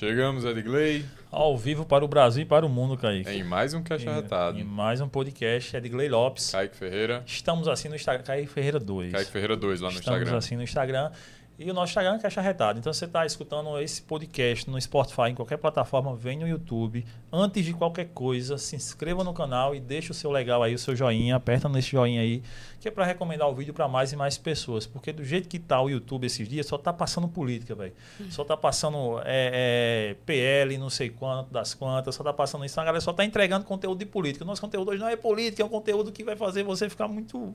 [0.00, 3.30] Chegamos, Edgley, Ao vivo para o Brasil e para o mundo, Kaique.
[3.30, 4.22] em mais um Caixa
[4.54, 6.50] Em- mais um podcast, Edgley Lopes.
[6.50, 9.10] Kaique Ferreira, Estamos assim no Instagram, Kaique Ferreira 2.
[9.12, 10.36] Kaique Ferreira 2 lá no Estamos Instagram.
[10.36, 11.10] assim no Instagram.
[11.58, 12.78] E o nosso Instagram é Caixa Retado.
[12.78, 17.02] Então você está escutando esse podcast no Spotify, em qualquer plataforma, vem no YouTube.
[17.32, 20.78] Antes de qualquer coisa, se inscreva no canal e deixa o seu legal aí, o
[20.78, 22.42] seu joinha, aperta nesse joinha aí,
[22.78, 24.86] que é para recomendar o vídeo para mais e mais pessoas.
[24.86, 27.94] Porque do jeito que tá o YouTube esses dias, só tá passando política, velho.
[28.28, 32.78] Só tá passando é, é, PL, não sei quanto, das quantas, só tá passando isso.
[32.78, 34.44] A galera só tá entregando conteúdo de política.
[34.44, 37.54] Nosso conteúdo hoje não é política, é um conteúdo que vai fazer você ficar muito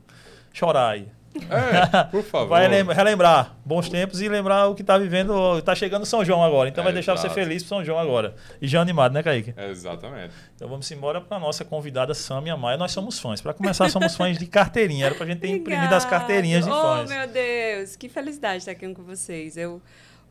[0.52, 1.21] chorar aí.
[1.50, 2.50] É, por favor.
[2.50, 5.62] Vai lem- relembrar bons tempos e lembrar o que tá vivendo.
[5.62, 7.34] Tá chegando São João agora, então É, vai deixar você exato.
[7.40, 8.36] feliz pro São João agora.
[8.62, 9.54] E já animado, né, Kaique?
[9.56, 10.34] É, exatamente.
[10.56, 12.78] Então vamos embora para nossa convidada Samia Maia.
[12.78, 13.40] Nós somos fãs.
[13.42, 15.06] Para começar, somos fãs de carteirinha.
[15.08, 17.10] Era pra gente ter imprimido as carteirinhas de oh, fãs.
[17.10, 19.56] meu Deus, que felicidade estar aqui com vocês.
[19.58, 19.82] Eu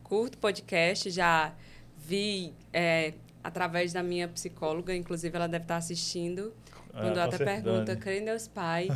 [0.03, 1.53] curto podcast, já
[1.97, 6.53] vi é, através da minha psicóloga, inclusive ela deve estar assistindo.
[6.92, 7.62] Quando ela com até certeza.
[7.62, 8.88] pergunta, creio em Deus Pai.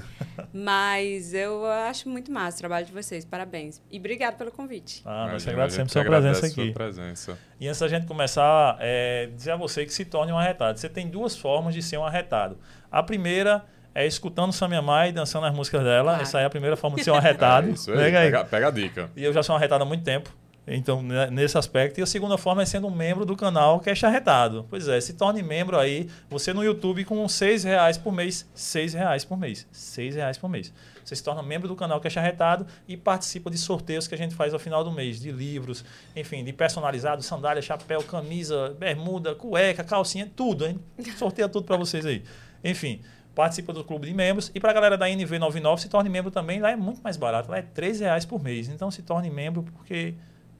[0.52, 3.24] Mas eu acho muito massa o trabalho de vocês.
[3.24, 3.80] Parabéns.
[3.90, 5.02] E obrigado pelo convite.
[5.04, 6.72] Ah, nós agradecemos sua presença sua aqui.
[6.72, 7.38] presença.
[7.60, 10.78] E antes da gente começar, é, dizer a você que se torne um arretado.
[10.78, 12.58] Você tem duas formas de ser um arretado.
[12.90, 16.10] A primeira é escutando Samia Maia e dançando as músicas dela.
[16.10, 16.22] Claro.
[16.22, 17.68] Essa aí é a primeira forma de ser um arretado.
[17.70, 18.26] É isso aí, Pega aí.
[18.30, 19.10] pega, pega a dica.
[19.16, 20.30] E eu já sou um arretado há muito tempo.
[20.66, 22.00] Então, né, nesse aspecto.
[22.00, 24.66] E a segunda forma é sendo um membro do canal que é charretado.
[24.70, 26.08] Pois é, se torne membro aí.
[26.30, 28.48] Você no YouTube com seis reais por mês.
[28.54, 29.66] seis reais por mês.
[29.70, 30.72] seis reais por mês.
[31.04, 34.18] Você se torna membro do canal que é charretado e participa de sorteios que a
[34.18, 35.20] gente faz ao final do mês.
[35.20, 35.84] De livros,
[36.16, 40.66] enfim, de personalizado, sandália, chapéu, camisa, bermuda, cueca, calcinha, tudo.
[40.66, 42.24] Gente sorteia tudo para vocês aí.
[42.62, 43.02] Enfim,
[43.34, 44.50] participa do clube de membros.
[44.54, 46.58] E para a galera da NV99, se torne membro também.
[46.58, 47.50] Lá é muito mais barato.
[47.50, 48.68] Lá é 3 reais por mês.
[48.68, 50.14] Então se torne membro porque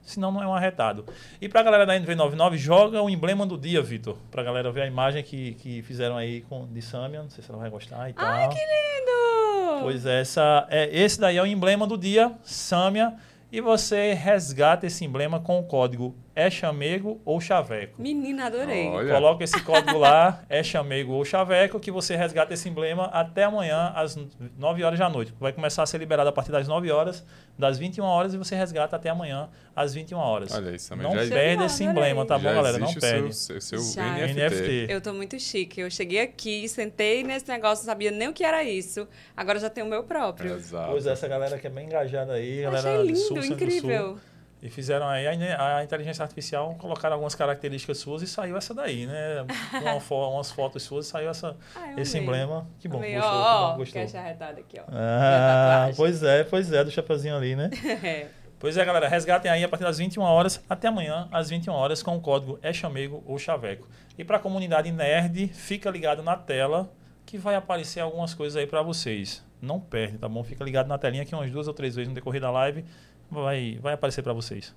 [0.05, 1.05] senão não é um arretado.
[1.41, 4.15] E para a galera da NV99, joga o emblema do dia, Vitor.
[4.31, 7.23] Para a galera ver a imagem que, que fizeram aí com, de Samia.
[7.23, 8.25] Não sei se ela vai gostar e tal.
[8.25, 9.81] Ai, que lindo!
[9.81, 13.15] Pois é, essa, é, esse daí é o emblema do dia, Samia.
[13.51, 18.01] E você resgata esse emblema com o código é chamego ou chaveco.
[18.01, 18.87] Menina, adorei.
[18.89, 19.13] Olha.
[19.13, 23.93] Coloca esse código lá, é chamego ou chaveco, que você resgata esse emblema até amanhã,
[23.95, 24.17] às
[24.57, 25.33] 9 horas da noite.
[25.39, 27.25] Vai começar a ser liberado a partir das 9 horas,
[27.57, 30.53] das 21 horas, e você resgata até amanhã, às 21 horas.
[30.53, 31.07] Olha isso também.
[31.07, 32.01] Não já, perde Ah, esse adorei.
[32.11, 32.77] emblema, tá bom, já galera?
[32.79, 33.29] Não perde.
[33.29, 33.79] o seu, seu.
[33.79, 34.33] NFT.
[34.33, 34.87] NFT.
[34.89, 35.79] Eu tô muito chique.
[35.79, 39.07] Eu cheguei aqui, sentei nesse negócio, não sabia nem o que era isso.
[39.37, 40.53] Agora já tenho o meu próprio.
[40.55, 40.91] Exato.
[40.91, 43.65] Pois é, essa galera que é bem engajada aí, galera Achei do lindo, Sul, Centro
[43.65, 44.19] do Sul.
[44.65, 49.05] E fizeram aí a, a inteligência artificial, colocaram algumas características suas e saiu essa daí,
[49.05, 49.45] né?
[49.79, 52.27] Uma fo- umas fotos suas e saiu essa, Ah, esse amei.
[52.27, 52.67] emblema.
[52.79, 53.13] Que bom, Amei.
[53.13, 54.01] gostou, Ó, que bom, gostou.
[54.01, 54.83] que acharretado aqui, ó.
[54.91, 57.69] Ah, pois é, pois é, do chapeuzinho ali, né?
[58.03, 58.27] É.
[58.57, 62.01] Pois é, galera, resgatem aí a partir das 21 horas até amanhã, às 21 horas,
[62.01, 63.87] com o código é chamego ou chaveco.
[64.17, 66.89] E para a comunidade nerd, fica ligado na tela
[67.25, 69.43] que vai aparecer algumas coisas aí para vocês.
[69.61, 70.43] Não perde, tá bom?
[70.43, 72.83] Fica ligado na telinha que umas duas ou três vezes no decorrer da live
[73.29, 74.75] vai, vai aparecer para vocês.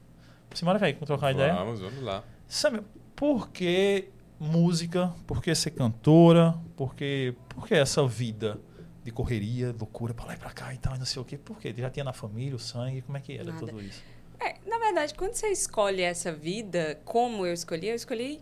[0.55, 1.55] Simbora, velho, vamos trocar ideia?
[1.55, 2.25] Vamos, vamos lá.
[2.47, 2.83] Sabe,
[3.15, 4.09] por que
[4.41, 5.13] música?
[5.27, 6.55] Por que ser cantora?
[6.77, 8.59] Por que, por que essa vida
[9.05, 11.37] de correria, loucura pra lá e pra cá e tal, e não sei o quê?
[11.39, 11.75] Por quê?
[11.77, 13.03] Já tinha na família o sangue?
[13.03, 13.59] Como é que era Nada.
[13.59, 14.03] tudo isso?
[14.41, 18.41] É, na verdade, quando você escolhe essa vida, como eu escolhi, eu escolhi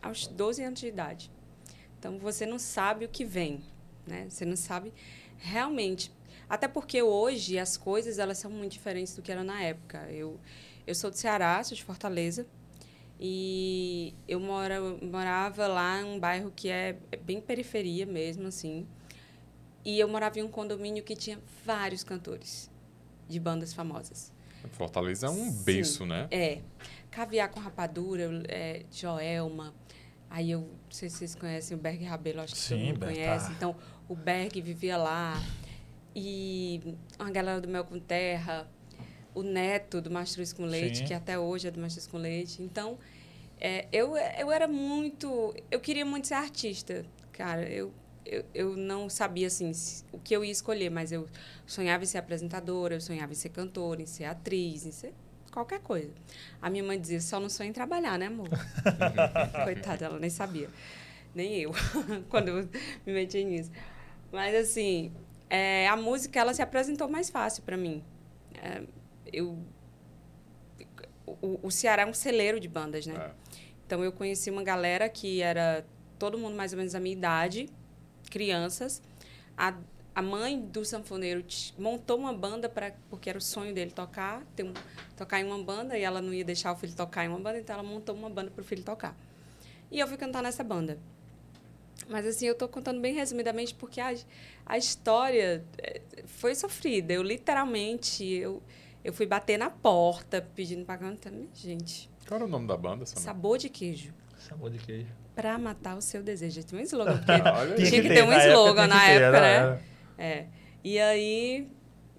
[0.00, 1.30] aos 12 anos de idade.
[1.98, 3.62] Então você não sabe o que vem,
[4.06, 4.26] né?
[4.28, 4.92] Você não sabe
[5.38, 6.12] realmente.
[6.50, 9.98] Até porque hoje as coisas elas são muito diferentes do que eram na época.
[10.10, 10.38] Eu
[10.84, 12.44] eu sou do Ceará, sou de Fortaleza.
[13.22, 18.84] E eu mora, morava lá em um bairro que é é bem periferia mesmo, assim.
[19.84, 22.68] E eu morava em um condomínio que tinha vários cantores
[23.28, 24.32] de bandas famosas.
[24.72, 25.62] Fortaleza é um Sim.
[25.62, 26.26] berço, né?
[26.30, 26.60] É.
[27.10, 29.72] Caviar com rapadura, é, Joelma.
[30.28, 32.98] Aí eu não sei se vocês conhecem o Berg Rabelo, acho que Sim, todo mundo
[33.00, 33.46] Berg, conhece.
[33.46, 33.52] tá.
[33.52, 33.76] Então,
[34.08, 35.34] o Berg vivia lá.
[36.14, 36.80] E
[37.18, 38.68] uma galera do Mel com Terra.
[39.34, 41.04] O neto do Mastruz com Leite, Sim.
[41.04, 42.60] que até hoje é do Mastruz com Leite.
[42.62, 42.98] Então,
[43.60, 45.54] é, eu, eu era muito...
[45.70, 47.62] Eu queria muito ser artista, cara.
[47.68, 47.92] Eu,
[48.26, 51.28] eu, eu não sabia, assim, se- o que eu ia escolher, mas eu
[51.64, 55.14] sonhava em ser apresentadora, eu sonhava em ser cantora, em ser atriz, em ser
[55.52, 56.10] qualquer coisa.
[56.60, 58.48] A minha mãe dizia, só não sonha em trabalhar, né, amor?
[59.64, 60.68] Coitada, ela nem sabia.
[61.32, 61.70] Nem eu,
[62.28, 62.68] quando eu
[63.06, 63.70] me meti nisso.
[64.32, 65.12] Mas, assim,
[65.50, 68.02] é, a música, ela se apresentou mais fácil para mim.
[68.54, 68.82] É,
[69.32, 69.58] eu...
[71.26, 73.14] O, o Ceará é um celeiro de bandas, né?
[73.14, 73.30] É.
[73.86, 75.84] Então, eu conheci uma galera que era
[76.18, 77.68] todo mundo mais ou menos da minha idade,
[78.30, 79.02] crianças.
[79.56, 79.74] A-
[80.14, 81.44] a mãe do sanfoneiro
[81.78, 84.72] montou uma banda para porque era o sonho dele tocar, ter um,
[85.16, 87.58] tocar em uma banda e ela não ia deixar o filho tocar em uma banda,
[87.58, 89.16] então ela montou uma banda para o filho tocar.
[89.90, 90.98] E eu fui cantar nessa banda.
[92.08, 94.12] Mas assim, eu estou contando bem resumidamente porque a,
[94.70, 97.12] a história eh, foi sofrida.
[97.12, 98.62] Eu literalmente eu,
[99.04, 101.32] eu fui bater na porta pedindo para cantar.
[101.32, 103.04] Minha Gente, Qual era o nome da banda?
[103.04, 103.24] Samara?
[103.24, 104.14] sabor de queijo.
[104.38, 105.08] Sabor de queijo.
[105.34, 106.62] Pra matar o seu desejo.
[106.62, 107.18] Tinha um slogan.
[107.66, 107.82] Porque.
[107.82, 109.56] Tinha que ter um slogan na época, né?
[109.56, 109.82] era.
[110.16, 110.46] É.
[110.84, 111.68] E aí,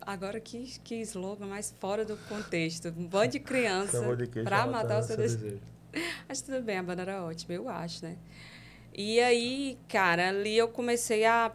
[0.02, 2.94] agora que, que slogan mais fora do contexto.
[2.98, 5.62] Um bando de criança Sabor de queijo pra matar o seu desejo.
[6.28, 8.18] Mas tudo bem, a banda era ótima, eu acho, né?
[8.94, 11.54] E aí, cara, ali eu comecei a.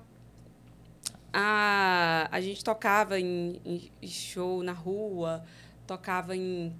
[1.38, 5.44] A, a gente tocava em, em- show na rua,
[5.86, 6.74] tocava em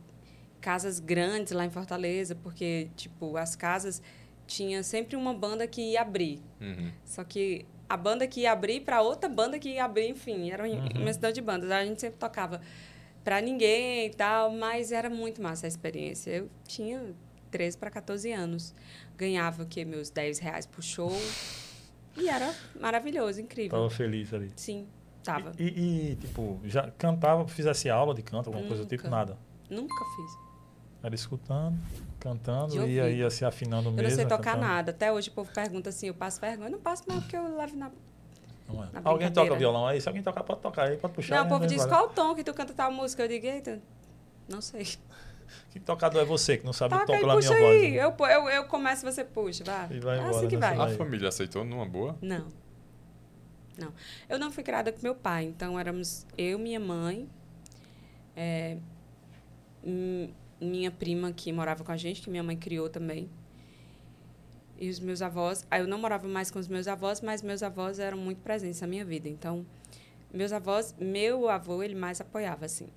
[0.62, 4.00] casas grandes lá em Fortaleza, porque, tipo, as casas
[4.47, 6.41] tinha sempre uma banda que ia abrir.
[6.58, 6.91] Uhum.
[7.05, 10.64] Só que a banda que ia abrir para outra banda que ia abrir, enfim, era
[10.64, 10.79] Uhum.
[10.79, 11.70] uma imensidão de bandas.
[11.70, 12.62] A gente sempre tocava
[13.23, 16.31] para ninguém e tal, mas era muito massa a experiência.
[16.31, 17.14] Eu tinha
[17.50, 18.75] 13 para 14 anos.
[19.19, 19.85] Ganhava o quê?
[19.85, 21.12] Meus 10 reais por show.
[22.16, 23.78] E era maravilhoso, incrível.
[23.78, 24.50] Tava feliz ali.
[24.56, 24.86] Sim,
[25.22, 25.52] tava.
[25.58, 29.04] E, e- e, tipo, já cantava, fizesse aula de canto, alguma coisa do tipo?
[29.04, 29.16] Nunca.
[29.16, 29.38] Nada.
[29.68, 30.46] Nunca fiz.
[31.02, 31.78] Era escutando,
[32.18, 34.08] cantando e aí ia se afinando Eu mesmo.
[34.08, 34.66] não sei tocar cantando.
[34.66, 34.90] nada.
[34.90, 36.68] Até hoje o povo pergunta assim, eu passo vergonha.
[36.68, 37.90] Eu não passo mais porque eu levo na...
[38.68, 39.00] É.
[39.04, 40.00] Alguém toca violão aí?
[40.00, 41.36] Se alguém tocar, pode tocar aí, pode puxar.
[41.36, 41.50] Não, o né?
[41.50, 43.22] povo diz, qual o tom que tu canta tal música?
[43.22, 43.80] Eu digo, eita,
[44.48, 44.88] não sei.
[45.70, 47.98] Que tocador é você que não sabe o Toca pela puxa minha aí.
[47.98, 48.19] voz?
[48.20, 49.88] Eu, eu, eu começo, você puxa, vai.
[49.90, 50.87] E vai é embora assim que nessa vai.
[50.87, 50.94] Vai.
[50.94, 52.16] A família aceitou numa boa?
[52.20, 52.46] Não.
[53.78, 53.93] Não.
[54.28, 57.28] Eu não fui criada com meu pai, então éramos eu, minha mãe,
[58.34, 58.78] é,
[60.60, 63.31] minha prima que morava com a gente, que minha mãe criou também.
[64.78, 65.66] E os meus avós.
[65.70, 68.81] Aí eu não morava mais com os meus avós, mas meus avós eram muito presentes
[68.81, 69.28] na minha vida.
[69.28, 69.64] Então,
[70.32, 72.88] meus avós, meu avô, ele mais apoiava, assim.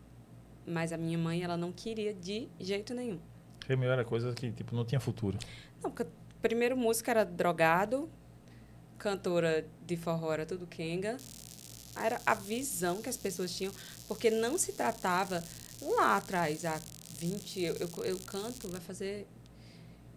[0.66, 3.20] Mas a minha mãe, ela não queria de jeito nenhum.
[3.60, 5.38] Porque meu era coisa que tipo, não tinha futuro.
[5.84, 5.94] Não,
[6.42, 8.10] primeiro música era drogado,
[8.98, 11.18] cantora de forró era tudo Kenga.
[11.96, 13.74] Era a visão que as pessoas tinham,
[14.08, 15.44] porque não se tratava
[15.82, 16.80] lá atrás, há
[17.18, 19.28] 20, eu, eu, eu canto, vai fazer.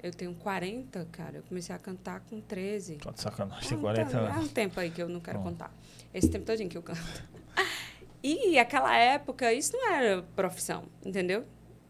[0.03, 1.39] Eu tenho 40, cara.
[1.39, 2.97] Eu comecei a cantar com 13.
[2.97, 4.37] Tô de sacanagem, tem Ah, 40 tá, anos.
[4.37, 5.45] Há um tempo aí que eu não quero Bom.
[5.45, 5.73] contar.
[6.13, 7.01] Esse tempo todinho que eu canto.
[8.23, 11.45] E aquela época, isso não era profissão, entendeu?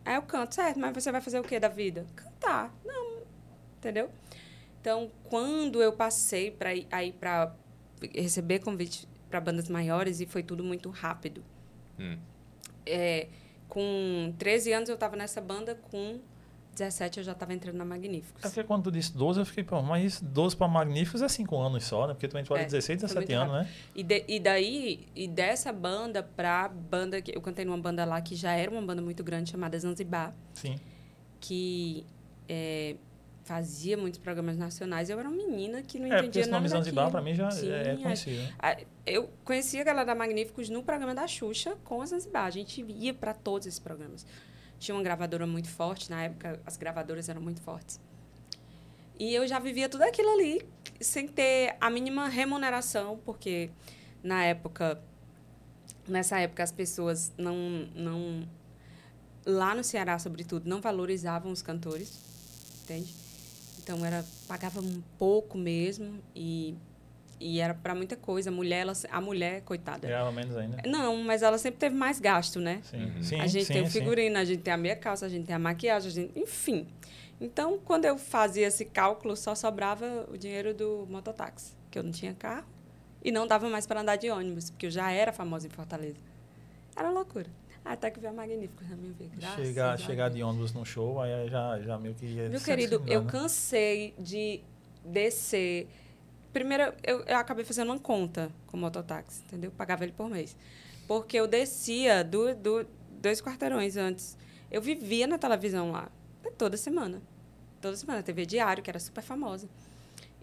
[0.04, 2.06] Aí eu canto, certo, mas você vai fazer o que da vida?
[2.16, 2.74] Cantar.
[2.84, 3.22] Não,
[3.76, 4.10] entendeu?
[4.80, 7.54] Então, quando eu passei para aí para
[8.14, 11.44] receber convite para bandas maiores e foi tudo muito rápido.
[11.98, 12.18] Hum.
[12.84, 13.28] É,
[13.68, 16.20] com 13 anos eu estava nessa banda, com
[16.74, 18.42] 17 eu já estava entrando na Magníficos.
[18.44, 21.56] É porque quando tu disse 12, eu fiquei, pô, mas 12 para Magníficos é 5
[21.58, 22.14] anos só, né?
[22.14, 23.72] Porque tu entrou É, 16, foi 17 muito anos, né?
[23.94, 28.20] E, de- e daí, e dessa banda pra banda que eu cantei numa banda lá
[28.20, 30.76] que já era uma banda muito grande chamada Zanzibar, Sim.
[31.40, 32.04] que
[32.48, 32.96] é,
[33.44, 35.10] fazia muitos programas nacionais.
[35.10, 37.50] Eu era uma menina que não É, entendia esse nome nada Zanzibar pra mim já
[37.50, 38.36] Sim, é a- conhecido.
[38.40, 38.76] né?
[39.04, 42.44] Eu conhecia a galera da Magníficos no programa da Xuxa com a Zanzibar.
[42.46, 44.24] A gente ia para todos esses programas.
[44.82, 48.00] Tinha uma gravadora muito forte, na época as gravadoras eram muito fortes.
[49.16, 50.60] E eu já vivia tudo aquilo ali
[51.00, 53.70] sem ter a mínima remuneração, porque
[54.24, 55.00] na época,
[56.08, 57.54] nessa época as pessoas não,
[57.94, 58.48] não
[59.46, 62.18] lá no Ceará, sobretudo, não valorizavam os cantores,
[62.82, 63.14] entende?
[63.78, 66.74] Então era pagava um pouco mesmo e
[67.42, 68.50] e era para muita coisa.
[68.50, 70.06] A mulher, ela, a mulher, coitada.
[70.08, 70.78] Ganhava menos ainda.
[70.86, 72.80] Não, mas ela sempre teve mais gasto, né?
[72.84, 73.22] Sim, Uhum.
[73.22, 73.98] sim, a gente sim, tem o sim.
[73.98, 76.86] figurino, a gente tem a meia calça, a gente tem a maquiagem, a gente, enfim.
[77.40, 82.12] Então, quando eu fazia esse cálculo, só sobrava o dinheiro do mototáxi, que eu não
[82.12, 82.66] tinha carro
[83.24, 86.16] e não dava mais para andar de ônibus, porque eu já era famosa em Fortaleza.
[86.96, 87.46] Era loucura.
[87.84, 89.30] Até que veio a Magnífico na minha vida.
[89.36, 93.02] graças Chegar, chegar de ônibus no show, aí já, já meio que ia Meu querido,
[93.08, 93.30] eu né?
[93.30, 94.60] cansei de
[95.04, 95.88] descer.
[96.52, 99.70] Primeiro, eu, eu acabei fazendo uma conta com o mototáxi, entendeu?
[99.70, 100.56] Pagava ele por mês.
[101.08, 104.36] Porque eu descia do, do, dois quarteirões antes.
[104.70, 106.10] Eu vivia na televisão lá,
[106.58, 107.22] toda semana.
[107.80, 109.68] Toda semana, TV Diário, que era super famosa.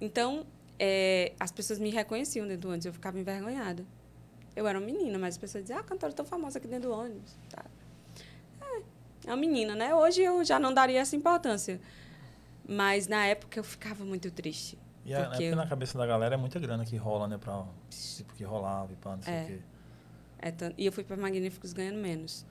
[0.02, 0.46] Então,
[0.80, 3.86] é, as pessoas me reconheciam dentro do ônibus, eu ficava envergonhada.
[4.56, 6.96] Eu era uma menina, mas as pessoas diziam, ah, cantora tão famosa aqui dentro do
[6.96, 7.38] ônibus.
[7.50, 7.64] Tá.
[8.62, 8.82] É,
[9.28, 9.94] é uma menina, né?
[9.94, 11.80] Hoje eu já não daria essa importância.
[12.68, 14.78] Mas na época eu ficava muito triste.
[15.10, 17.38] E é porque porque na cabeça da galera é muita grana que rola, né?
[17.38, 19.44] Pra, tipo, que rolava e pá, não sei É.
[19.44, 19.60] o quê.
[20.42, 22.46] É e eu fui para Magníficos ganhando menos.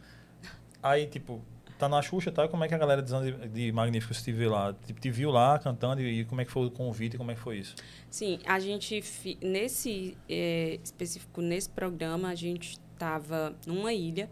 [0.82, 1.40] Aí, tipo,
[1.78, 2.46] tá na Xuxa, tá?
[2.48, 4.72] Como é que a galera de, de Magníficos te viu lá?
[4.74, 7.34] Te, te viu lá cantando e, e como é que foi o convite como é
[7.34, 7.76] que foi isso?
[8.10, 14.28] Sim, a gente, fi- nesse, eh, específico, nesse programa, a gente tava numa ilha,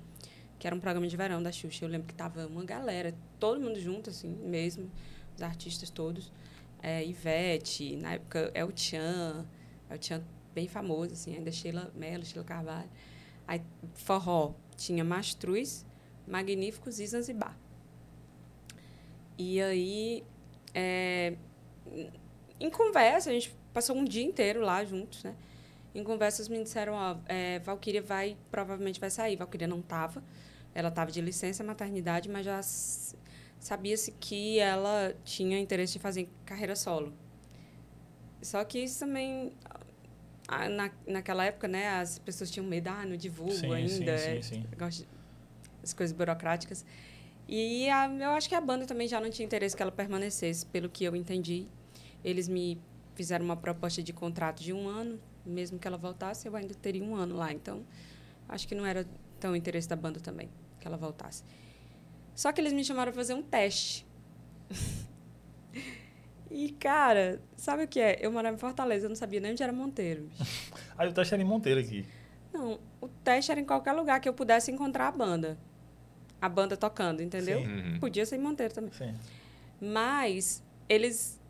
[0.59, 1.85] que era um programa de verão da Xuxa.
[1.85, 4.91] Eu lembro que tava uma galera, todo mundo junto, assim, mesmo,
[5.37, 6.33] os artistas todos.
[6.89, 9.45] É, Ivete, na época, El Chan,
[9.91, 10.23] El Chan
[10.55, 12.89] bem famoso, assim, ainda Sheila Mello, Sheila Carvalho.
[13.45, 13.61] Aí,
[13.95, 15.85] forró, tinha Mastruz,
[16.29, 17.59] Magníficos e Zanzibar.
[19.37, 20.23] E aí,
[20.73, 21.35] é,
[22.61, 25.35] em conversa, a gente passou um dia inteiro lá juntos, né?
[25.93, 29.35] Em conversas me disseram, ó, é, Valkyria vai, provavelmente vai sair.
[29.35, 30.23] Valkyria não estava,
[30.73, 32.63] ela estava de licença maternidade, mas já
[33.67, 37.13] sabia-se que ela tinha interesse em fazer carreira solo.
[38.41, 39.53] Só que isso também,
[40.47, 44.31] ah, na, naquela época, né, as pessoas tinham medo, ah, não divulgo Sim, ainda, sim,
[44.31, 45.07] é, sim, sim.
[45.83, 46.85] as coisas burocráticas.
[47.49, 50.65] E a, eu acho que a banda também já não tinha interesse que ela permanecesse,
[50.67, 51.67] pelo que eu entendi.
[52.23, 52.81] Eles me
[53.17, 57.03] fizeram uma proposta de contrato de um ano, mesmo que ela voltasse, eu ainda teria
[57.03, 57.53] um ano lá.
[57.53, 57.85] Então,
[58.49, 59.05] acho que não era
[59.41, 60.49] tão interesse da banda também
[60.81, 61.43] que ela voltasse.
[62.37, 64.07] Só que eles me chamaram para fazer um teste.
[66.51, 68.19] e, cara, sabe o que é?
[68.21, 70.29] Eu morava em Fortaleza, eu não sabia nem onde era Monteiro.
[70.97, 72.07] Aí o teste era em Monteiro aqui.
[72.53, 75.59] Não, o teste era em qualquer lugar que eu pudesse encontrar a banda.
[76.41, 77.61] A banda tocando, entendeu?
[77.61, 77.67] Sim.
[77.67, 77.99] Uhum.
[78.01, 78.93] Podia ser em Monteiro também.
[78.93, 79.15] Sim.
[79.81, 81.41] Mas eles.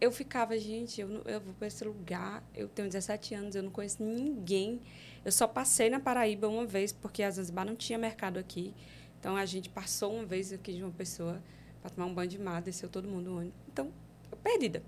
[0.00, 3.62] Eu ficava, gente, eu, não- eu vou para esse lugar, eu tenho 17 anos, eu
[3.62, 4.80] não conheço ninguém.
[5.24, 8.74] Eu só passei na Paraíba uma vez, porque a Zanzibar não tinha mercado aqui.
[9.22, 11.40] Então a gente passou uma vez aqui de uma pessoa
[11.80, 13.54] para tomar um banho de mar, desceu todo mundo no ônibus.
[13.72, 13.92] Então,
[14.42, 14.82] perdida.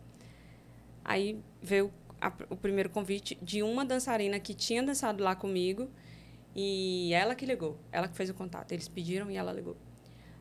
[1.05, 5.89] Aí veio a- o primeiro convite de uma dançarina que tinha dançado lá comigo
[6.53, 8.73] e ela que ligou, ela que fez o contato.
[8.73, 9.77] Eles pediram e ela ligou.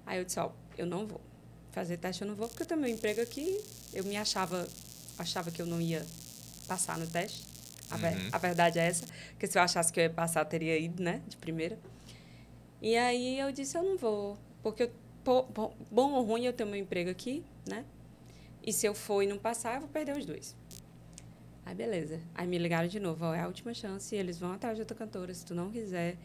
[0.08, 1.22] Aí eu disse, ó, eu não vou
[1.72, 3.62] fazer teste, eu não vou, porque eu tenho meu emprego aqui.
[3.94, 4.68] Eu me achava,
[5.20, 6.04] achava que eu não ia
[6.68, 7.46] passar no teste.
[7.92, 8.30] A, ver- Uhum.
[8.32, 11.04] a verdade é essa, porque se eu achasse que eu ia passar, eu teria ido,
[11.04, 11.78] né, de primeira.
[12.84, 14.92] E aí eu disse, eu não vou, porque eu,
[15.90, 17.86] bom ou ruim eu tenho meu emprego aqui, né?
[18.62, 20.54] E se eu for e não passar, eu vou perder os dois.
[21.66, 22.20] Aí beleza.
[22.36, 24.98] Aí me ligaram de novo, ó, é a última chance, eles vão atrás de outra
[24.98, 26.18] cantora, se tu não quiser.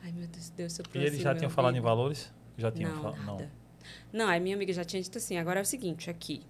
[0.00, 2.32] Ai, meu Deus, Deus soprou E eles já tinham falado em valores?
[2.56, 3.24] Já tinham Não, falado?
[3.24, 3.52] nada.
[4.12, 6.40] Não, aí minha amiga já tinha dito assim, agora é o seguinte, aqui.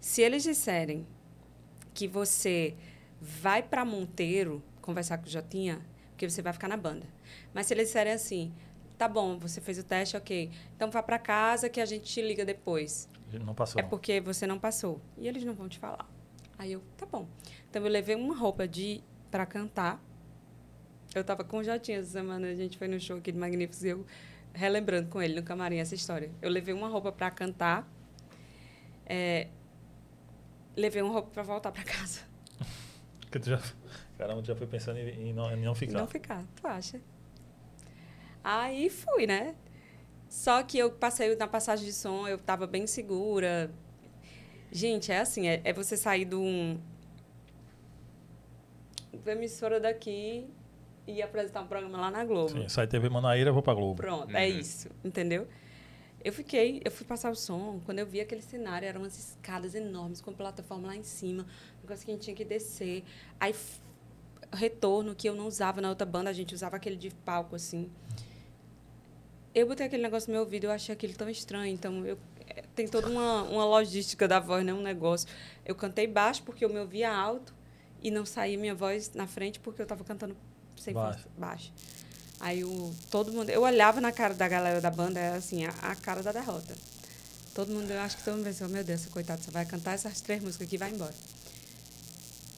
[0.00, 1.06] Se eles disserem
[1.92, 2.74] que você
[3.20, 7.06] vai para Monteiro conversar com o Jotinha, porque você vai ficar na banda.
[7.52, 8.52] Mas se eles disserem assim,
[8.96, 10.50] tá bom, você fez o teste, ok.
[10.74, 13.08] Então vá para casa que a gente te liga depois.
[13.32, 13.80] Não passou.
[13.80, 15.00] É porque você não passou.
[15.18, 16.08] E eles não vão te falar.
[16.58, 17.28] Aí eu, tá bom.
[17.68, 20.02] Então eu levei uma roupa de para cantar.
[21.14, 23.82] Eu tava com o Jotinha essa semana, a gente foi no show aqui de Magníficos
[23.84, 24.04] e eu
[24.52, 26.30] relembrando com ele no camarim essa história.
[26.40, 27.86] Eu levei uma roupa para cantar.
[29.06, 29.48] é,
[30.76, 32.20] levei uma roupa para voltar para casa.
[33.20, 33.60] Porque tu já,
[34.16, 35.98] caramba, tu já foi pensando em, em não, em não ficar.
[35.98, 37.00] não ficar, tu acha?
[38.48, 39.56] Aí fui, né?
[40.28, 43.68] Só que eu passei na passagem de som, eu tava bem segura.
[44.70, 46.78] Gente, é assim, é, é você sair de um.
[49.24, 50.46] da emissora daqui
[51.08, 52.50] e apresentar um programa lá na Globo.
[52.50, 53.96] Sim, sai TV Manaíra, eu vou pra Globo.
[53.96, 54.58] Pronto, é Uhum.
[54.60, 55.48] isso, entendeu?
[56.24, 59.74] Eu fiquei, eu fui passar o som, quando eu vi aquele cenário, eram umas escadas
[59.74, 61.42] enormes, com plataforma lá em cima,
[61.78, 63.02] um negócio que a gente tinha que descer.
[63.40, 63.52] Aí,
[64.52, 67.90] retorno que eu não usava na outra banda, a gente usava aquele de palco, assim.
[69.56, 72.62] Eu botei aquele negócio no meu ouvido, eu achei aquilo tão estranho, então eu eh,
[72.74, 74.74] tem toda uma, uma logística da voz, né?
[74.74, 75.26] Um negócio.
[75.64, 77.54] Eu cantei baixo porque eu me ouvia alto
[78.02, 80.36] e não saía minha voz na frente porque eu estava cantando
[80.76, 81.26] sem Baixo.
[81.38, 81.72] baixo.
[82.38, 83.48] Aí o, todo mundo.
[83.48, 86.74] Eu olhava na cara da galera da banda, era assim, a, a cara da derrota.
[87.54, 90.20] Todo mundo, eu acho que todo mundo pensou, meu Deus, coitada só vai cantar essas
[90.20, 91.14] três músicas aqui e vai embora.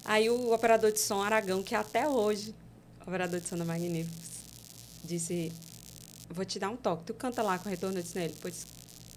[0.05, 2.52] Aí o operador de som Aragão, que até hoje,
[3.07, 4.19] operador de som da Magníficos,
[5.05, 5.52] disse,
[6.30, 7.04] vou te dar um toque.
[7.04, 8.66] Tu canta lá com o retorno, eu disse nele, pois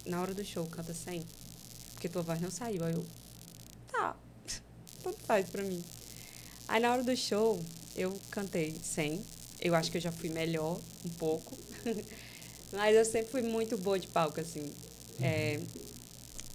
[0.04, 1.24] na hora do show canta sem,
[1.92, 2.84] porque tua voz não saiu.
[2.84, 3.04] Aí eu,
[3.90, 4.16] tá,
[5.02, 5.82] tanto faz pra mim.
[6.68, 7.62] Aí na hora do show,
[7.94, 9.22] eu cantei sem.
[9.60, 11.56] Eu acho que eu já fui melhor um pouco.
[12.72, 14.72] Mas eu sempre fui muito boa de palco, assim.
[15.20, 15.60] É,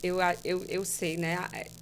[0.01, 1.37] eu, eu, eu sei, né?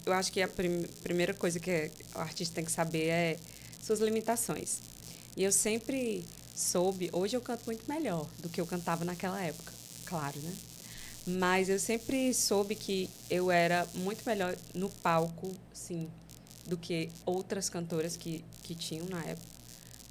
[0.05, 3.37] Eu acho que a prim- primeira coisa que o artista tem que saber é
[3.81, 4.79] suas limitações.
[5.35, 6.23] E eu sempre
[6.55, 9.73] soube, hoje eu canto muito melhor do que eu cantava naquela época,
[10.05, 10.53] claro, né?
[11.27, 16.07] Mas eu sempre soube que eu era muito melhor no palco, sim,
[16.67, 19.55] do que outras cantoras que, que tinham na época.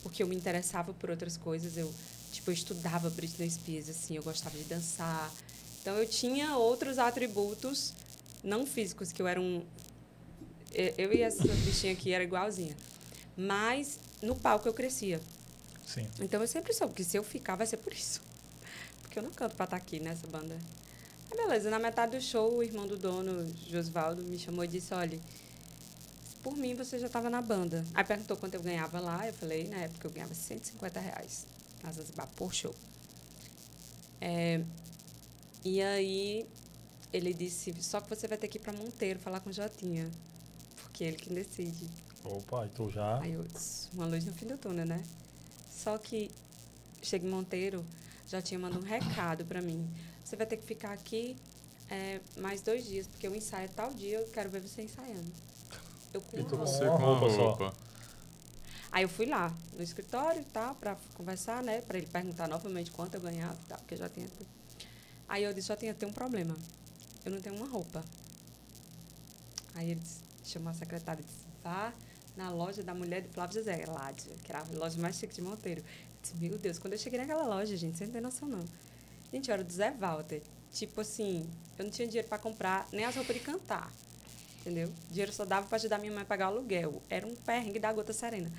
[0.03, 1.93] Porque eu me interessava por outras coisas, eu
[2.35, 5.33] Tipo, eu estudava Britney Spears, assim, eu gostava de dançar.
[5.81, 7.95] Então, eu tinha outros atributos
[8.43, 9.63] não físicos, que eu era um...
[10.75, 12.77] eu- e essa bichinha aqui era igualzinha.
[13.37, 15.21] Mas, no palco, eu crescia.
[15.95, 16.09] Sim.
[16.21, 18.21] Então eu sempre soube que se eu ficar vai ser por isso.
[19.03, 20.59] Porque eu não canto pra estar aqui nessa banda.
[21.31, 24.93] Aí beleza, na metade do show, o irmão do dono, Josvaldo, me chamou e disse,
[24.93, 25.21] olha,
[26.43, 27.85] por mim você já estava na banda.
[27.95, 31.47] Aí perguntou quanto eu ganhava lá, eu falei, na época eu ganhava 150 reais
[31.83, 32.75] na Zanzibar por show.
[34.21, 34.63] É,
[35.65, 36.47] e aí
[37.13, 40.11] ele disse, só que você vai ter que ir pra Monteiro falar com o Jotinha.
[40.83, 41.89] Porque é ele quem decide.
[42.25, 43.21] Opa, então já.
[43.21, 45.03] Aí eu disse, uma luz no fim do túnel, né?
[45.75, 46.31] Só que
[47.03, 47.85] cheguei em Monteiro,
[48.29, 49.87] já tinha mandado um recado pra mim.
[50.25, 51.37] Você vai ter que ficar aqui
[51.91, 55.31] é, mais dois dias, porque o ensaio é tal dia, eu quero ver você ensaiando.
[56.13, 57.75] Eu com E com Você com uma roupa.
[58.93, 61.81] Aí eu fui lá no escritório e tal, pra conversar, né?
[61.81, 64.29] Pra ele perguntar novamente quanto eu ganhava e tal, porque eu já tinha.
[65.29, 66.57] Aí eu disse, só tinha tem um problema.
[67.25, 68.05] Eu não tenho uma roupa.
[69.75, 71.93] Aí ele disse, chamou a secretária e disse, vá
[72.37, 75.43] na loja da mulher de Flávio José, Ládia, que era a loja mais chique de
[75.43, 75.81] Monteiro.
[75.81, 75.87] Eu
[76.23, 78.65] disse, meu Deus, quando eu cheguei naquela loja, gente, você não tem noção não.
[79.33, 80.43] Gente, eu era do Zé Walter.
[80.73, 81.49] Tipo assim,
[81.79, 83.93] eu não tinha dinheiro pra comprar nem as roupas de cantar.
[84.61, 84.93] Entendeu?
[85.11, 87.03] Dinheiro só dava pra ajudar minha mãe a pagar o aluguel.
[87.09, 88.51] Era um perrengue da gota serena.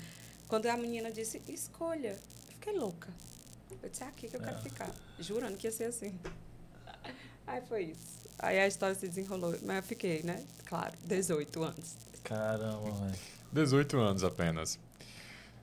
[0.48, 3.08] Quando a menina disse, escolha, eu fiquei louca.
[3.82, 4.90] Eu disse, é aqui que eu quero ficar.
[5.18, 6.18] Jurando que ia ser assim.
[7.46, 8.16] Aí foi isso.
[8.38, 9.56] Aí a história se desenrolou.
[9.62, 10.44] Mas eu fiquei, né?
[10.64, 11.96] Claro, 18 anos.
[12.22, 13.35] Caramba, velho.
[13.52, 14.78] 18 anos apenas.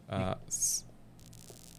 [0.08, 0.38] Ah,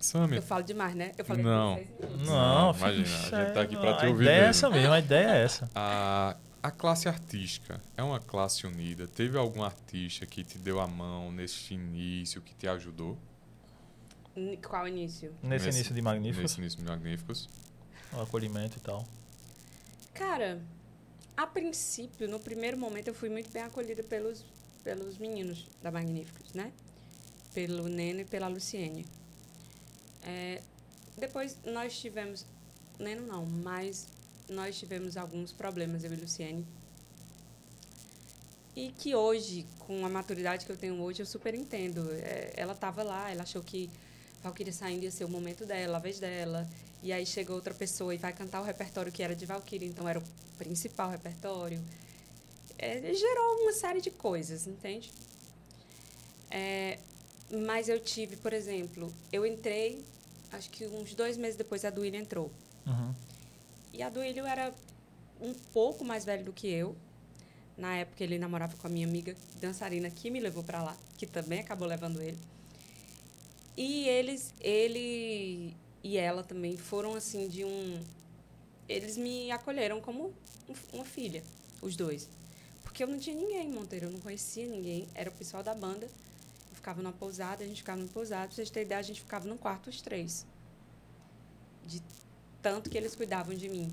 [0.01, 1.13] Sammy, Eu falo demais, né?
[1.17, 1.77] Eu falei Não.
[1.77, 2.27] 16 minutos.
[2.29, 2.35] Não,
[2.73, 4.51] Não, imagina, a fica- gente tá aqui pra te a ouvir ideia é mesmo.
[4.51, 5.71] essa mesmo, a ideia é essa.
[5.75, 9.07] a, a classe artística é uma classe unida?
[9.09, 13.17] Teve algum artista que te deu a mão nesse início, que te ajudou
[14.69, 15.33] Qual início?
[15.43, 17.49] Nesse, Nesse- início de Magníficos, nesse início de Magníficos?
[18.13, 19.05] o acolhimento e tal.
[20.13, 20.61] Cara,
[21.37, 24.45] a princípio, no primeiro momento, eu fui muito bem acolhida pelos,
[24.85, 26.73] pelos meninos da Magníficos, né?
[27.53, 29.07] Pelo Neno e pela Luciene.
[30.23, 30.61] É,
[31.17, 32.47] depois nós tivemos.
[32.99, 34.07] Neno não, mas
[34.49, 36.65] nós tivemos alguns problemas, eu e Luciene.
[38.77, 42.09] E que hoje, com a maturidade que eu tenho hoje, eu super entendo.
[42.13, 43.91] É, ela estava lá, ela achou que
[44.43, 46.69] Valkyria saindo ia ser o momento dela, a vez dela.
[47.03, 50.09] E aí chega outra pessoa e vai cantar o repertório que era de Valkyria, então
[50.09, 50.23] era o
[50.59, 51.81] principal repertório.
[52.79, 55.13] É, gerou uma série de coisas, entende?
[56.51, 56.99] É,
[57.51, 60.05] mas eu tive, por exemplo, eu entrei,
[60.53, 62.51] acho que uns dois meses depois a Duílio entrou.
[62.87, 63.15] Uhum.
[63.93, 64.75] E a Duílio era
[65.41, 66.97] um pouco mais velho do que eu.
[67.77, 71.27] Na época ele namorava com a minha amiga dançarina que me levou para lá, que
[71.27, 72.39] também acabou levando ele.
[73.77, 78.01] E eles, ele e ela também foram assim de um
[78.89, 80.33] eles me acolheram como
[80.69, 81.43] um- uma filha,
[81.81, 82.29] os dois.
[82.95, 85.75] Porque eu não tinha ninguém em Monteiro, eu não conhecia ninguém, era o pessoal da
[85.75, 86.07] banda.
[86.07, 89.21] Eu ficava numa pousada, a gente ficava numa pousada, pra vocês terem ideia, a gente
[89.21, 90.47] ficava num quarto os três.
[91.85, 92.01] De
[92.63, 93.93] tanto que eles cuidavam de mim.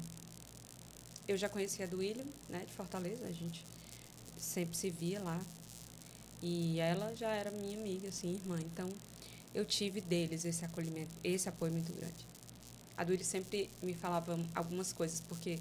[1.27, 3.65] Eu já conhecia do William, né, de Fortaleza, a gente
[4.37, 5.41] sempre se via lá.
[6.39, 8.59] E ela já era minha amiga, assim, irmã.
[8.59, 8.87] Então,
[9.51, 12.23] eu tive deles esse acolhimento, esse apoio muito grande.
[12.95, 15.57] A Duílio sempre me falava algumas coisas, porque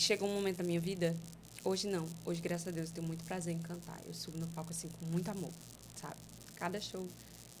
[0.00, 1.16] chegou um momento da minha vida,
[1.64, 4.00] hoje não, hoje, graças a Deus, eu tenho muito prazer em cantar.
[4.06, 5.50] Eu subo no palco, assim, com muito amor,
[5.96, 6.16] sabe?
[6.56, 7.08] Cada show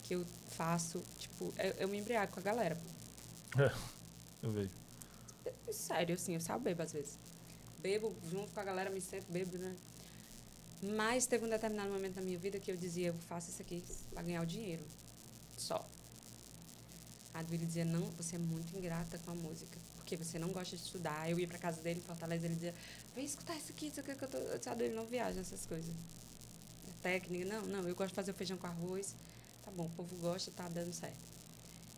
[0.02, 2.78] que eu faço, tipo, eu, eu me embriago com a galera.
[4.42, 4.70] Eu vejo.
[5.72, 7.18] Sério, assim, eu só bebo às vezes.
[7.78, 9.74] Bebo junto com a galera, me sento, bebo, né?
[10.82, 13.82] Mas teve um determinado momento na minha vida que eu dizia, eu faço isso aqui
[14.12, 14.84] para ganhar o dinheiro.
[15.56, 15.86] Só.
[17.32, 19.78] A Duílio dizia, não, você é muito ingrata com a música.
[20.04, 21.30] Porque você não gosta de estudar.
[21.30, 22.74] Eu ia pra casa dele em Fortaleza, ele dizia,
[23.16, 24.38] vem escutar isso aqui, isso aqui que eu tô.
[24.38, 25.90] Disse, Duílio não viaja essas coisas.
[26.86, 27.46] É técnica.
[27.46, 29.14] Não, não, eu gosto de fazer o feijão com arroz.
[29.64, 31.16] Tá bom, o povo gosta, tá dando certo.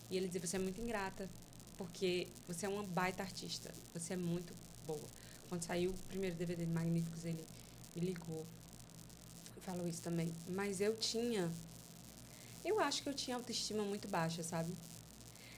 [0.09, 1.29] E ele dizia, você é muito ingrata
[1.77, 3.75] porque você é uma baita artista.
[3.93, 4.55] Você é muito
[4.87, 5.09] boa.
[5.49, 7.45] Quando saiu o primeiro DVD de Magníficos, ele
[7.97, 8.47] me ligou.
[9.63, 10.33] Falou isso também.
[10.49, 11.51] Mas eu tinha.
[12.65, 14.73] Eu acho que eu tinha autoestima muito baixa, sabe?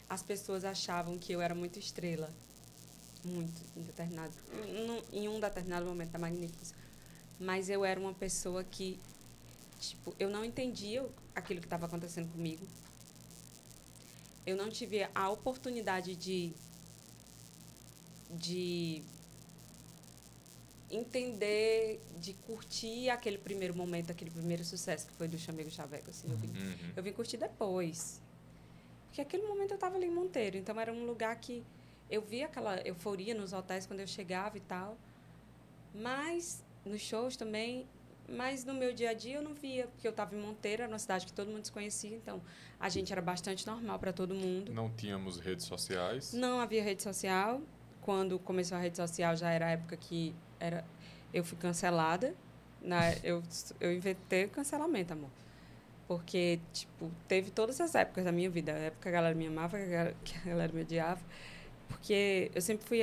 [0.09, 2.31] As pessoas achavam que eu era muito estrela.
[3.25, 4.33] Muito, em determinado.
[5.13, 6.73] Em, em um determinado momento da Magníficos.
[7.39, 8.99] Mas eu era uma pessoa que.
[9.81, 12.67] Tipo, eu não entendia aquilo que estava acontecendo comigo
[14.47, 16.55] eu não tive a oportunidade de
[18.31, 19.03] de
[20.91, 26.09] entender, de curtir aquele primeiro momento, aquele primeiro sucesso que foi do Chamego Chaveco.
[26.11, 26.93] Assim, eu, vim, Uhum.
[26.97, 28.21] eu vim curtir depois.
[29.19, 31.65] Porque aquele momento eu estava ali em Monteiro, então era um lugar que
[32.09, 34.97] eu via aquela euforia nos hotéis quando eu chegava e tal.
[35.93, 37.85] Mas nos shows também,
[38.29, 40.93] mas no meu dia a dia eu não via, porque eu estava em Monteiro, era
[40.93, 42.41] uma cidade que todo mundo se conhecia, então
[42.79, 44.73] a gente era bastante normal para todo mundo.
[44.73, 46.33] Não tínhamos redes sociais?
[46.33, 47.61] Não havia rede social.
[48.03, 50.85] Quando começou a rede social já era a época que era
[51.35, 52.37] eu fui cancelada.
[52.81, 53.43] Na, eu,
[53.81, 55.31] eu inventei cancelamento, amor.
[56.09, 58.73] Porque, tipo, teve todas as épocas da minha vida.
[58.73, 59.79] A época que a galera me amava,
[60.25, 61.21] que a galera me odiava.
[61.87, 63.01] Porque eu sempre fui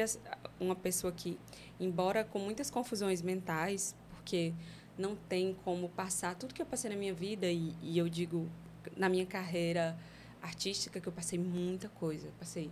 [0.60, 1.40] uma pessoa que,
[1.80, 4.54] embora com muitas confusões mentais, porque
[4.98, 8.50] não tem como passar tudo que eu passei na minha vida, e, e eu digo,
[8.98, 9.96] na minha carreira
[10.42, 12.32] artística, que eu passei muita coisa.
[12.40, 12.72] Passei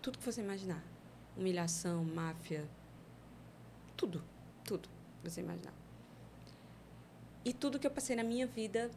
[0.00, 0.82] tudo que você imaginar.
[1.36, 2.68] Humilhação, máfia,
[3.96, 4.22] tudo,
[4.64, 4.88] tudo
[5.22, 5.74] que você imaginar.
[7.44, 8.90] E tudo que eu passei na minha vida,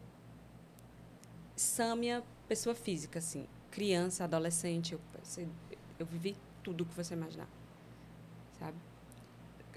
[1.56, 5.00] Sâmia, pessoa física, assim, criança, adolescente, eu,
[5.98, 7.48] eu vivi tudo que você imaginar,
[8.58, 8.76] sabe?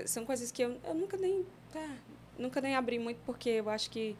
[0.05, 1.97] São coisas que eu, eu nunca nem tá,
[2.37, 4.15] nunca nem abri muito porque eu acho que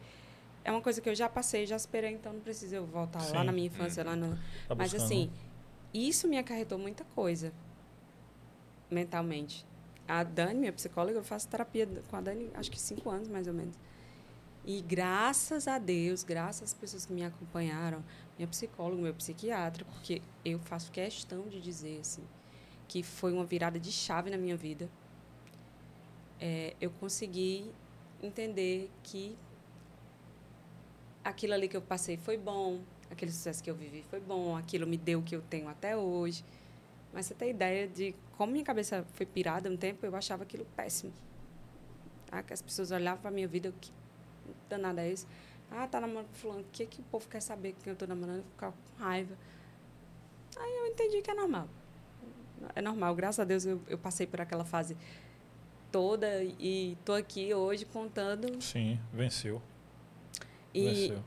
[0.64, 3.36] é uma coisa que eu já passei, já esperei, então não preciso eu voltar Sim.
[3.36, 4.36] lá na minha infância, lá no.
[4.68, 5.30] Tá Mas assim,
[5.92, 7.52] isso me acarretou muita coisa
[8.90, 9.66] mentalmente.
[10.06, 13.46] A Dani, minha psicóloga, eu faço terapia com a Dani, acho que cinco anos mais
[13.46, 13.76] ou menos.
[14.72, 18.04] E graças a Deus, graças às pessoas que me acompanharam,
[18.38, 22.22] minha psicóloga, meu psiquiatra, porque eu faço questão de dizer assim,
[22.86, 24.88] que foi uma virada de chave na minha vida.
[26.38, 27.68] É, eu consegui
[28.22, 29.36] entender que
[31.24, 32.80] aquilo ali que eu passei foi bom,
[33.10, 35.96] aquele sucesso que eu vivi foi bom, aquilo me deu o que eu tenho até
[35.96, 36.44] hoje.
[37.12, 40.64] Mas você tem ideia de como minha cabeça foi pirada um tempo, eu achava aquilo
[40.76, 41.12] péssimo.
[42.30, 43.90] Ah, que as pessoas olhavam para minha vida, que
[44.68, 45.26] danada é esse?
[45.70, 48.06] Ah, tá namorando com fulano, o que, que o povo quer saber que eu tô
[48.06, 48.38] namorando?
[48.38, 49.34] Eu ficava com raiva.
[50.56, 51.68] Aí eu entendi que é normal.
[52.74, 54.96] É normal, graças a Deus eu, eu passei por aquela fase
[55.90, 58.60] toda e tô aqui hoje contando.
[58.60, 59.62] Sim, venceu.
[60.74, 61.24] E, venceu.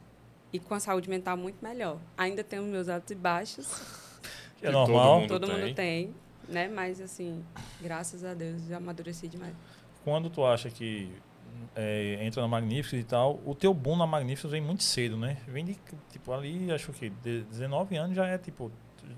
[0.52, 2.00] e com a saúde mental muito melhor.
[2.18, 3.68] Ainda tenho meus altos e baixos.
[4.62, 4.96] É normal.
[4.98, 6.16] Todo mundo, todo mundo tem.
[6.48, 6.70] né?
[6.70, 7.44] Mas assim,
[7.82, 9.54] graças a Deus, já amadureci demais.
[10.06, 11.12] Quando tu acha que
[11.76, 15.38] é, entra na Magníficos e tal, o teu boom na Magníficos vem muito cedo, né?
[15.48, 15.78] Vem de,
[16.12, 18.72] tipo, ali, acho que 19 anos já é, tipo,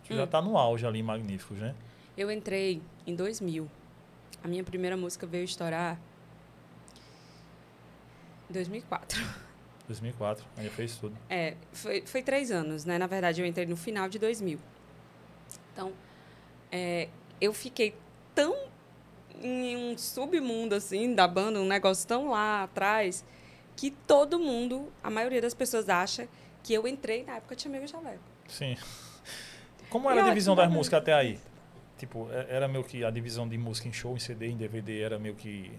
[0.09, 0.27] já hum.
[0.27, 1.75] tá no auge ali em Magníficos, né?
[2.17, 3.69] Eu entrei em 2000.
[4.43, 5.99] A minha primeira música veio estourar
[8.49, 9.21] em 2004.
[9.87, 11.15] 2004, aí fez tudo.
[11.29, 12.97] É, foi, foi três anos, né?
[12.97, 14.59] Na verdade, eu entrei no final de 2000.
[15.73, 15.91] Então,
[16.71, 17.95] é, eu fiquei
[18.33, 18.55] tão
[19.41, 23.23] em um submundo, assim, da banda, um negócio tão lá atrás,
[23.75, 26.27] que todo mundo, a maioria das pessoas acha
[26.63, 28.23] que eu entrei na época de Amigo Chaveco.
[28.47, 28.77] Sim.
[29.89, 31.39] Como era e a divisão das músicas até aí?
[31.97, 35.01] Tipo, é, era meio que a divisão de música em show, em CD, em DVD,
[35.01, 35.71] era meio que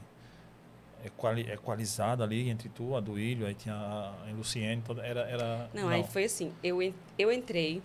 [1.52, 5.70] equalizada ali entre tu, a do Ilho, aí tinha a, a Luciene, toda, era, era...
[5.72, 6.78] Não, não, aí foi assim, eu,
[7.18, 7.82] eu entrei,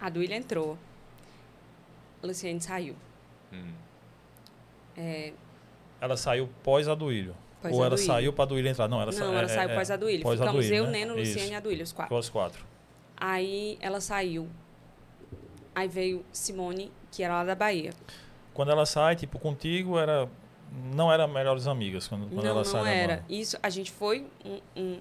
[0.00, 0.78] a do Ilho entrou,
[2.22, 2.96] Luciane saiu.
[3.52, 3.72] Hum.
[4.96, 5.32] É...
[6.00, 7.34] Ela saiu pós a Duílio.
[7.62, 8.88] Pós Ou a ela saiu para a Duílio entrar?
[8.88, 10.22] Não, ela, Não, ela é, saiu é, pós a Duílio.
[10.22, 10.98] Pós Ficamos Duílio, eu, né?
[11.00, 12.16] Neno, Luciane e a Duílio, os quatro.
[12.16, 12.64] Os quatro.
[13.16, 14.48] Aí ela saiu.
[15.74, 17.92] Aí veio Simone, que era lá da Bahia.
[18.52, 20.28] Quando ela sai, tipo, contigo era
[20.92, 22.82] não era melhores amigas quando, quando não, ela sai.
[22.82, 23.24] Não, era.
[23.28, 25.00] Isso, a gente foi um, um,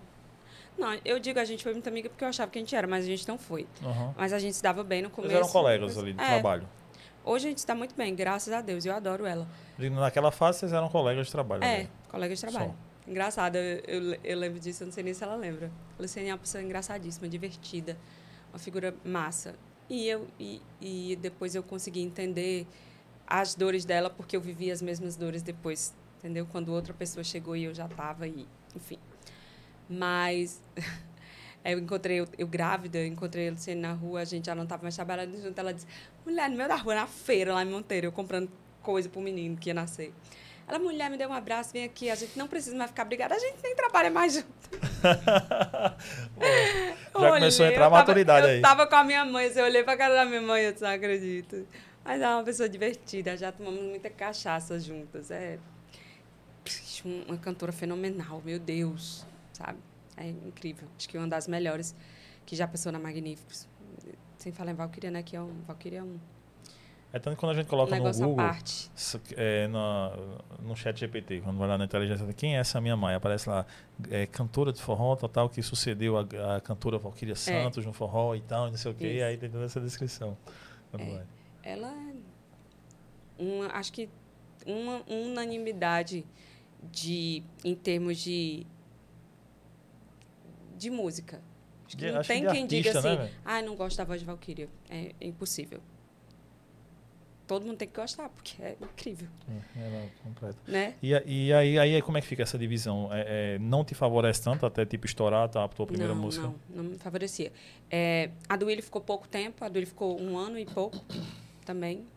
[0.77, 2.87] Não, eu digo a gente foi muito amiga porque eu achava que a gente era,
[2.87, 3.67] mas a gente não foi.
[3.81, 4.13] Uhum.
[4.15, 5.33] Mas a gente se dava bem no começo.
[5.33, 6.67] Eles eram colegas ali de é, trabalho.
[7.25, 8.85] Hoje a gente está muito bem, graças a Deus.
[8.85, 9.47] Eu adoro ela.
[9.89, 11.63] Naquela fase vocês eram colegas de trabalho.
[11.63, 11.89] É, né?
[12.09, 12.71] colegas de trabalho.
[12.71, 12.93] Só.
[13.11, 15.69] Engraçada, eu, eu, lembro disso, eu não sei nem se ela lembra.
[15.97, 17.97] A Luciane é uma pessoa engraçadíssima, divertida,
[18.51, 19.55] uma figura massa.
[19.89, 22.65] E, eu, e, e depois eu consegui entender
[23.27, 26.47] as dores dela, porque eu vivi as mesmas dores depois, entendeu?
[26.49, 28.97] Quando outra pessoa chegou e eu já estava, e, enfim.
[29.89, 30.63] Mas
[31.65, 34.63] eu encontrei, eu, eu grávida, eu encontrei a Luciane na rua, a gente já não
[34.63, 35.59] estava mais trabalhando junto.
[35.59, 35.87] Ela disse,
[36.25, 38.49] mulher, no meio da rua, na feira, lá em Monteiro, eu comprando
[38.83, 40.13] coisa para o menino que ia nascer.
[40.67, 43.35] Ela, mulher, me deu um abraço, vem aqui, a gente não precisa mais ficar brigada,
[43.35, 44.47] a gente nem trabalha mais junto.
[47.19, 48.57] já começou a entrar a maturidade aí.
[48.57, 50.83] Eu tava com a minha mãe, eu olhei pra cara da minha mãe, eu disse,
[50.83, 51.67] não acredito.
[52.05, 55.31] Mas é uma pessoa divertida, já tomamos muita cachaça juntas.
[55.31, 55.59] É
[57.03, 59.79] uma cantora fenomenal, meu Deus, sabe?
[60.15, 60.87] É incrível.
[60.97, 61.93] Acho que uma das melhores
[62.45, 63.67] que já passou na Magníficos.
[64.37, 65.23] Sem falar em Valkyria, né?
[65.23, 66.19] Que é um, Valkyria é um,
[67.15, 68.43] É tanto que quando a gente coloca no Google,
[69.37, 70.17] é, na-
[70.59, 73.13] no chat GPT, quando vai lá na inteligência, quem é essa minha mãe?
[73.13, 73.67] Aparece lá,
[74.09, 78.33] é, cantora de forró, tal, tal, que sucedeu a, a cantora Valquíria Santos no forró
[78.33, 80.35] e tal, e não sei o quê, aí tem toda essa descrição.
[80.97, 81.23] É.
[81.61, 82.13] Ela é
[83.37, 84.09] uma, acho que
[84.65, 86.25] uma unanimidade
[86.91, 88.65] de em termos de
[90.77, 91.41] de música.
[91.85, 93.41] Acho que De- não acho que tem de quem diga artista, né, assim, velho?
[93.45, 94.67] ah, não gosto da voz de Valkyria.
[94.89, 95.79] É, é impossível.
[97.45, 99.27] Todo mundo tem que gostar, porque é incrível,
[99.75, 100.57] É, ela completa.
[100.65, 100.95] né?
[101.03, 103.09] E, e aí, aí, como é que fica essa divisão?
[103.11, 106.47] É, é, não te favorece tanto até tipo estourar tá, a tua primeira não, música?
[106.47, 107.51] Não, não me favorecia.
[107.91, 110.97] É, a do Willy ficou pouco tempo, a do Willy ficou um ano e pouco
[111.65, 112.07] também.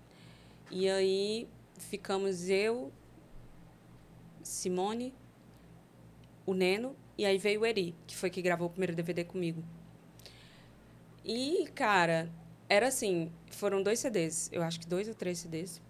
[0.71, 2.93] E aí ficamos eu,
[4.43, 5.13] Simone,
[6.45, 9.63] o Neno, e aí veio o Eri, que foi que gravou o primeiro DVD comigo.
[11.25, 12.31] E, cara,
[12.69, 15.81] era assim, foram dois CDs, eu acho que dois ou três CDs.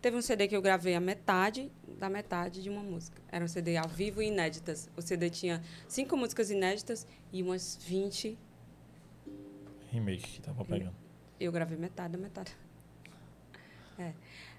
[0.00, 3.20] Teve um CD que eu gravei a metade da metade de uma música.
[3.32, 4.88] Era um CD ao vivo e inéditas.
[4.96, 8.38] O CD tinha cinco músicas inéditas e umas 20
[9.90, 10.94] Remake que tava pegando.
[11.40, 12.56] eu gravei metade da metade.
[14.00, 14.14] É.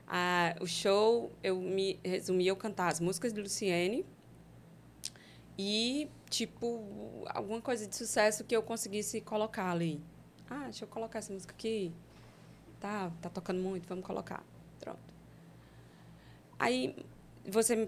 [0.06, 4.06] Ah, o show, eu me resumi eu cantar as músicas de Luciene
[5.58, 10.04] e, tipo, alguma coisa de sucesso que eu conseguisse colocar ali.
[10.50, 11.94] Ah, deixa eu colocar essa música aqui.
[12.80, 14.44] Tá, tá tocando muito, vamos colocar.
[14.80, 15.00] Pronto.
[16.58, 16.96] Aí,
[17.46, 17.88] você me...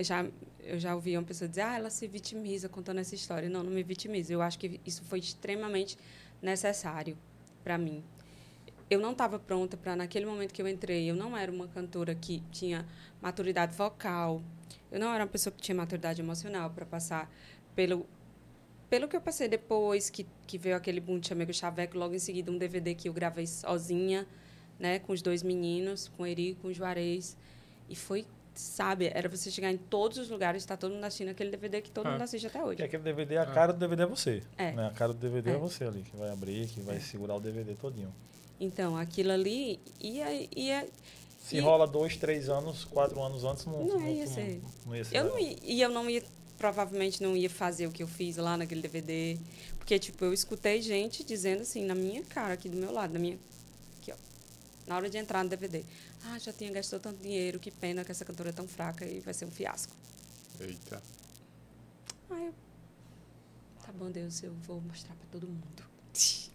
[0.00, 0.26] já,
[0.60, 3.48] eu já ouvi uma pessoa dizer, ah, ela se vitimiza contando essa história.
[3.48, 4.32] Não, não me vitimiza.
[4.32, 5.98] Eu acho que isso foi extremamente
[6.40, 7.16] necessário
[7.62, 8.04] para mim.
[8.88, 12.14] Eu não estava pronta para, naquele momento que eu entrei, eu não era uma cantora
[12.14, 12.86] que tinha
[13.20, 14.42] maturidade vocal,
[14.92, 17.30] eu não era uma pessoa que tinha maturidade emocional para passar
[17.74, 18.06] pelo
[18.94, 22.18] pelo que eu passei depois, que, que veio aquele boom de Chamego Chaveco, logo em
[22.20, 24.24] seguida um DVD que eu gravei sozinha,
[24.78, 27.36] né, com os dois meninos, com o Eri, com o Juarez,
[27.90, 31.50] e foi, sabe, era você chegar em todos os lugares, está todo mundo assistindo aquele
[31.50, 32.12] DVD que todo Ah.
[32.12, 32.82] mundo assiste até Porque hoje.
[32.84, 34.44] aquele DVD, a cara do DVD é você.
[34.56, 34.70] É.
[34.70, 34.86] Né?
[34.86, 35.54] A cara do DVD é.
[35.54, 35.58] É.
[35.58, 38.14] você ali, que vai abrir, que vai segurar o DVD todinho.
[38.60, 40.86] Então, aquilo ali ia, ia
[41.40, 44.62] Se E- rola dois, três anos, quatro anos antes, não, Não ia ser.
[44.86, 46.22] não ia ser Eu não ia, e eu não ia,
[46.58, 49.38] provavelmente não ia fazer o que eu fiz lá naquele DVD.
[49.78, 53.18] Porque, tipo, eu escutei gente dizendo assim, na minha cara, aqui do meu lado, na
[53.18, 53.38] minha.
[54.00, 54.16] Aqui, ó.
[54.86, 55.84] Na hora de entrar no DVD.
[56.26, 59.20] Ah, já tinha gastou tanto dinheiro, que pena que essa cantora é tão fraca e
[59.20, 59.92] vai ser um fiasco.
[60.60, 61.02] Eita.
[62.30, 62.54] Aí eu.
[63.84, 65.84] Tá bom, Deus, eu vou mostrar pra todo mundo.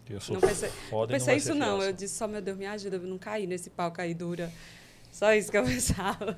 [0.08, 1.76] Eu sou Não pensei, foda e pensei vai isso não.
[1.76, 1.82] fiasco.
[1.84, 4.52] Eu disse, só meu Deus, me ajuda, eu não cair nesse pau cair dura.
[5.12, 6.36] Só isso que eu pensava.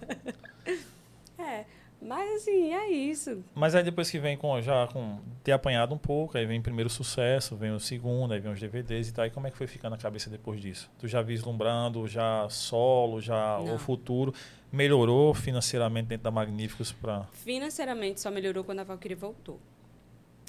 [1.38, 1.64] é,
[2.05, 3.45] mas assim, é isso.
[3.55, 6.62] Mas aí depois que vem com já com ter apanhado um pouco, aí vem o
[6.62, 9.27] primeiro sucesso, vem o segundo, aí vem os DVDs e tal.
[9.27, 10.91] E como é que foi ficando a cabeça depois disso?
[10.99, 13.77] Tu já vislumbrando, já solo, já Não.
[13.77, 14.35] o futuro,
[14.73, 19.61] melhorou financeiramente dentro da Magníficos para Financeiramente só melhorou quando a Valkyrie voltou.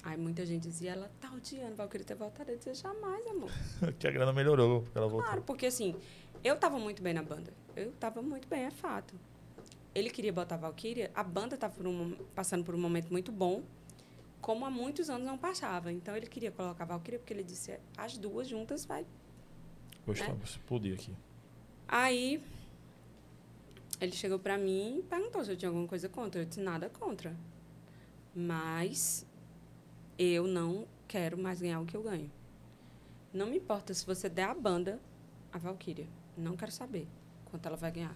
[0.04, 2.52] Aí muita gente dizia, ela tá odiando a Valkyrie ter voltado.
[2.52, 3.50] Eu dizia, jamais, amor.
[3.98, 5.26] que a grana melhorou, porque ela voltou.
[5.26, 5.96] Claro, porque assim,
[6.44, 7.54] eu tava muito bem na banda.
[7.76, 9.14] Eu tava muito bem, é fato.
[9.96, 13.32] Ele queria botar a Valkyria, a banda tava por um- passando por um momento muito
[13.32, 13.64] bom,
[14.42, 15.92] como há muitos anos não passava.
[15.92, 19.06] Então ele queria colocar a Valkyria, porque ele disse, as duas juntas vai
[20.06, 20.42] Gostou, né?
[20.44, 21.16] explodir aqui.
[21.88, 22.44] Aí
[24.02, 26.42] ele chegou pra mim e perguntou se eu tinha alguma coisa contra.
[26.42, 27.36] Eu disse nada contra.
[28.36, 29.26] Mas
[30.18, 32.32] eu não quero mais ganhar o que eu ganho.
[33.32, 35.00] Não me importa se você der a banda
[35.52, 36.08] a Valkyria.
[36.36, 37.08] Não quero saber
[37.46, 38.16] quanto ela vai ganhar.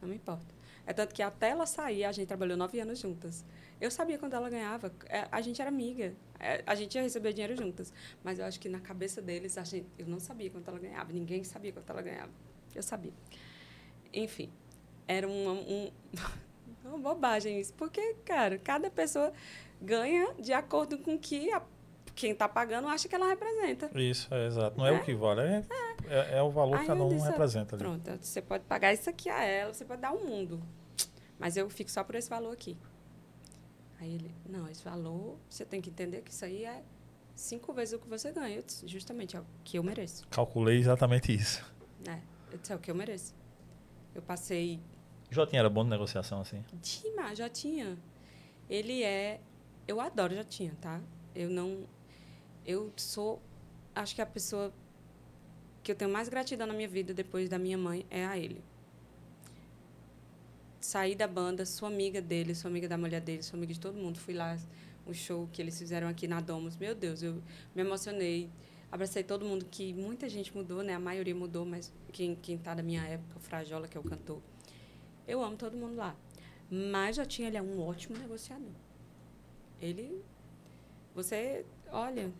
[0.00, 0.55] Não me importa.
[0.86, 3.44] É tanto que até ela sair, a gente trabalhou nove anos juntas.
[3.80, 4.92] Eu sabia quando ela ganhava.
[5.06, 6.14] É, A gente era amiga.
[6.38, 7.92] É, A gente ia receber dinheiro juntas.
[8.22, 11.12] Mas eu acho que na cabeça deles, a gente, eu não sabia quanto ela ganhava.
[11.12, 12.30] Ninguém sabia quanto ela ganhava.
[12.74, 13.12] Eu sabia.
[14.12, 14.50] Enfim,
[15.08, 15.90] era uma, um,
[16.84, 17.74] uma bobagem isso.
[17.74, 19.32] Porque, cara, cada pessoa
[19.82, 21.62] ganha de acordo com que a-
[22.16, 23.90] quem está pagando acha que ela representa.
[23.94, 24.76] Isso, é exato.
[24.76, 25.64] Não é, o que vale, é,
[26.08, 27.84] é, é o valor que cada um disse, representa ali.
[27.84, 30.60] Pronto, você pode pagar isso aqui a ela, você pode dar o mundo.
[31.38, 32.76] Mas eu fico só por esse valor aqui.
[34.00, 36.82] Aí ele, não, esse valor, você tem que entender que isso aí é
[37.34, 38.56] cinco vezes o que você ganha.
[38.56, 40.26] Eu disse, justamente, é o que eu mereço.
[40.28, 41.64] Calculei exatamente isso.
[42.08, 42.18] É,
[42.50, 43.34] eu disse, é o que eu mereço.
[44.14, 44.80] Eu passei
[45.30, 46.64] Jotinha era bom de negociação assim.
[46.74, 47.98] Demais, já tinha.
[48.68, 49.40] Ele é.
[49.86, 51.00] Eu adoro já tinha, tá?
[51.34, 51.84] Eu não.
[52.66, 53.40] Eu sou.
[53.94, 54.72] Acho que a pessoa
[55.82, 58.62] que eu tenho mais gratidão na minha vida depois da minha mãe é a ele.
[60.80, 63.96] Saí da banda, sou amiga dele, sou amiga da mulher dele, sou amiga de todo
[63.96, 64.18] mundo.
[64.18, 64.58] Fui lá,
[65.06, 66.76] o show que eles fizeram aqui na Domus.
[66.76, 67.40] Meu Deus, eu
[67.74, 68.50] me emocionei.
[68.90, 70.94] Abracei todo mundo, que muita gente mudou, né?
[70.94, 74.04] A maioria mudou, mas quem, quem tá da minha época, o Frajola, que é o
[74.04, 74.40] cantor.
[75.26, 76.16] Eu amo todo mundo lá.
[76.70, 78.72] Mas já tinha ele é um ótimo negociador.
[79.80, 80.22] Ele.
[81.14, 81.64] Você.
[81.90, 82.32] Olha.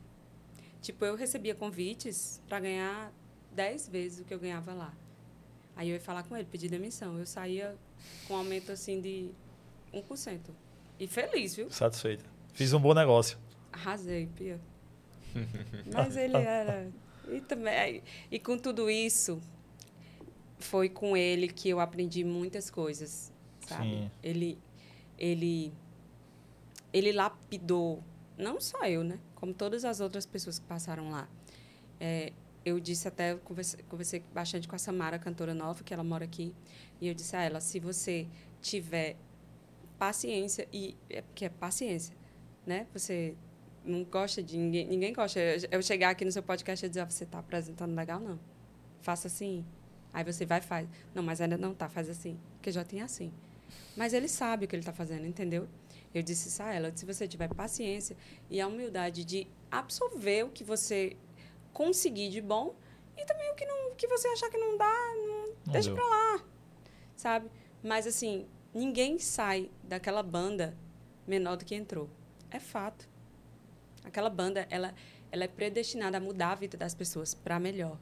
[0.86, 3.12] Tipo, eu recebia convites para ganhar
[3.50, 4.94] 10 vezes o que eu ganhava lá.
[5.74, 7.18] Aí eu ia falar com ele, pedir demissão.
[7.18, 7.76] Eu saía
[8.28, 9.32] com um aumento assim de
[9.92, 10.38] 1%.
[11.00, 11.68] E feliz, viu?
[11.72, 12.24] Satisfeita.
[12.52, 13.36] Fiz um bom negócio.
[13.72, 14.60] Arrasei, Pia.
[15.92, 16.88] Mas ele era.
[17.32, 19.42] E, também, e com tudo isso,
[20.56, 23.32] foi com ele que eu aprendi muitas coisas,
[23.66, 23.88] sabe?
[23.88, 24.10] Sim.
[24.22, 24.56] Ele,
[25.18, 25.72] ele,
[26.92, 28.04] ele lapidou,
[28.38, 29.18] não só eu, né?
[29.36, 31.28] Como todas as outras pessoas que passaram lá.
[32.00, 32.32] É,
[32.64, 36.24] eu disse até, eu conversei, conversei bastante com a Samara, cantora nova, que ela mora
[36.24, 36.52] aqui,
[37.00, 38.26] e eu disse a ela, se você
[38.60, 39.16] tiver
[39.96, 42.12] paciência, e é é paciência,
[42.66, 42.88] né?
[42.92, 43.36] Você
[43.84, 45.38] não gosta de ninguém, ninguém gosta.
[45.38, 48.38] Eu, eu chegar aqui no seu podcast e dizer, ah, você está apresentando legal, não.
[49.00, 49.64] Faça assim.
[50.12, 50.88] Aí você vai e faz.
[51.14, 52.38] Não, mas ainda não tá, faz assim.
[52.54, 53.32] Porque já tem assim.
[53.96, 55.68] Mas ele sabe o que ele está fazendo, entendeu?
[56.16, 58.16] Eu disse isso a ela, se você tiver paciência
[58.48, 61.14] e a humildade de absorver o que você
[61.74, 62.74] conseguir de bom
[63.18, 64.94] e também o que, não, que você achar que não dá,
[65.26, 65.94] não, Não deixa deu.
[65.96, 66.44] pra lá,
[67.14, 67.50] sabe?
[67.82, 70.74] Mas, assim, ninguém sai daquela banda
[71.26, 72.08] menor do que entrou.
[72.50, 73.06] É fato.
[74.02, 74.94] Aquela banda, ela,
[75.30, 77.98] ela é predestinada a mudar a vida das pessoas para melhor,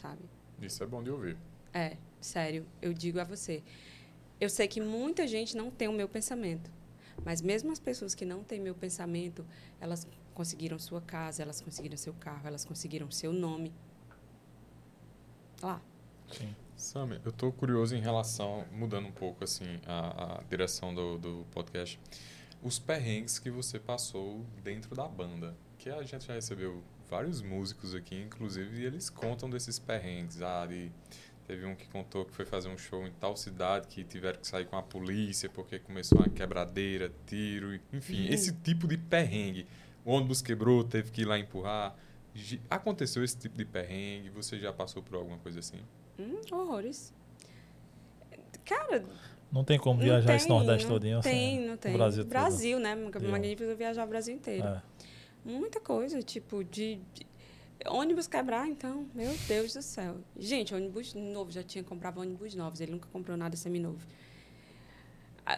[0.00, 0.22] sabe?
[0.62, 1.36] Isso é bom de ouvir.
[1.74, 3.64] É, sério, eu digo a você.
[4.40, 6.70] Eu sei que muita gente não tem o meu pensamento,
[7.24, 9.44] mas mesmo as pessoas que não têm meu pensamento,
[9.80, 13.72] elas conseguiram sua casa, elas conseguiram seu carro, elas conseguiram seu nome.
[15.62, 15.80] Lá.
[16.30, 16.54] Sim.
[16.76, 21.46] Sammy, eu tô curioso em relação, mudando um pouco assim a, a direção do, do
[21.50, 21.98] podcast,
[22.62, 25.56] os perrengues que você passou dentro da banda.
[25.78, 30.42] Que a gente já recebeu vários músicos aqui, inclusive, e eles contam desses perrengues.
[30.42, 30.90] Ah, de,
[31.46, 34.46] teve um que contou que foi fazer um show em tal cidade que tiveram que
[34.46, 38.32] sair com a polícia porque começou uma quebradeira, tiro, enfim, Uhum.
[38.34, 39.66] esse tipo de perrengue.
[40.04, 41.94] O ônibus quebrou, teve que ir lá empurrar.
[42.68, 44.28] Aconteceu esse tipo de perrengue?
[44.30, 45.78] Você já passou por alguma coisa assim?
[46.18, 47.12] Hum, horrores.
[48.64, 49.04] Cara,
[49.52, 51.18] Não tem como não viajar tem, esse Nordeste não todinho.
[51.18, 51.92] assim, Tem, não o tem.
[51.92, 52.30] Brasil todo.
[52.30, 52.96] Brasil, né?
[52.96, 53.30] Viu?
[53.30, 54.66] Magnífico viajar o Brasil inteiro.
[54.66, 54.82] É.
[55.44, 57.26] Muita coisa, tipo, de, de-
[57.90, 60.16] ônibus quebrar, então, meu Deus do céu.
[60.38, 64.06] Gente, ônibus novo, já tinha comprado ônibus novos, ele nunca comprou nada seminovo.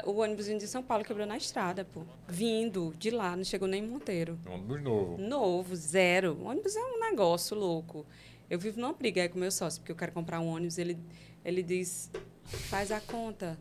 [0.04, 2.02] O ônibus de São Paulo quebrou na estrada, pô.
[2.28, 4.38] Vindo de lá, não chegou nem em Monteiro.
[4.46, 5.16] Ônibus novo.
[5.18, 6.34] Novo, zero.
[6.34, 8.04] O ônibus é um negócio louco.
[8.50, 10.98] Eu vivo numa briga aí com meu sócio, porque eu quero comprar um ônibus, ele,
[11.42, 12.10] ele diz,
[12.44, 13.58] faz a conta.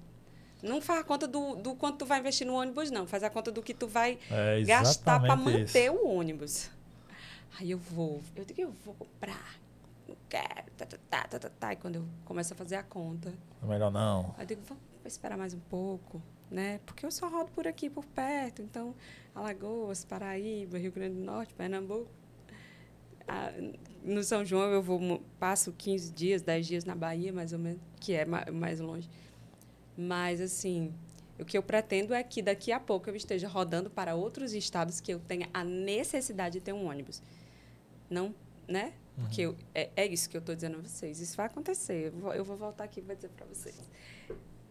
[0.62, 3.08] Não faz a conta do, do quanto tu vai investir no ônibus, não.
[3.08, 5.94] Faz a conta do que tu vai É gastar para manter isso.
[5.94, 6.70] o ônibus.
[7.60, 9.60] Aí eu vou, eu digo, eu vou comprar.
[10.08, 11.74] Não quero, tá, tá, tá, tá, tá, tá.
[11.74, 14.34] E quando eu começo a fazer a conta, É melhor não.
[14.38, 16.80] aí eu digo, vou esperar mais um pouco, né?
[16.86, 18.62] Porque eu só rodo por aqui, por perto.
[18.62, 18.94] Então,
[19.34, 22.10] Alagoas, Paraíba, Rio Grande do Norte, Pernambuco.
[23.28, 23.52] Ah,
[24.04, 27.82] no São João eu vou, passo 15 dias, 10 dias na Bahia, mais ou menos,
[28.00, 29.10] que é ma- mais longe.
[29.98, 30.94] Mas, assim,
[31.38, 35.02] o que eu pretendo é que daqui a pouco eu esteja rodando para outros estados
[35.02, 37.22] que eu tenha a necessidade de ter um ônibus.
[38.10, 38.34] Não,
[38.68, 38.94] né?
[39.20, 41.20] Porque eu- é, é isso que eu estou dizendo a vocês.
[41.20, 42.08] Isso vai acontecer.
[42.08, 43.76] Eu vou, eu vou voltar aqui e vou dizer para vocês.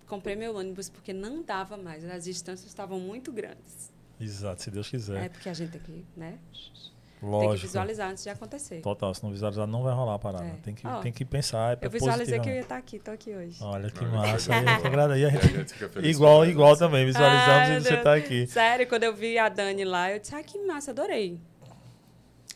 [0.06, 2.04] Comprei meu ônibus porque não dava mais.
[2.04, 3.92] As distâncias estavam muito grandes.
[4.20, 5.30] Exato, se Deus É, quiser.
[5.30, 6.38] porque a gente tem que, né?
[6.52, 7.66] Tem que Lógico.
[7.66, 8.82] visualizar antes de acontecer.
[8.82, 10.44] Total, se não visualizar, não vai rolar a parada.
[10.44, 10.50] É.
[10.62, 11.76] Tem, que, Ó, tem que pensar.
[11.82, 13.58] É Eu visualizei que eu ia estar aqui, estou aqui hoje.
[13.62, 14.48] Olha que massa.
[14.48, 17.04] que A gente agrada- e a A gente- gente fica feliz igual, igual também.
[17.04, 18.02] Visualizamos Ai, e você Deus.
[18.04, 18.46] tá aqui.
[18.46, 21.40] Sério, quando eu vi a Dani lá, eu disse, ah, que massa, adorei.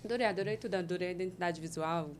[0.04, 2.10] Adorei, adorei tudo, adorei a identidade visual.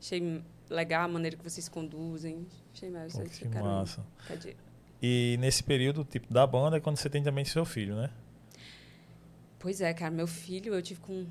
[0.00, 2.46] Achei legal a maneira que vocês conduzem.
[2.74, 3.22] Achei massa.
[3.22, 4.06] Pô, que massa.
[5.02, 8.10] E nesse período, tipo, da banda é quando você tem também seu filho, né?
[9.58, 11.26] Pois é, cara, meu filho eu tive com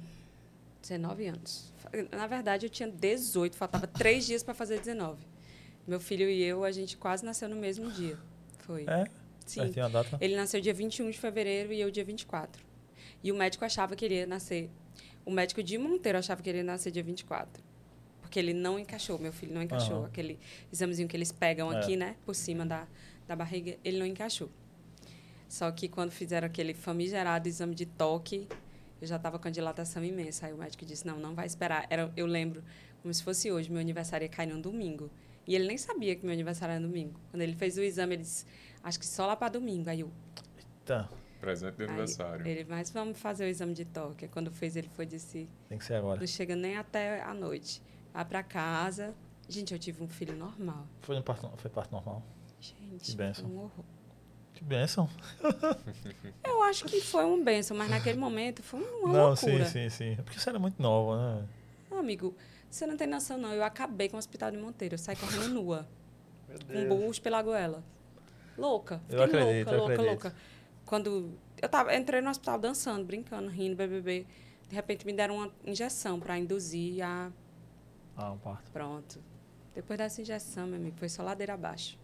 [0.82, 1.74] 19 anos.
[2.12, 5.26] Na verdade, eu tinha 18, faltava três dias para fazer 19.
[5.88, 8.18] Meu filho e eu, a gente quase nasceu no mesmo dia.
[8.60, 8.86] Foi.
[8.88, 9.06] É?
[9.46, 9.62] Sim.
[10.20, 12.64] Ele nasceu dia 21 de fevereiro e eu dia 24.
[13.24, 14.70] E o médico achava que ele ia nascer.
[15.26, 17.64] O médico de Monteiro achava que ele ia nascer dia 24.
[18.22, 19.98] Porque ele não encaixou, meu filho não encaixou.
[19.98, 20.06] Aham.
[20.08, 20.40] Aquele
[20.72, 21.78] examezinho que eles pegam É.
[21.78, 22.16] aqui, né?
[22.26, 22.88] Por cima da,
[23.28, 24.50] da barriga, ele não encaixou.
[25.48, 28.48] Só que quando fizeram aquele famigerado exame de toque,
[29.02, 30.48] eu já estava com a dilatação imensa.
[30.48, 31.86] Aí o médico disse: não, não vai esperar.
[31.90, 32.64] Era, eu lembro,
[33.02, 35.10] como se fosse hoje, meu aniversário ia cair num domingo.
[35.48, 37.20] E ele nem sabia que meu aniversário era domingo.
[37.30, 38.46] Quando ele fez o exame, ele disse:
[38.84, 39.90] acho que só lá para domingo.
[39.90, 40.12] Aí eu,
[40.84, 41.10] Tá.
[41.46, 42.48] Presente de Aí, aniversário.
[42.48, 44.28] Ele, mas vamos fazer o exame de toque.
[44.28, 46.20] Quando fez, ele foi disse, Tem que ser agora.
[46.20, 47.84] não chega nem até a noite.
[48.12, 49.14] Vai pra casa.
[49.48, 50.88] Gente, eu tive um filho normal.
[51.02, 52.24] Foi, no parto, foi parto normal.
[52.60, 53.46] Gente, Que bênção.
[53.48, 53.86] um horror.
[54.56, 55.08] Que bênção.
[56.44, 59.66] Eu acho que foi um benção, mas naquele momento foi uma não, loucura.
[59.66, 60.12] sim, sim, sim.
[60.18, 61.48] É porque você era muito nova, né?
[61.92, 62.34] Não, amigo,
[62.70, 63.54] você não tem noção, não.
[63.54, 64.96] Eu acabei com o hospital de Monteiro.
[64.96, 65.86] Eu saí correndo nua,
[66.70, 67.84] Meu com bucho pela goela.
[68.58, 69.02] Louca.
[69.10, 70.24] Eu Fiquei acredito, louca, eu louca, acredito.
[70.24, 70.36] louca.
[70.86, 71.32] Quando
[71.62, 74.26] eu tava, entrei no hospital dançando, brincando, rindo, BBB.
[74.70, 77.32] De repente me deram uma injeção para induzir a.
[78.16, 78.72] Ah, um parto.
[78.72, 79.20] Pronto.
[79.74, 81.98] Depois dessa injeção, meu amigo, foi só ladeira abaixo.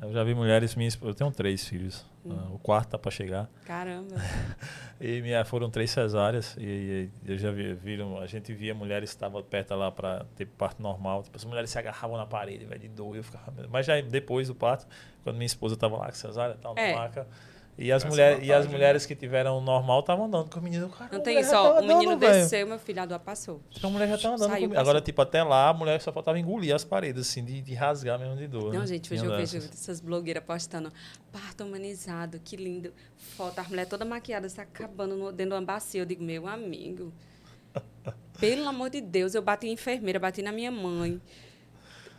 [0.00, 2.06] Eu já vi mulheres, minha esposa, eu tenho três filhos.
[2.24, 2.32] Hum.
[2.38, 3.50] Ah, o quarto tá para chegar.
[3.64, 4.14] Caramba.
[5.02, 6.54] E minha, foram três cesáreas.
[6.58, 10.26] E, e eu já vi, viram, a gente via mulheres que estavam perto lá para
[10.36, 11.22] ter parto normal.
[11.22, 13.16] Tipo, as mulheres se agarravam na parede, velho, de dor.
[13.16, 14.86] Eu ficava, mas já depois do parto,
[15.24, 16.94] quando minha esposa estava lá com cesárea, tal, na É.
[16.94, 17.26] maca.
[17.82, 20.90] E as, Essa mulheres, e as mulheres que tiveram normal estavam andando com o menino.
[20.90, 21.68] Cara, Não a tem mulher isso, já ó.
[21.72, 23.62] tava O menino andando, desceu, meu filho, a dor passou.
[23.74, 24.78] Então a mulher já estava andando Saiu, comigo.
[24.80, 28.18] Agora, tipo, até lá, a mulher só faltava engolir as paredes, assim, de, de rasgar
[28.18, 28.74] mesmo de dor.
[28.74, 28.86] Não, né?
[28.86, 30.92] gente, hoje eu vejo essas blogueiras postando
[31.32, 32.92] parto humanizado, que lindo.
[33.16, 36.02] Foto, as mulheres toda maquiada, se acabando no- dentro de uma bacia.
[36.02, 37.10] Eu digo, meu amigo,
[38.38, 41.18] pelo amor de Deus, eu bati em enfermeira, bati na minha mãe,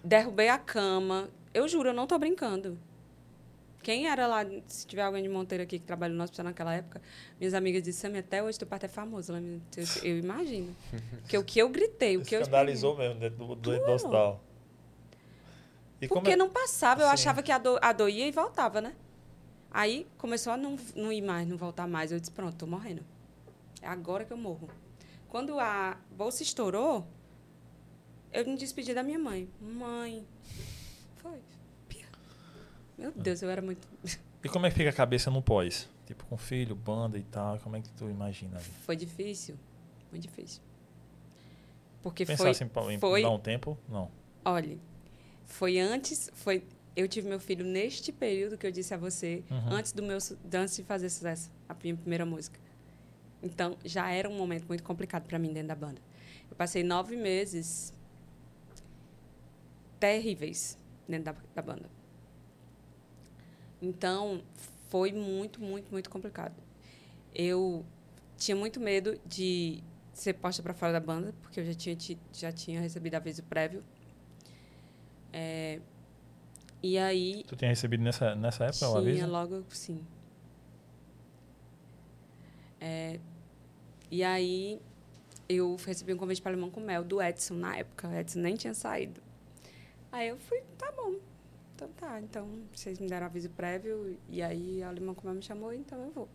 [0.03, 1.29] derrubei a cama.
[1.53, 2.79] Eu juro, eu não tô brincando.
[3.81, 7.01] Quem era lá, se tiver alguém de Monteiro aqui que trabalhou no hospital naquela época,
[7.39, 9.33] minhas amigas disseram, Sammy, até hoje teu parto é famoso.
[9.33, 9.37] Eu,
[9.77, 10.75] eu, eu imagino.
[11.21, 14.43] Porque o que eu gritei, o que eu Escandalizou mesmo dentro do, do, do hospital.
[15.99, 17.13] E como Porque é- não passava, eu Sim.
[17.13, 18.95] achava que a dor, a dor ia e voltava, né?
[19.69, 22.11] Aí começou a não, não ir mais, não voltar mais.
[22.11, 23.03] Eu disse, pronto, tô morrendo.
[23.81, 24.69] É agora que eu morro.
[25.29, 27.07] Quando a bolsa estourou,
[28.33, 29.49] eu me despedi da minha mãe.
[29.59, 30.27] Mãe.
[33.01, 33.87] Meu Deus, eu era muito.
[34.43, 35.89] E como é que fica a cabeça no pós?
[36.05, 38.57] Tipo, com filho, banda e tal, como é que tu imagina?
[38.57, 38.65] ali?
[38.85, 39.55] Foi difícil.
[40.11, 40.61] Muito difícil.
[42.03, 42.51] Porque Pensar foi.
[42.51, 43.77] assim, em foi- dar um tempo?
[43.89, 44.11] Não.
[44.45, 44.77] Olha,
[45.45, 46.29] foi antes.
[46.33, 46.63] Foi,
[46.95, 49.73] eu tive meu filho neste período que eu disse a você, Uhum.
[49.73, 50.17] antes do meu
[50.53, 52.59] antes de fazer sucesso, a minha primeira música.
[53.41, 55.99] Então, já era um momento muito complicado para mim dentro da banda.
[56.49, 57.93] Eu passei nove meses
[59.99, 60.77] terríveis
[61.07, 61.89] dentro da, da banda.
[63.81, 64.41] Então,
[64.89, 66.55] foi muito, muito, muito complicado.
[67.33, 67.85] Eu
[68.37, 69.81] tinha muito medo de
[70.13, 73.41] ser posta para fora da banda, porque eu já tinha, ti- já tinha recebido aviso
[73.43, 73.83] prévio.
[75.33, 75.79] É,
[76.83, 79.27] e aí, Tu tinha recebido nessa, nessa época o tinha aviso?
[79.31, 80.05] logo, sim.
[82.79, 83.19] É,
[84.09, 84.79] e aí,
[85.47, 88.07] eu recebi um convite para Limão com Mel, do Edson, na época.
[88.07, 89.21] O Edson nem tinha saído.
[90.11, 91.15] Aí eu fui, tá bom.
[91.81, 95.41] Então tá, então vocês me deram aviso prévio, e aí a Limão com Mel me
[95.41, 96.29] chamou, então eu vou.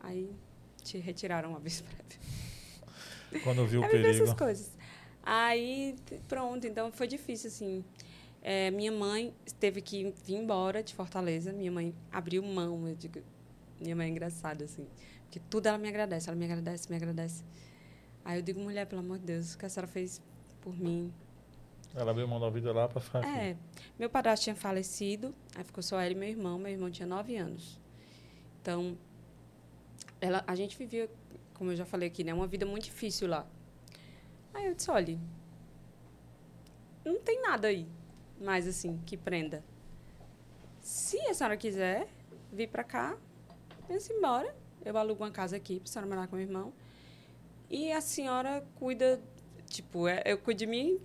[0.00, 0.34] Aí
[0.82, 1.84] te retiraram o aviso
[3.30, 3.44] prévio.
[3.44, 4.08] Quando viu o É perigo.
[4.08, 4.70] essas coisas.
[5.22, 5.94] Aí,
[6.26, 7.84] pronto, então foi difícil, assim.
[8.40, 11.52] É, minha mãe teve que vir embora de Fortaleza.
[11.52, 13.20] Minha mãe abriu mão, eu digo.
[13.78, 14.86] Minha mãe é engraçada, assim.
[15.24, 17.44] Porque tudo ela me agradece, ela me agradece, me agradece.
[18.24, 20.20] Aí eu digo, mulher, pelo amor de Deus, o que a senhora fez
[20.62, 21.12] por mim?
[21.94, 23.28] Ela abriu mão da vida lá pra ficar aqui.
[23.28, 23.56] É,
[23.98, 26.58] meu padrasto tinha falecido, aí ficou só ela e meu irmão.
[26.58, 27.78] Meu irmão tinha nove anos.
[28.60, 28.96] Então,
[30.20, 31.10] ela, a gente vivia,
[31.54, 33.46] como eu já falei aqui, né, uma vida muito difícil lá.
[34.54, 35.18] Aí eu disse, olha,
[37.04, 37.86] não tem nada aí
[38.40, 39.62] mais assim que prenda.
[40.80, 42.08] Se a senhora quiser
[42.52, 43.16] vir para cá,
[43.88, 44.54] vem-se embora.
[44.84, 46.72] Eu alugo uma casa aqui para a senhora morar com meu irmão.
[47.70, 49.20] E a senhora cuida,
[49.66, 51.00] tipo, é- eu cuido de mim,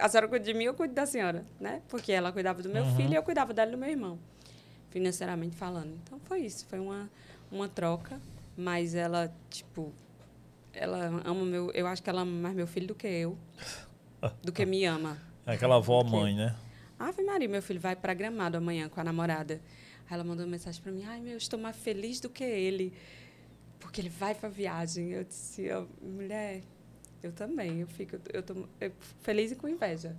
[0.00, 1.82] a senhora cuida de mim, eu cuido da senhora, né?
[1.88, 2.96] Porque ela cuidava do meu Uhum.
[2.96, 4.18] filho e eu cuidava dela e do meu irmão,
[4.90, 5.94] financeiramente falando.
[6.02, 7.10] Então foi isso, foi uma,
[7.50, 8.20] uma troca,
[8.56, 9.92] mas ela, tipo,
[10.72, 13.36] ela ama meu, eu acho que ela ama mais meu filho do que eu,
[14.42, 15.18] do que me ama.
[15.46, 16.54] É aquela avó Porque- mãe, né?
[16.98, 19.60] Ave Maria, meu filho vai para Gramado amanhã com a namorada.
[20.08, 22.44] Aí ela mandou uma mensagem para mim: Ai, meu, eu estou mais feliz do que
[22.44, 22.92] ele,
[23.80, 25.10] porque ele vai para viagem.
[25.10, 26.62] Eu disse: "Ó, Mulher,
[27.26, 27.80] eu também.
[27.80, 30.14] Eu fico eu tô, eu feliz e com inveja.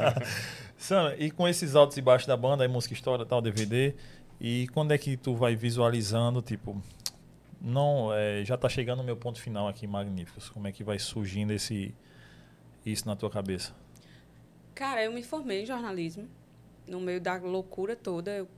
[0.78, 3.94] Sam, e com esses altos e baixos da banda, aí música história, tal, DVD,
[4.40, 6.80] e quando é que tu vai visualizando, tipo,
[7.60, 10.98] não, é, já tá chegando o meu ponto final aqui, Magníficos, como é que vai
[10.98, 11.94] surgindo esse
[12.86, 13.74] isso na tua cabeça?
[14.74, 16.26] Cara, eu me formei em jornalismo.
[16.86, 18.48] No meio da loucura toda, eu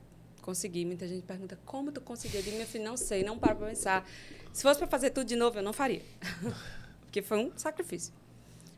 [0.41, 0.85] consegui.
[0.85, 2.39] Muita gente pergunta: Como tu conseguiu?
[2.39, 4.09] Eu digo: Meu filho, não sei, não para pensar.
[4.53, 6.03] Se fosse para fazer tudo de novo, eu não faria.
[7.13, 8.15] Porque foi um sacrifício.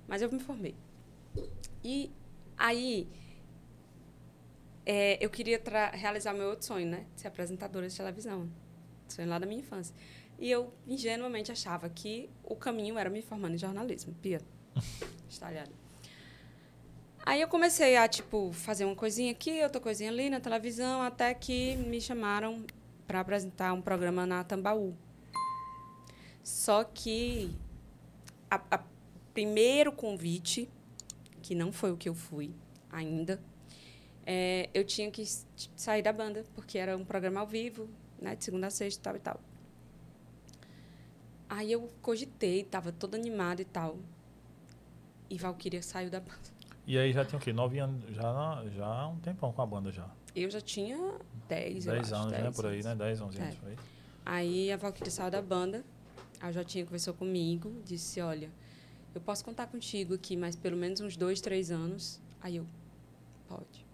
[0.09, 0.74] Mas eu me formei.
[1.85, 2.11] E
[2.57, 3.09] aí,
[4.85, 5.62] é, eu queria
[5.93, 7.07] realizar meu outro sonho, né?
[7.14, 8.51] Ser apresentadora de televisão.
[9.07, 9.95] sonho lá da minha infância.
[10.37, 14.12] E eu ingenuamente achava que o caminho era me formando em jornalismo.
[14.20, 14.41] Pia,
[15.30, 15.70] estalhada.
[17.24, 21.32] Aí eu comecei a, tipo, fazer uma coisinha aqui, outra coisinha ali na televisão, até
[21.35, 22.66] que me chamaram
[23.07, 24.93] para apresentar um programa na Tambaú.
[26.43, 27.57] Só que
[28.55, 28.80] a, a
[29.32, 30.68] primeiro convite,
[31.42, 32.55] que não foi o que eu fui
[32.90, 33.40] ainda,
[34.26, 35.24] é, eu tinha que
[35.76, 37.88] sair da banda, porque era um programa ao vivo,
[38.20, 39.40] né, de segunda a sexta, tal e tal.
[41.48, 43.98] Aí eu cogitei, estava toda animada e tal.
[45.28, 46.55] E Valkyria saiu da banda.
[46.86, 47.52] E aí já tinha o quê?
[47.52, 50.09] Nove anos, já, já um tempão com a banda já.
[50.34, 50.96] Eu já tinha
[51.48, 52.50] dez, dez anos, acho, né?
[52.50, 52.94] Por aí, né?
[52.94, 53.59] Dez, onze anos, É.
[53.59, 53.76] por aí.
[54.26, 55.84] Aí a Valkyria saiu da banda,
[56.45, 58.51] a Jotinha conversou comigo, disse, olha,
[59.14, 62.20] eu posso contar contigo aqui mais pelo menos uns dois, três anos.
[62.38, 62.66] Aí eu,
[63.49, 63.86] pode.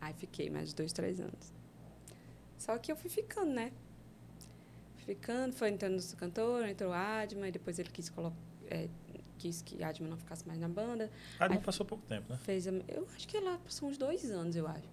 [0.00, 1.54] Aí fiquei mais dois, três anos.
[2.58, 3.70] Só que eu fui ficando, né?
[4.96, 8.36] Fui ficando, foi entrando o cantor, entrou Adma, e depois ele quis colocar.
[9.38, 11.08] quis que Adma não ficasse mais na banda.
[11.38, 12.38] Aí- passou pouco tempo, né?
[12.42, 14.88] Fez a, eu acho que ela passou uns dois anos, eu acho.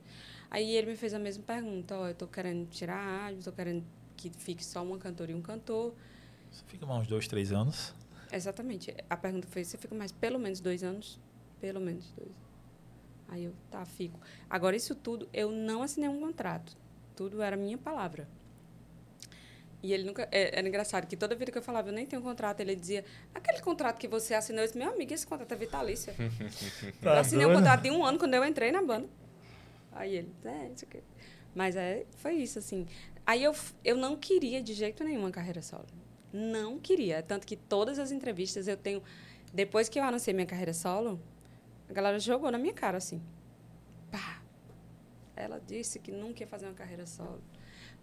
[0.51, 3.51] Aí ele me fez a mesma pergunta, ó, eu tô querendo tirar a Adma, tô
[3.51, 3.83] querendo
[4.29, 5.93] que fique só uma cantora e um cantor.
[6.51, 7.93] Você fica mais uns dois, três anos.
[8.31, 8.93] Exatamente.
[9.09, 11.19] A pergunta foi, você fica mais pelo menos dois anos?
[11.59, 12.31] Pelo menos dois.
[13.29, 14.19] Aí eu, tá, fico.
[14.49, 16.75] Agora, isso tudo, eu não assinei um contrato.
[17.15, 18.27] Tudo era minha palavra.
[19.81, 20.27] E ele nunca...
[20.31, 23.03] é- Era engraçado que toda vida que eu falava, eu nem tenho contrato, ele dizia,
[23.33, 26.13] aquele contrato que você assinou, eu disse, meu amigo, esse contrato é vitalício.
[27.01, 27.59] eu assinei um doido?
[27.59, 29.07] contrato de um ano quando eu entrei na banda.
[29.91, 31.03] Aí ele, é, isso aqui.
[31.53, 32.87] Mas é, foi isso, assim.
[33.25, 35.87] Aí eu, eu não queria de jeito nenhum uma carreira solo.
[36.31, 37.21] Não queria.
[37.21, 39.01] Tanto que todas as entrevistas eu tenho.
[39.53, 41.21] Depois que eu anunciei minha carreira solo,
[41.89, 43.21] a galera jogou na minha cara, assim.
[44.11, 44.41] Pá!
[45.35, 47.41] Ela disse que nunca ia fazer uma carreira solo.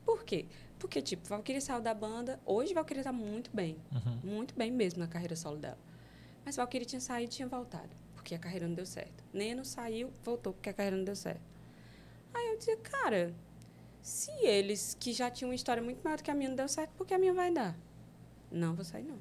[0.05, 0.47] Por quê?
[0.79, 2.41] Porque, tipo, Valkyrie saiu da banda.
[2.47, 3.77] Hoje, Valkyrie tá muito bem.
[3.93, 4.33] Uhum.
[4.33, 5.79] Muito bem mesmo na carreira solo dela.
[6.45, 7.91] Mas Valkyrie tinha saído e tinha voltado.
[8.14, 9.23] Porque a carreira não deu certo.
[9.33, 11.43] Neno saiu, voltou porque a carreira não deu certo.
[12.33, 13.35] Aí eu dizia, cara,
[14.03, 16.69] se eles que já tinham uma história muito maior do que a minha não deu
[16.69, 17.77] certo, por que a minha vai dar?
[18.51, 19.19] Não, vou sair não.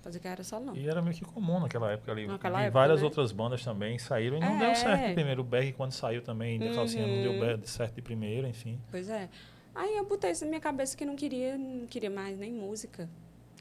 [0.00, 0.74] Fazer carreira solo não.
[0.76, 2.26] E era meio que comum naquela época ali.
[2.26, 3.04] Naquela E época, várias né?
[3.04, 4.58] outras bandas também saíram e não É.
[4.58, 5.42] deu certo primeiro.
[5.42, 7.62] O Berg, quando saiu também, de calcinha não deu Uhum.
[7.64, 8.80] certo de primeiro, enfim.
[8.90, 9.28] Pois é.
[9.74, 13.08] Aí eu botei isso na minha cabeça que não queria, não queria mais nem música,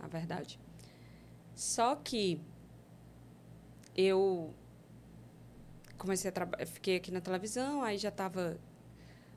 [0.01, 0.59] na verdade.
[1.55, 2.41] Só que
[3.95, 4.53] eu
[5.97, 8.57] comecei a trabalhar, fiquei aqui na televisão, aí já estava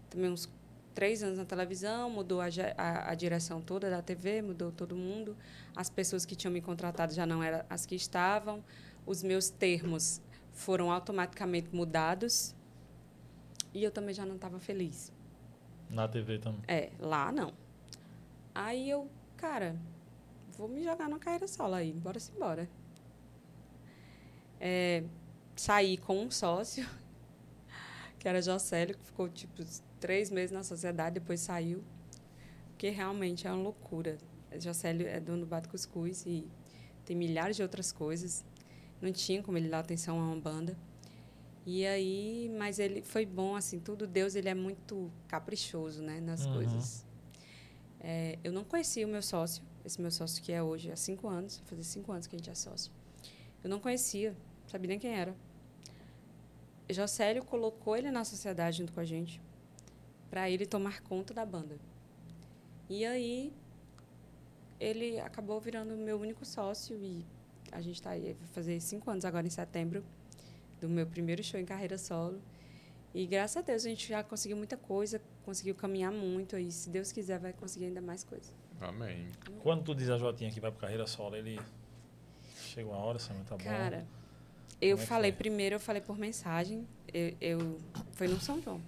[0.09, 0.49] também uns
[0.95, 5.37] três anos na televisão, mudou a, a, a direção toda da TV, mudou todo mundo.
[5.75, 8.65] As pessoas que tinham me contratado já não eram as que estavam.
[9.05, 10.23] Os meus termos
[10.53, 12.55] foram automaticamente mudados.
[13.75, 15.13] E eu também já não estava feliz.
[15.91, 16.63] Na TV também.
[16.69, 17.53] É, lá não.
[18.55, 19.77] Aí eu, cara,
[20.57, 22.69] vou me jogar numa carreira solo aí, bora se embora.
[24.61, 25.03] É,
[25.57, 26.89] saí com um sócio,
[28.19, 29.63] que era Jocélio, que ficou tipo
[30.05, 31.83] três meses na sociedade, depois saiu.
[32.69, 34.19] Porque realmente é uma loucura.
[34.61, 36.47] Jocélio é dono do Bato Cuscuz e
[37.07, 38.45] tem milhares de outras coisas.
[39.01, 40.77] Não tinha como ele dar atenção a uma banda.
[41.65, 44.07] E aí, mas ele foi bom, assim, tudo.
[44.07, 46.53] Deus, ele é muito caprichoso, né, nas Uhum.
[46.53, 47.07] coisas.
[47.99, 51.27] É, eu não conhecia o meu sócio, esse meu sócio que é hoje há cinco
[51.29, 52.93] anos, vai fazer cinco anos que a gente é sócio.
[53.63, 54.37] Eu não conhecia,
[54.67, 55.35] sabia nem quem era.
[56.91, 59.41] Jocélio colocou ele na sociedade junto com a gente
[60.35, 61.79] para ele tomar conta da banda.
[62.91, 63.53] E aí
[64.81, 67.25] ele acabou virando o meu único sócio e
[67.71, 70.05] a gente está aí vai fazer cinco anos agora em setembro
[70.81, 72.43] do meu primeiro show em carreira solo.
[73.15, 76.91] E graças a Deus a gente já conseguiu muita coisa, conseguiu caminhar muito e se
[76.91, 78.53] Deus quiser vai conseguir ainda mais coisa.
[78.81, 79.29] Amém.
[79.63, 81.61] Quando tu diz a Jotinha que vai pra carreira solo, ele.
[82.57, 83.63] Chega uma hora, Samuel, tá bom.
[83.63, 84.05] Cara,
[84.81, 85.39] eu é falei foi?
[85.39, 86.89] primeiro, eu falei por mensagem.
[87.13, 87.79] Eu, eu
[88.15, 88.81] foi no São João.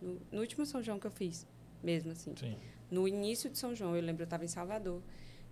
[0.00, 1.46] No, no último São João que eu fiz,
[1.82, 2.34] mesmo assim.
[2.36, 2.56] Sim.
[2.90, 5.00] No início de São João, eu lembro, eu estava em Salvador.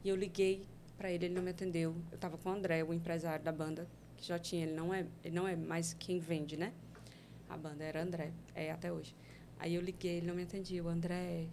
[0.04, 1.94] E eu liguei para ele, ele não me atendeu.
[2.10, 3.86] Eu estava com o André, o empresário da banda,
[4.16, 4.64] que já tinha.
[4.64, 6.72] Ele não é, ele não é mais quem vende, né?
[7.48, 9.14] A banda era André, é até hoje.
[9.58, 10.82] Aí eu liguei, ele não me atendia.
[10.82, 11.46] O André,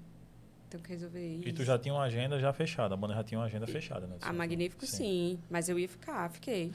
[0.70, 1.48] tenho que resolver isso.
[1.48, 4.08] E tu já tinha uma agenda já fechada, a banda já tinha uma agenda fechada,
[4.08, 4.18] né?
[4.22, 5.40] A Magnífico, sim.
[5.50, 6.74] Mas eu ia ficar, fiquei.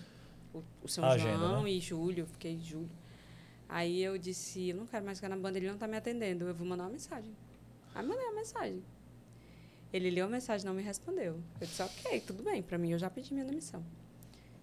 [0.52, 1.70] O, o São A agenda, João né?
[1.70, 2.90] e julho, fiquei julho.
[3.72, 6.44] Aí eu disse, eu não quero mais ficar na banda, ele não está me atendendo,
[6.44, 7.32] eu vou mandar uma mensagem.
[7.94, 8.82] Aí mandei uma mensagem.
[9.92, 11.40] Ele leu a mensagem não me respondeu.
[11.60, 13.84] Eu disse, ok, tudo bem, para mim eu já pedi minha demissão.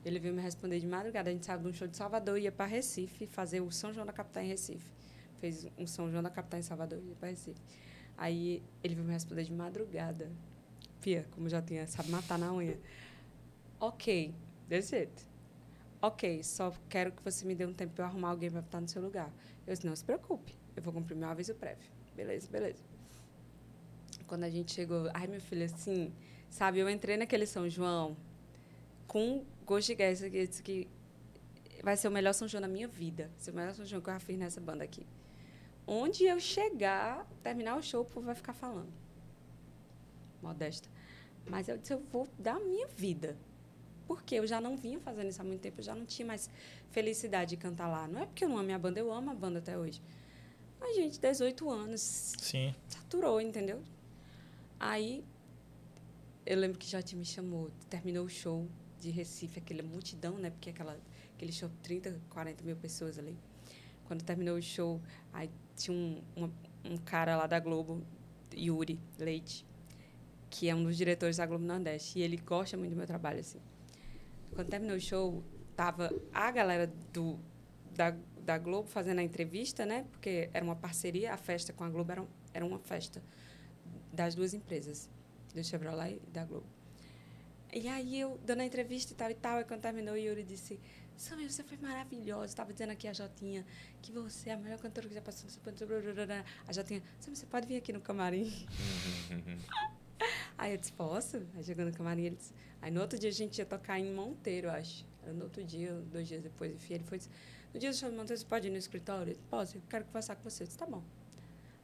[0.04, 2.44] Ele veio me responder de madrugada, a gente saiu de um show de Salvador e
[2.44, 4.92] ia para Recife fazer o São João da Capital em Recife.
[5.40, 7.62] Fez um São João da Capital em Salvador e ia para Recife.
[8.18, 10.30] Aí ele veio me responder de madrugada.
[11.00, 12.78] Pia, como já tinha, sabe matar na unha.
[13.80, 14.34] Ok,
[14.68, 15.27] desse jeito.
[16.02, 18.80] Ok, só quero que você me dê um tempo para eu arrumar alguém para estar
[18.80, 19.34] no seu lugar.
[19.66, 21.90] Eu disse, não se preocupe, eu vou cumprir meu aviso prévio.
[22.16, 22.84] Beleza, beleza.
[24.28, 26.14] Quando a gente chegou, ai, meu filho, assim,
[26.50, 28.16] sabe, eu entrei naquele São João
[29.08, 30.88] com gosto de que disse que
[31.84, 33.30] vai ser o melhor São João da minha vida.
[33.32, 35.06] Vai ser o melhor São João que eu já fiz nessa banda aqui.
[35.88, 38.92] Onde eu chegar, terminar o show, o povo vai ficar falando.
[40.42, 40.90] Modesta.
[41.50, 43.38] Mas eu disse, eu vou dar a minha vida.
[44.08, 46.50] Porque eu já não vinha fazendo isso há muito tempo, eu já não tinha mais
[46.92, 48.08] felicidade de cantar lá.
[48.08, 50.02] Não é porque eu não amo a banda, eu amo a banda até hoje.
[50.80, 52.34] Mas, gente, 18 anos.
[52.40, 52.74] Sim.
[52.88, 53.84] Saturou, entendeu?
[54.80, 55.26] Aí,
[56.46, 58.66] eu lembro que já te me chamou, terminou o show
[59.02, 60.50] de Recife, aquela multidão, né?
[60.50, 60.98] Porque aquela,
[61.36, 63.38] aquele show, 30, 40 mil pessoas ali.
[64.06, 65.02] Quando terminou o show,
[65.34, 66.52] aí tinha um, uma,
[66.86, 68.02] um cara lá da Globo,
[68.56, 69.66] Yuri Leite,
[70.50, 72.20] que é um dos diretores da Globo Nordeste.
[72.20, 73.60] E ele gosta muito do meu trabalho, assim.
[74.54, 75.44] Quando terminou o show,
[75.76, 77.40] tava a galera do,
[77.96, 80.06] da, da Globo fazendo a entrevista, né?
[80.12, 83.22] Porque era uma parceria, a festa com a Globo era, era uma festa
[84.12, 85.10] das duas empresas,
[85.54, 86.66] do Chevrolet e da Globo.
[87.74, 90.44] E aí eu dando a entrevista e tal e tal, e quando terminou, o Yuri
[90.44, 90.80] disse:
[91.18, 92.46] Samir, você foi maravilhosa.
[92.46, 93.66] Estava dizendo aqui a Jotinha
[94.02, 95.50] que você é a melhor cantora que já passou.
[96.68, 98.66] A Jotinha, Samir, você pode vir aqui no camarim?
[100.58, 101.46] aí eu disse: Posso?
[101.56, 102.54] Aí chegou no camarim, ele disse.
[102.82, 105.06] Aí no outro dia a gente ia tocar em Monteiro, acho.
[105.24, 106.96] Era no outro dia, dois dias depois, enfim.
[106.96, 107.20] Ele foi:
[107.74, 109.34] No dia do show de Monteiro, você pode ir no escritório?
[109.34, 110.64] Disse: Posso, eu quero conversar com você.
[110.64, 111.04] Eu disse: Tá bom.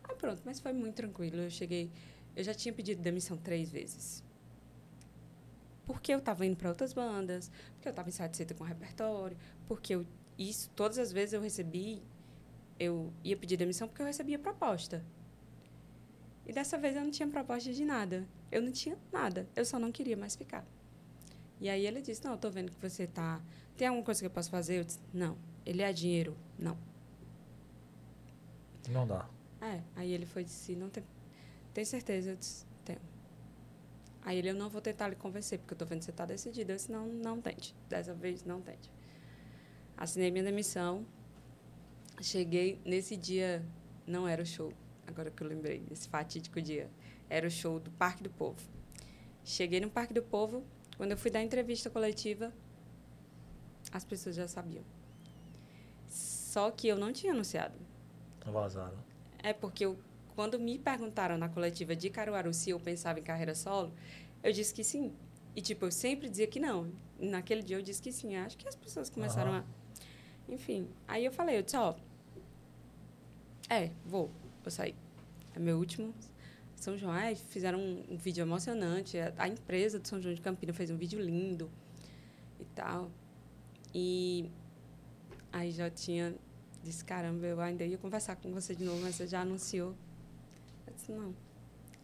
[0.03, 1.41] Aí pronto, mas foi muito tranquilo.
[1.41, 1.91] Eu cheguei.
[2.35, 4.23] Eu já tinha pedido demissão três vezes.
[5.85, 9.37] Porque eu estava indo para outras bandas, porque eu estava insatisfeita com o repertório,
[9.67, 10.05] porque eu,
[10.37, 12.01] isso, todas as vezes eu recebi,
[12.79, 15.03] eu ia pedir demissão porque eu recebia proposta.
[16.45, 18.27] E dessa vez eu não tinha proposta de nada.
[18.51, 19.47] Eu não tinha nada.
[19.55, 20.65] Eu só não queria mais ficar.
[21.64, 23.41] E aí ele disse: Não, eu tô vendo que você tá.
[23.78, 24.80] Tem alguma coisa que eu posso fazer?
[24.80, 25.38] Eu disse: Não.
[25.66, 26.36] Ele é dinheiro?
[26.59, 26.78] Não.
[28.89, 29.30] Não dá.
[29.61, 29.82] É.
[29.95, 31.05] Aí ele foi e disse: Não tem.
[31.74, 32.32] Tem certeza?
[32.32, 32.99] Eu disse: Tenho.
[34.24, 36.26] Aí ele: Eu não vou tentar lhe convencer, porque eu tô vendo que você tá
[36.26, 36.74] decidido.
[36.74, 37.74] Eu disse: Não, não tente.
[37.88, 38.91] Dessa vez, não tente.
[39.95, 41.05] Assinei minha demissão.
[42.22, 43.66] Cheguei nesse dia,
[44.05, 44.72] não era o show,
[45.07, 46.89] agora que eu lembrei, desse fatídico dia.
[47.30, 48.61] Era o show do Parque do Povo.
[49.43, 50.64] Cheguei no Parque do Povo,
[50.97, 52.53] quando eu fui dar entrevista coletiva,
[53.91, 54.83] as pessoas já sabiam.
[56.07, 57.75] Só que eu não tinha anunciado.
[58.45, 58.97] Vazaram.
[59.41, 59.97] É porque eu,
[60.35, 63.93] quando me perguntaram na coletiva de Caruaru se eu pensava em carreira solo,
[64.43, 65.13] eu disse que sim.
[65.55, 66.91] E, tipo, eu sempre dizia que não.
[67.19, 68.35] Naquele dia eu disse que sim.
[68.35, 69.65] Acho que as pessoas começaram Aham.
[70.49, 70.51] a...
[70.51, 70.89] Enfim.
[71.07, 71.95] Aí eu falei, eu disse, ó...
[73.69, 74.31] É, vou.
[74.61, 74.95] Vou sair.
[75.55, 76.13] É meu último
[76.84, 77.13] São João.
[77.13, 79.17] Aí fizeram um, um vídeo emocionante.
[79.17, 81.69] A, a empresa do São João de Campinas fez um vídeo lindo
[82.59, 83.09] e tal.
[83.93, 84.49] E
[85.51, 86.36] aí já tinha...
[86.84, 89.95] Disse, caramba, eu ainda ia conversar com você de novo, mas você já anunciou.
[90.86, 91.34] Eu disse, não.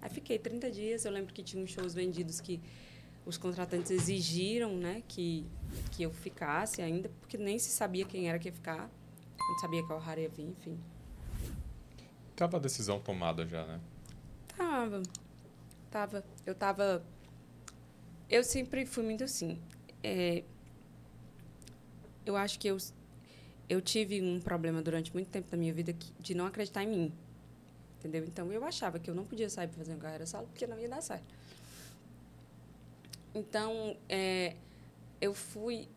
[0.02, 1.04] Aí fiquei 30 dias.
[1.04, 2.62] Eu lembro que tinha uns shows vendidos que
[3.26, 5.46] os contratantes exigiram né, que,
[5.92, 8.90] que eu ficasse ainda, porque nem se sabia quem era que ia ficar.
[9.38, 10.80] Não sabia que a ia vir, enfim.
[12.36, 13.80] Tava a decisão tomada já, né?
[14.60, 15.02] Tava.
[15.90, 16.24] Tava.
[16.46, 17.02] Eu tava.
[18.30, 19.58] Eu sempre fui muito assim.
[20.04, 20.44] É,
[22.26, 22.78] eu acho que eu,
[23.70, 26.88] eu tive um problema durante muito tempo da minha vida que- de não acreditar em
[26.88, 27.14] mim.
[27.98, 28.24] Entendeu?
[28.26, 30.78] Então eu achava que eu não podia sair para fazer uma carreira solo porque não
[30.78, 31.34] ia dar certo.
[33.34, 34.56] Então, é,
[35.22, 35.88] eu fui.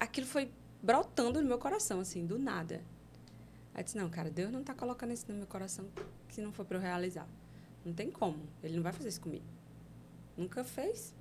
[0.00, 0.50] Aquilo foi
[0.82, 2.82] brotando no meu coração, assim, do nada.
[3.74, 5.86] Aí eu disse: não, cara, Deus não está colocando isso no meu coração
[6.34, 7.28] se não for para eu realizar.
[7.84, 8.38] Não tem como.
[8.62, 9.44] Ele não vai fazer isso comigo.
[10.36, 11.14] Nunca fez.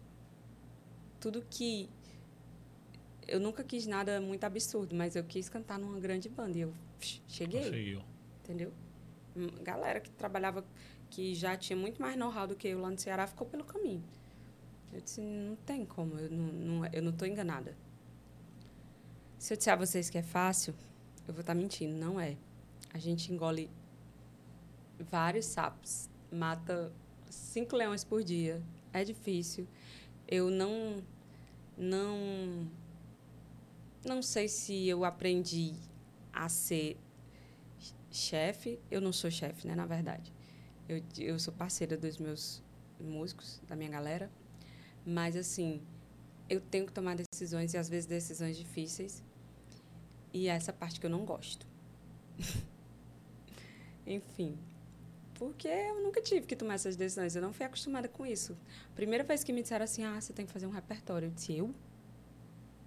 [1.20, 1.89] Tudo que.
[3.28, 6.58] Eu nunca quis nada muito absurdo, mas eu quis cantar numa grande banda.
[6.58, 6.74] E eu
[7.28, 8.01] cheguei Conseguiu.
[8.43, 8.72] entendeu?
[9.36, 10.64] Hum, Galera que trabalhava,
[11.10, 14.03] que já tinha muito mais know-how do que eu lá no Ceará, ficou pelo caminho.
[14.93, 17.76] Eu disse, não tem como, eu não, não, eu não estou enganada.
[19.38, 20.74] Se eu disser a vocês que é fácil,
[21.28, 22.38] eu vou estar mentindo, não é.
[22.93, 23.70] A gente engole
[25.00, 26.91] vários sapos, mata
[27.30, 28.62] cinco leões por dia,
[28.93, 29.68] é difícil.
[30.28, 31.04] Eu não,
[31.78, 32.68] não,
[34.06, 35.74] não sei se eu aprendi
[36.34, 36.98] a ser
[38.12, 40.34] chefe, eu não sou chefe, né, na verdade.
[40.88, 42.64] Eu, eu sou parceira dos meus
[43.00, 44.32] músicos, da minha galera,
[45.06, 45.82] mas assim,
[46.50, 49.24] eu tenho que tomar decisões e às vezes decisões difíceis.
[50.34, 51.66] E é essa parte que eu não gosto.
[54.06, 54.58] Enfim,
[55.36, 57.36] Porque eu nunca tive que tomar essas decisões.
[57.36, 58.58] Eu não fui acostumada com isso.
[58.96, 61.28] Primeira vez que me disseram assim, ah, você tem que fazer um repertório.
[61.28, 61.72] Eu disse, eu?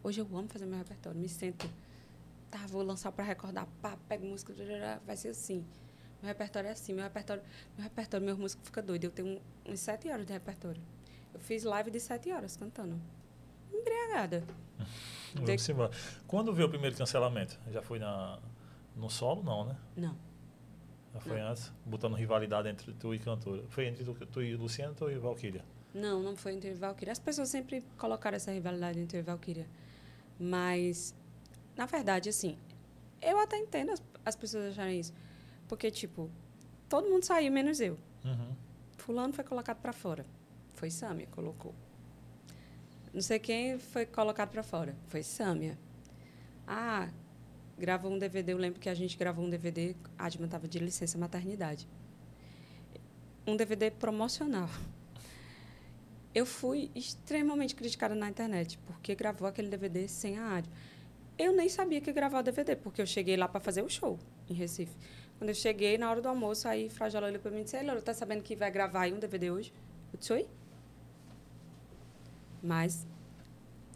[0.03, 1.19] Hoje eu amo fazer meu repertório.
[1.19, 1.69] Me sento,
[2.51, 4.55] tá, vou lançar para recordar, pá, pego música,
[5.05, 5.65] vai ser assim.
[6.23, 7.43] Meu repertório é assim, meu repertório,
[7.77, 9.05] meu repertório, meu músico fica doido.
[9.05, 10.81] Eu tenho uns sete horas de repertório.
[11.35, 12.99] Eu fiz live de sete horas cantando.
[13.73, 14.43] Embriagada.
[15.35, 15.91] Vamos embora.
[16.27, 17.59] Quando veio o primeiro cancelamento?
[17.71, 18.39] Já foi na,
[18.97, 19.77] no solo, não, né?
[19.97, 20.28] Não.
[21.15, 21.49] Já foi não.
[21.49, 23.63] antes, botando rivalidade entre tu e cantora.
[23.69, 25.65] Foi entre tu, tu e Luciano ou e Valkyria?
[25.95, 27.13] Não, não foi entre Valkyria.
[27.13, 29.67] As pessoas sempre colocaram essa rivalidade entre Valkyria.
[30.39, 31.15] Mas,
[31.77, 32.57] na verdade, assim,
[33.21, 35.13] eu até entendo as, as pessoas acharem isso.
[35.67, 36.31] Porque, tipo,
[36.89, 37.99] todo mundo saiu, menos eu.
[38.25, 38.55] Uhum.
[38.97, 40.25] Fulano foi colocado para fora.
[40.75, 41.75] Foi Sâmia, colocou.
[43.13, 44.95] Não sei quem foi colocado para fora.
[45.07, 45.79] Foi Sâmia.
[46.67, 47.09] Ah,
[47.79, 48.53] gravou um DVD.
[48.53, 49.95] Eu lembro que a gente gravou um DVD.
[50.19, 51.89] A Adma estava de licença maternidade.
[53.47, 54.69] Um DVD promocional.
[56.35, 60.73] Eu fui extremamente criticada na internet porque gravou aquele DVD sem a Adma.
[61.39, 63.89] Eu nem sabia que ia gravar o DVD, porque eu cheguei lá para fazer o
[63.89, 64.19] show
[64.51, 64.95] em Recife.
[65.39, 68.01] Quando eu cheguei, na hora do almoço, aí Frajola olhou para mim e disse: Ei,
[68.01, 69.73] tá sabendo que vai gravar aí um DVD hoje?
[70.13, 70.49] Eu disse: Oi?
[72.61, 73.07] Mas,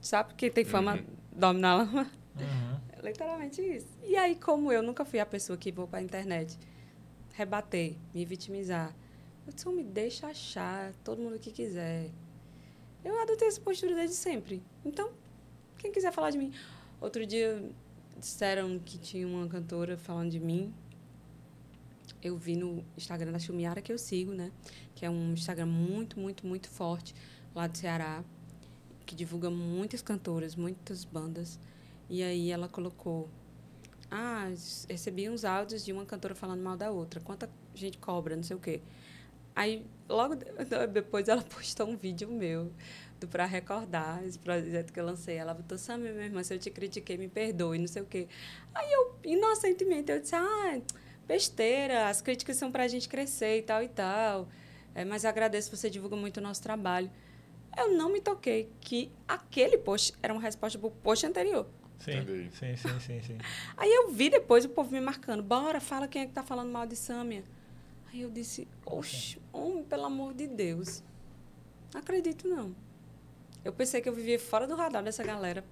[0.01, 1.05] sabe que tem fama uhum.
[1.33, 2.11] domina lama?
[2.39, 2.81] Uhum.
[3.03, 3.89] Literalmente isso.
[4.03, 6.59] E aí, como eu nunca fui a pessoa que vou para a internet
[7.35, 8.95] rebater, me vitimizar,
[9.47, 12.11] eu disse, me deixa achar, todo mundo que quiser.
[13.05, 14.63] Eu adotei essa postura desde sempre.
[14.85, 15.11] Então,
[15.79, 16.53] quem quiser falar de mim.
[17.01, 17.69] Outro dia
[18.17, 20.73] disseram que tinha uma cantora falando de mim.
[22.23, 24.53] Eu vi no Instagram da Chumiara, que eu sigo, né?
[24.95, 27.15] Que é um Instagram muito, muito, muito forte
[27.53, 28.23] lá do Ceará
[29.05, 31.59] que divulga muitas cantoras, muitas bandas.
[32.13, 33.31] E aí ela colocou:
[34.11, 34.47] Ah,
[34.87, 37.21] recebi uns áudios de uma cantora falando mal da outra.
[37.21, 38.83] Quanta gente cobra, não sei o quê.
[39.57, 40.37] Aí, logo
[40.93, 42.71] depois, ela postou um vídeo meu
[43.19, 45.37] do Pra Recordar, esse projeto que eu lancei.
[45.37, 48.29] Ela botou, Samia, minha irmã, se eu te critiquei, me perdoe, não sei o quê.
[48.75, 50.83] Aí eu, inocentemente, eu disse, ah,
[51.27, 54.51] besteira, as críticas são pra gente crescer e tal e tal.
[54.95, 57.11] É, mas agradeço, você divulga muito o nosso trabalho
[57.77, 61.67] eu não me toquei que aquele post era uma resposta para o post anterior.
[62.03, 63.39] Sim, sim, sim, sim, sim.
[63.79, 66.71] Aí eu vi depois o povo me marcando, bora, fala quem é que tá falando
[66.71, 67.45] mal de Sâmia.
[68.13, 71.03] Aí eu disse, oxe, homem, pelo amor de Deus.
[71.95, 72.75] Não acredito, não.
[73.65, 75.65] Eu pensei que eu vivia fora do radar dessa galera.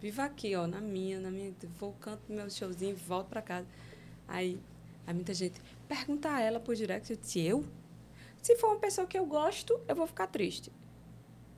[0.00, 1.52] Vivo aqui, ó, na minha, na minha.
[1.76, 3.66] Vou canto meu showzinho, volto para casa.
[4.28, 4.60] Aí,
[5.04, 7.10] aí muita gente pergunta a ela por direct.
[7.10, 7.64] Eu disse, eu?
[8.40, 10.70] Se for uma pessoa que eu gosto, eu vou ficar triste.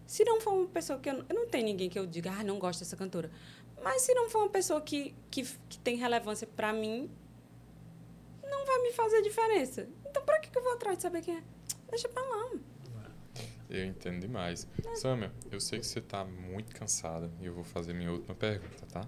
[0.06, 2.44] Se não for uma pessoa que eu, eu não tenho ninguém que eu diga, ah,
[2.44, 3.30] não gosto dessa cantora.
[3.86, 7.08] Mas se não for uma pessoa que, que, que tem relevância para mim,
[8.42, 9.88] não vai me fazer diferença.
[10.04, 11.42] Então, para que, que eu vou atrás de saber quem é?
[11.88, 12.50] Deixa para lá.
[13.70, 14.66] Eu entendo demais.
[14.84, 14.96] É.
[14.96, 18.84] Samia, eu sei que você está muito cansada e eu vou fazer minha última pergunta,
[18.92, 19.06] tá?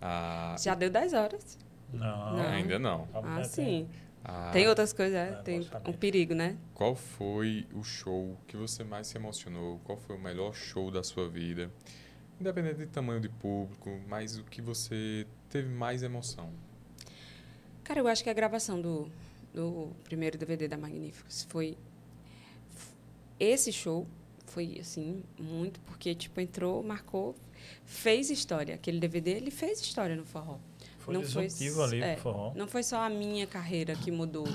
[0.00, 1.58] Ah, Já deu 10 horas.
[1.92, 2.36] Não.
[2.36, 2.48] não.
[2.50, 3.08] Ainda não.
[3.14, 3.90] Ah, sim.
[4.24, 6.56] Ah, tem outras coisas, é, tem um perigo, né?
[6.72, 9.80] Qual foi o show que você mais se emocionou?
[9.82, 11.68] Qual foi o melhor show da sua vida?
[12.40, 16.50] Independente de tamanho de público, mas o que você teve mais emoção?
[17.84, 19.10] Cara, eu acho que a gravação do,
[19.52, 21.76] do primeiro DVD da Magníficos foi
[23.38, 24.06] esse show
[24.46, 27.34] foi assim muito porque tipo entrou, marcou,
[27.84, 28.74] fez história.
[28.74, 30.58] Aquele DVD ele fez história no forró.
[30.98, 31.48] Foi não foi,
[31.82, 32.52] ali é, forró.
[32.54, 34.46] Não foi só a minha carreira que mudou.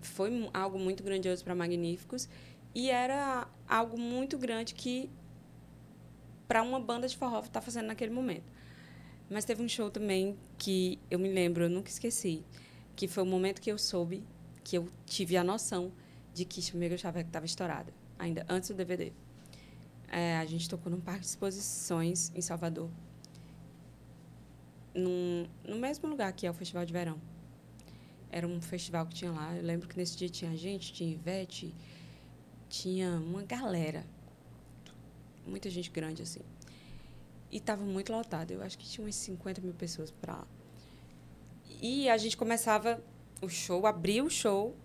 [0.00, 2.28] Foi algo muito grandioso para Magníficos
[2.74, 5.10] e era algo muito grande que
[6.48, 8.50] para uma banda de forró está fazendo naquele momento.
[9.30, 12.42] Mas teve um show também que eu me lembro, eu nunca esqueci,
[12.96, 14.24] que foi o momento que eu soube,
[14.64, 15.92] que eu tive a noção
[16.32, 19.12] de que Chumega estava estourada, ainda antes do DVD.
[20.10, 22.90] É, a gente tocou num parque de exposições em Salvador
[24.98, 27.20] num, no mesmo lugar que é o Festival de Verão.
[28.30, 29.56] Era um festival que tinha lá.
[29.56, 31.74] Eu lembro que nesse dia tinha gente, tinha Ivete,
[32.68, 34.04] tinha uma galera.
[35.48, 36.40] Muita gente grande, assim.
[37.50, 38.50] E estava muito lotado.
[38.50, 40.46] Eu acho que tinha umas 50 mil pessoas para lá.
[41.80, 43.02] E a gente começava
[43.40, 44.76] o show, abria o show,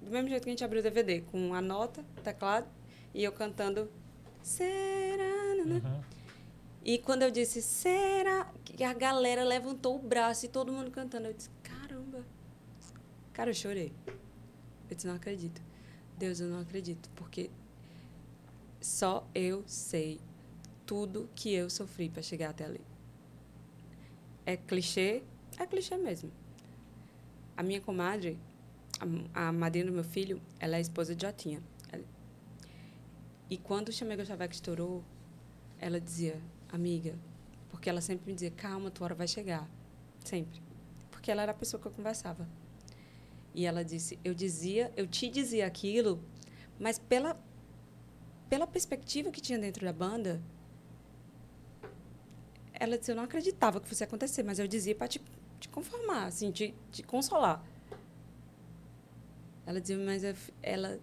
[0.00, 2.68] do mesmo jeito que a gente abriu o DVD, com a nota, teclado,
[3.12, 3.90] e eu cantando.
[4.42, 5.24] Será?
[5.78, 6.00] Uhum.
[6.82, 8.50] E quando eu disse, será?
[8.64, 11.26] Que a galera levantou o braço e todo mundo cantando.
[11.26, 12.24] Eu disse, caramba.
[13.32, 13.92] Cara, eu chorei.
[14.88, 15.60] Eu disse, não acredito.
[16.16, 17.10] Deus, eu não acredito.
[17.14, 17.50] Porque
[18.80, 20.20] só eu sei
[20.86, 22.80] tudo que eu sofri para chegar até ali.
[24.44, 25.22] É clichê?
[25.58, 26.32] É clichê mesmo.
[27.56, 28.38] A minha comadre,
[29.34, 31.62] a, madrinha do meu filho, ela é esposa de Jotinha.
[33.50, 35.04] E quando o Chamego Chaveco estourou,
[35.78, 37.18] ela dizia, amiga,
[37.68, 39.68] porque ela sempre me dizia, calma, tua hora vai chegar.
[40.24, 40.62] Sempre.
[41.10, 42.48] Porque ela era a pessoa que eu conversava.
[43.52, 46.22] E ela disse, eu dizia, eu te dizia aquilo,
[46.78, 47.36] mas pela,
[48.50, 50.40] pela perspectiva que tinha dentro da banda,
[52.72, 55.20] ela disse, eu não acreditava que fosse acontecer, mas eu dizia para te,
[55.60, 57.64] te conformar, assim, te, te consolar.
[59.64, 60.98] Ela dizia, mas eu f- ela,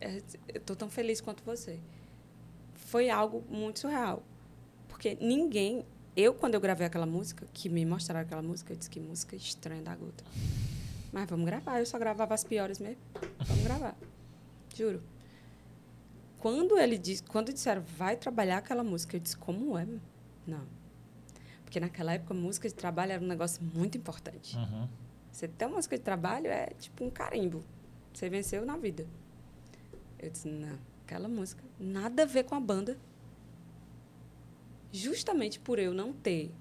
[0.00, 0.20] é,
[0.52, 1.80] eu tô tão feliz quanto você.
[2.74, 4.22] Foi algo muito surreal.
[4.88, 5.84] Porque ninguém.
[6.16, 9.34] Eu, quando eu gravei aquela música, que me mostraram aquela música, eu disse que música
[9.34, 10.22] estranha da gota.
[11.12, 11.80] Mas vamos gravar.
[11.80, 13.00] Eu só gravava as piores mesmo.
[13.46, 13.96] Vamos gravar.
[14.76, 15.02] Juro.
[16.44, 19.88] Quando ele disse, quando disseram, vai trabalhar aquela música, eu disse, como é?
[20.46, 20.66] Não.
[21.64, 24.54] Porque naquela época, música de trabalho era um negócio muito importante.
[24.54, 24.86] Uhum.
[25.32, 27.64] Você ter uma música de trabalho é tipo um carimbo.
[28.12, 29.06] Você venceu na vida.
[30.18, 32.98] Eu disse, não, aquela música, nada a ver com a banda.
[34.92, 36.52] Justamente por eu não ter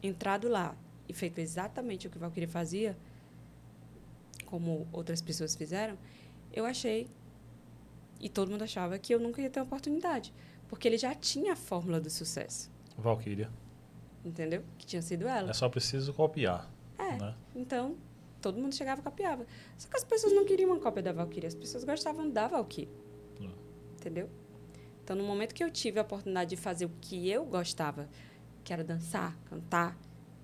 [0.00, 0.76] entrado lá
[1.08, 2.96] e feito exatamente o que Valkyrie fazia,
[4.46, 5.98] como outras pessoas fizeram,
[6.52, 7.08] eu achei,
[8.24, 10.32] e todo mundo achava, que eu nunca ia ter oportunidade.
[10.66, 13.50] Porque ele já tinha a fórmula do sucesso, Valkyria.
[14.24, 14.64] entendeu?
[14.78, 15.50] Que tinha sido ela.
[15.50, 16.70] É só preciso copiar.
[16.98, 17.18] É.
[17.18, 17.34] Né?
[17.54, 17.96] Então,
[18.40, 19.46] todo mundo chegava e copiava.
[19.76, 22.88] Só que as pessoas não queriam uma cópia da Valkyrie, as pessoas gostavam da Valkyrie.
[23.42, 23.50] Hum.
[23.92, 24.30] Entendeu?
[25.02, 28.08] Então, no momento que eu tive a oportunidade de fazer o que eu gostava,
[28.64, 29.98] que era dançar, cantar,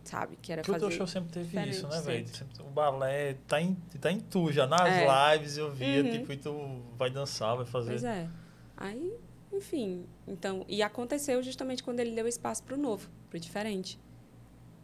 [0.04, 0.36] sabe?
[0.40, 0.90] Que era fazer...
[0.90, 2.26] show sempre teve diferente, isso, né, velho?
[2.60, 4.66] O balé tá em, tá em tu já.
[4.66, 5.36] Nas É.
[5.36, 6.10] lives eu via, Uhum.
[6.10, 7.90] tipo, e tu vai dançar, vai fazer.
[7.90, 8.28] Pois é.
[8.76, 9.14] Aí,
[9.52, 10.06] enfim.
[10.26, 13.98] Então, e aconteceu justamente quando ele deu espaço pro novo, pro diferente.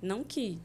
[0.03, 0.61] Não que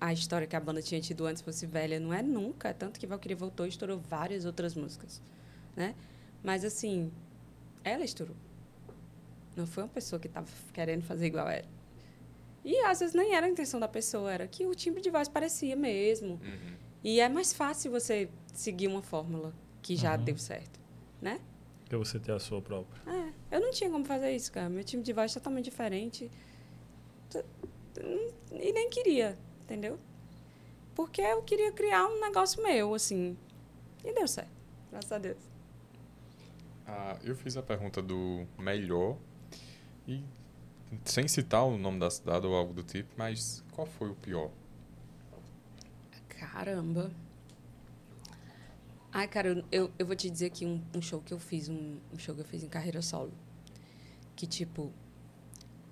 [0.00, 2.72] a história que a banda tinha tido antes fosse velha, não é nunca.
[2.74, 5.22] Tanto que Valkyrie voltou e estourou várias outras músicas,
[5.76, 5.94] né?
[6.42, 7.10] Mas, assim,
[7.84, 8.36] ela estourou.
[9.56, 11.66] Não foi uma pessoa que estava querendo fazer igual ela.
[12.64, 15.28] E, às vezes, nem era a intenção da pessoa, era que o timbre de voz
[15.28, 16.34] parecia mesmo.
[16.34, 16.74] Uhum.
[17.02, 20.24] E é mais fácil você seguir uma fórmula que já Uhum.
[20.24, 20.78] deu certo,
[21.22, 21.40] né?
[21.88, 23.00] Pra você ter a sua própria.
[23.50, 24.68] É, eu não tinha como fazer isso, cara.
[24.68, 26.30] Meu time de voz é totalmente diferente.
[28.52, 29.98] E nem queria, entendeu?
[30.94, 33.36] Porque eu queria criar um negócio meu, assim.
[34.04, 34.50] E deu certo.
[34.90, 35.38] Graças a Deus.
[36.86, 39.16] Ah, eu fiz a pergunta do melhor
[40.06, 40.22] e
[41.04, 44.50] sem citar o nome da cidade ou algo do tipo, mas qual foi o pior?
[46.28, 47.10] Caramba.
[49.12, 51.98] Ai, cara, eu, eu, vou te dizer aqui um, um show que eu fiz, um,
[52.12, 53.32] um show que eu fiz em carreira solo.
[54.36, 54.92] Que, tipo,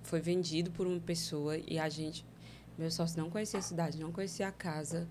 [0.03, 2.24] foi vendido por uma pessoa e a gente.
[2.78, 5.09] Meu sócio não conhecia a cidade, não conhecia a casa.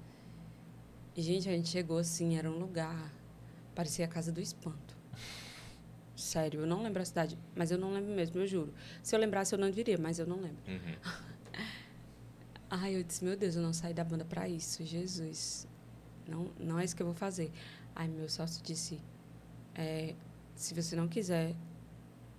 [1.15, 3.13] E, gente, a gente chegou assim, era um lugar.
[3.75, 4.86] Parecia a casa do espanto.
[6.17, 8.73] Sério, eu não lembro a cidade, mas eu não lembro mesmo, eu juro.
[9.03, 10.57] Se eu lembrasse, eu não diria, mas eu não lembro.
[10.67, 10.95] Uhum.
[12.71, 15.67] Ai, eu disse, meu Deus, eu não saí da banda para isso, Jesus.
[16.27, 17.51] Não, não é isso que eu vou fazer.
[17.95, 18.99] Aí meu sócio disse,
[19.75, 20.15] é,
[20.55, 21.55] se você não quiser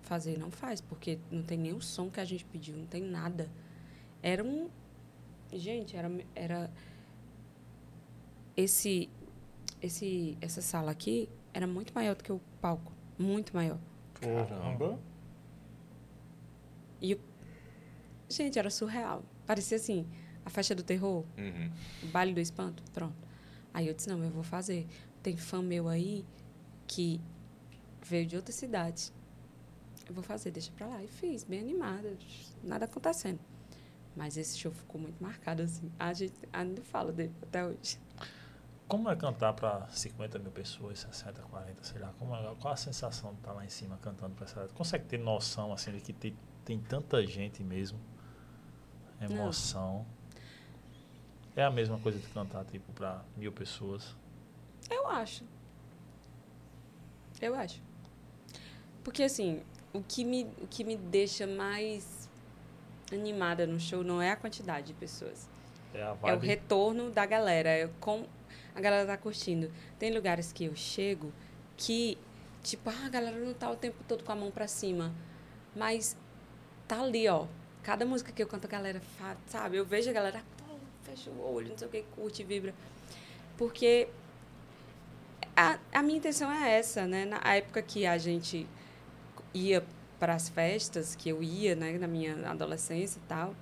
[0.01, 3.01] fazer, não faz, porque não tem nem o som que a gente pediu, não tem
[3.01, 3.49] nada.
[4.21, 4.69] Era um...
[5.53, 6.11] Gente, era...
[6.35, 6.69] era
[8.57, 9.09] esse,
[9.81, 12.98] esse, essa sala aqui era muito maior do que o palco.
[13.19, 13.77] Muito maior.
[14.15, 14.97] Caramba!
[17.01, 17.19] E, o-
[18.29, 19.23] gente, era surreal.
[19.45, 20.07] Parecia assim,
[20.45, 21.25] a faixa do terror.
[21.37, 21.71] Uhum.
[22.03, 23.15] O baile do espanto, pronto.
[23.73, 24.87] Aí eu disse, não, eu vou fazer.
[25.21, 26.25] Tem fã meu aí
[26.87, 27.19] que
[28.05, 29.11] veio de outra cidade.
[30.07, 31.03] Eu vou fazer, deixa pra lá.
[31.03, 32.17] E fiz, bem animada,
[32.63, 33.39] nada acontecendo.
[34.15, 35.91] Mas esse show ficou muito marcado, assim.
[35.99, 37.99] A gente ainda fala dele até hoje.
[38.89, 42.11] Como é cantar pra 50 mil pessoas, 60, 40, sei lá?
[42.17, 44.67] Como é- qual a sensação de estar lá em cima cantando pra essa.
[44.73, 46.35] Consegue ter noção, assim, de que tem,
[46.65, 47.99] tem tanta gente mesmo?
[49.21, 50.05] Emoção.
[51.55, 54.15] É a mesma coisa de cantar, tipo, pra mil pessoas.
[54.89, 55.43] Eu acho.
[57.39, 57.81] Eu acho.
[59.03, 59.61] Porque, assim,
[59.93, 62.27] o que me, o que me deixa mais
[63.11, 65.47] animada no show não é a quantidade de pessoas.
[65.93, 67.69] É É o retorno da galera.
[67.69, 68.27] É como
[68.79, 69.71] a galera tá curtindo.
[69.97, 71.31] Tem lugares que eu chego
[71.77, 72.17] que,
[72.63, 75.13] tipo, ah, a galera não tá o tempo todo com a mão pra cima.
[75.75, 76.17] Mas
[76.87, 77.45] tá ali, ó.
[77.83, 79.77] Cada música que eu canto, a galera fala, sabe?
[79.77, 82.73] Eu vejo a galera, pô, fecha o olho, não sei o que, curte, vibra.
[83.57, 84.07] Porque
[85.55, 87.25] a, a minha intenção é essa, né?
[87.25, 88.67] Na época que a gente
[89.53, 89.85] ia
[90.19, 93.55] para as festas, que eu ia, né, na minha adolescência e tal,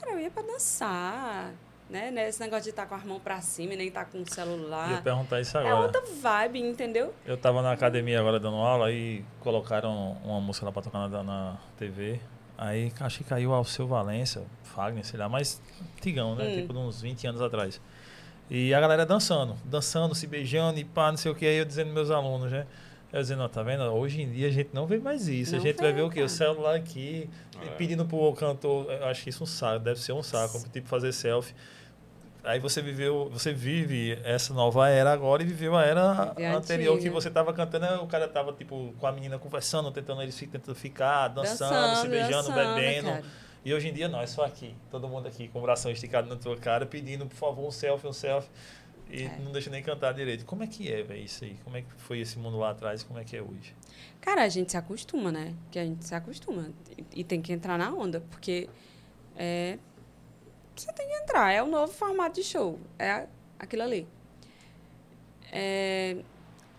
[0.00, 1.52] cara, eu ia para dançar,
[1.88, 2.10] né?
[2.10, 4.18] Não é Esse negócio de estar com as mãos pra cima e nem estar com
[4.18, 5.02] o Ia celular.
[5.02, 5.86] perguntar isso É agora.
[5.86, 7.14] outra vibe, entendeu?
[7.26, 11.22] Eu tava na academia agora dando aula e colocaram uma música lá pra tocar na,
[11.22, 12.20] na TV.
[12.56, 15.60] Aí acho que caiu Alceu Valença, Fagner, sei lá, mas
[15.98, 16.46] antigão, né?
[16.48, 16.54] Hum.
[16.60, 17.80] Tipo de uns 20 anos atrás.
[18.50, 21.46] E a galera dançando, dançando, se beijando e pá, não sei o que.
[21.46, 22.66] Aí eu dizendo meus alunos, né?
[23.14, 23.82] Eu dizendo, ó, tá vendo?
[23.84, 25.54] Hoje em dia a gente não vê mais isso.
[25.54, 26.14] a Não gente vai vê, ver o quê?
[26.16, 26.26] cara.
[26.26, 27.30] O celular aqui,
[27.62, 27.66] É.
[27.76, 28.90] pedindo pro cantor.
[28.90, 31.54] Eu acho que isso é um saco, deve ser um saco, tipo fazer selfie.
[32.42, 36.98] Aí você viveu, você vive essa nova era agora e viveu a era a anterior
[36.98, 40.74] que você tava cantando, o cara tava tipo com a menina conversando, tentando eles tentando
[40.74, 43.08] ficar, dançando, Dançando, se beijando, dançando, bebendo.
[43.08, 43.22] cara.
[43.64, 46.28] E hoje em dia não, é só aqui, todo mundo aqui com o bração esticado
[46.28, 48.50] na tua cara, pedindo por favor um selfie, um selfie.
[49.16, 49.38] E É.
[49.38, 50.44] não deixa nem cantar direito.
[50.44, 51.56] Como é que é, velho, isso aí?
[51.62, 53.74] Como é que foi esse mundo lá atrás e como é que é hoje?
[54.20, 55.54] Cara, a gente se acostuma, né?
[55.70, 56.70] Que a gente se acostuma.
[56.98, 58.68] E, e tem que entrar na onda, porque
[59.36, 59.78] é,
[60.74, 61.52] você tem que entrar.
[61.52, 62.78] É o novo formato de show.
[62.98, 63.26] É
[63.58, 64.06] aquilo ali.
[65.52, 66.16] É,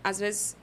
[0.04, 0.56] às vezes,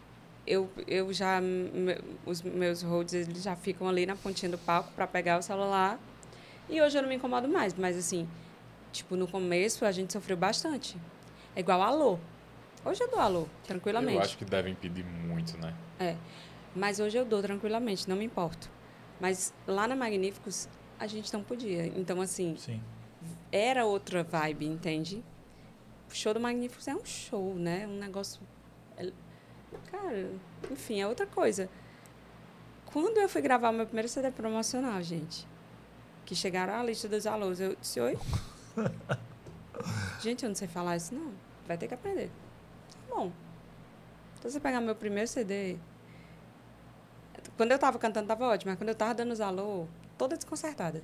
[0.45, 1.41] eu, eu já...
[1.41, 5.41] me- Os meus holds, eles já ficam ali na pontinha do palco para pegar o
[5.41, 5.99] celular.
[6.69, 7.74] E hoje eu não me incomodo mais.
[7.74, 8.28] Mas, assim,
[8.91, 10.97] tipo, no começo a gente sofreu bastante.
[11.56, 12.20] É igual alô.
[12.86, 14.16] Hoje eu dou alô, tranquilamente.
[14.16, 15.74] Eu acho que devem pedir muito, né?
[15.99, 16.18] É.
[16.76, 18.70] Mas hoje eu dou tranquilamente, não me importo.
[19.20, 20.68] Mas lá na Magníficos,
[20.99, 21.86] a gente não podia.
[21.86, 22.82] Então, assim, Sim.
[23.51, 25.24] era outra vibe, entende?
[26.10, 27.88] O show do Magníficos é um show, né?
[27.88, 28.41] Um negócio.
[28.97, 29.12] é-
[29.89, 30.30] Cara,
[30.72, 31.70] enfim, é outra coisa.
[32.86, 35.47] Quando eu fui gravar o meu primeiro CD promocional, gente,
[36.26, 38.18] que chegaram à lista dos alôs, eu disse: Oi?
[40.22, 41.32] gente, eu não sei falar isso, não.
[41.68, 42.30] Vai ter que aprender.
[43.07, 43.32] Tá bom.
[44.39, 45.78] Então, você pegar meu primeiro CD.
[47.57, 49.88] Quando eu tava cantando, tava ótimo, mas quando eu tava dando os alô,
[50.18, 51.03] toda desconcertada.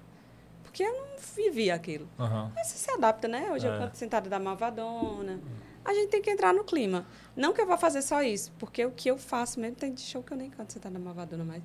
[0.64, 2.08] Porque eu não vivi aquilo.
[2.20, 2.52] Aham.
[2.56, 3.52] Mas você se adapta, né?
[3.52, 3.78] Hoje eu É.
[3.80, 5.40] canto sentada da Malvadona.
[5.84, 7.06] A gente tem que entrar no clima.
[7.36, 10.02] Não que eu vá fazer só isso, porque o que eu faço mesmo tem de
[10.02, 11.64] show que eu nem canto sentada da Malvadona mais.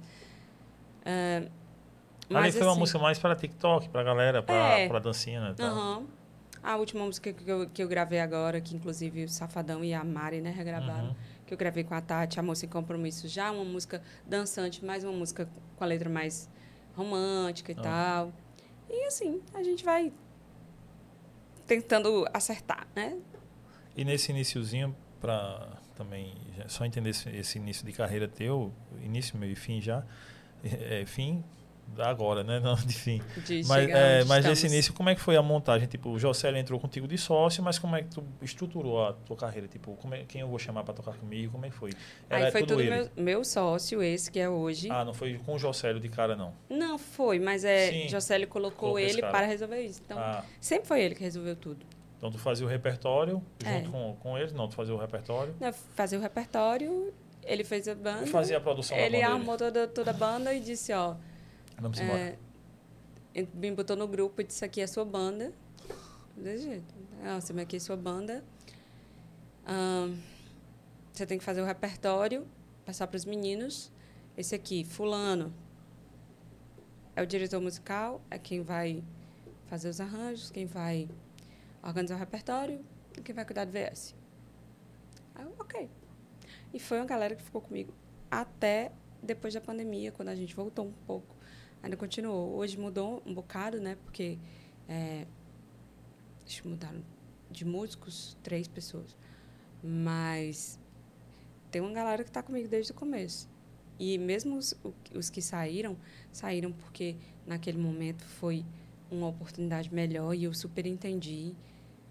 [1.04, 1.50] Ali
[2.30, 4.88] mas, foi uma assim, música mais para TikTok, pra galera, pra, É.
[4.88, 5.54] pra dancinha, né?
[5.56, 5.66] tal.
[5.66, 6.06] aham.
[6.64, 10.02] A última música que eu, que eu gravei agora, que inclusive o Safadão e a
[10.02, 11.14] Mari, né, regravaram, Uhum.
[11.46, 15.04] que eu gravei com a Tati, a Moça em Compromisso, já uma música dançante, mais
[15.04, 15.46] uma música
[15.76, 16.48] com a letra mais
[16.96, 17.82] romântica e Ah.
[17.82, 18.32] tal.
[18.88, 20.10] E assim, a gente vai
[21.66, 23.18] tentando acertar, né?
[23.96, 26.34] E nesse iniciozinho, para também
[26.66, 30.04] só entender esse, esse início de carreira teu, início, meio e fim já,
[30.62, 31.44] é, é, fim
[31.98, 32.60] agora, né?
[32.60, 33.22] Não de fim.
[33.44, 35.86] De Mas, é, mas nesse início, como é que foi a montagem?
[35.86, 39.36] Tipo, o Jocélio entrou contigo de sócio, mas como é que tu estruturou a tua
[39.36, 39.68] carreira?
[39.68, 41.52] Tipo, é, quem eu vou chamar para tocar comigo?
[41.52, 41.92] Como é que foi?
[42.30, 42.90] Aí foi tudo ele?
[42.90, 44.90] meu, meu sócio, esse que é hoje.
[44.90, 46.52] Ah, não foi com o Jocélio de cara, não.
[46.68, 48.08] Não, foi, mas é, Sim.
[48.48, 50.00] Colocou Colocou esse ele para resolver isso.
[50.04, 51.84] Então, ah, sempre foi ele que resolveu tudo.
[52.18, 53.78] então tu fazia o repertório É.
[53.78, 54.52] junto com, com eles?
[54.52, 55.54] Não, tu fazia o repertório.
[55.60, 57.12] Né, Fazer o repertório,
[57.42, 58.26] ele fez a banda.
[58.26, 61.14] Fazia a produção Ele armou toda, toda a banda e disse, ó.
[61.78, 62.18] Vamos embora.
[62.18, 62.38] é,
[63.34, 65.52] ele me botou no grupo e disse aqui é sua banda.
[66.36, 66.94] Desse jeito.
[67.22, 68.44] Ah, você aqui é sua banda.
[71.12, 72.46] Você tem que fazer o repertório,
[72.84, 73.92] passar para os meninos.
[74.36, 75.54] Esse aqui, fulano,
[77.14, 79.02] é o diretor musical, é quem vai
[79.66, 81.08] fazer os arranjos, quem vai
[81.82, 82.84] organizar o repertório
[83.16, 84.14] e quem vai cuidar do VS.
[85.34, 85.88] Aí ok.
[86.72, 87.94] E foi uma galera que ficou comigo
[88.30, 88.90] até
[89.22, 91.34] depois da pandemia, quando a gente voltou um pouco.
[91.84, 92.56] Ainda continuou.
[92.56, 93.96] Hoje mudou um bocado, né?
[94.04, 94.38] Porque
[94.88, 95.26] é,
[96.46, 97.02] acho que mudaram
[97.50, 99.14] de músicos, três pessoas.
[99.82, 100.78] Mas
[101.70, 103.46] tem uma galera que está comigo desde o começo.
[103.98, 104.74] E mesmo os,
[105.14, 105.94] os que saíram,
[106.32, 107.16] saíram porque
[107.46, 108.64] naquele momento foi
[109.10, 111.54] uma oportunidade melhor e eu super entendi.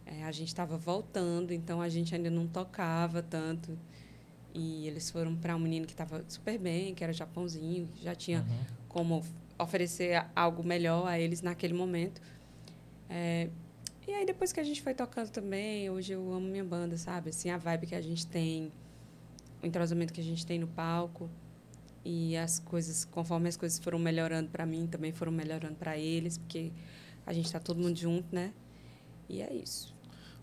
[0.06, 3.76] É, a gente estava voltando, então a gente ainda não tocava tanto.
[4.54, 8.14] E eles foram para um menino que estava super bem, que era Japãozinho, que já
[8.14, 8.66] tinha Uhum.
[8.88, 9.24] como
[9.58, 12.22] oferecer algo melhor a eles naquele momento.
[13.10, 13.50] É,
[14.08, 17.30] e aí depois que a gente foi tocando também, hoje eu amo minha banda, sabe?
[17.30, 18.72] Assim, a vibe que a gente tem,
[19.62, 21.30] o entrosamento que a gente tem no palco
[22.04, 26.38] e as coisas, conforme as coisas foram melhorando para mim, também foram melhorando para eles,
[26.38, 26.72] porque
[27.26, 28.54] a gente está todo mundo junto, né?
[29.30, 29.96] E é isso.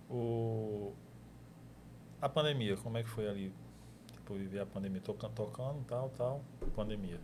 [0.09, 0.93] O...
[2.21, 3.53] A pandemia, como é que foi ali?
[4.13, 6.45] Tipo, viver a pandemia tocando, tocando, tal, tal,
[6.75, 7.21] pandemia.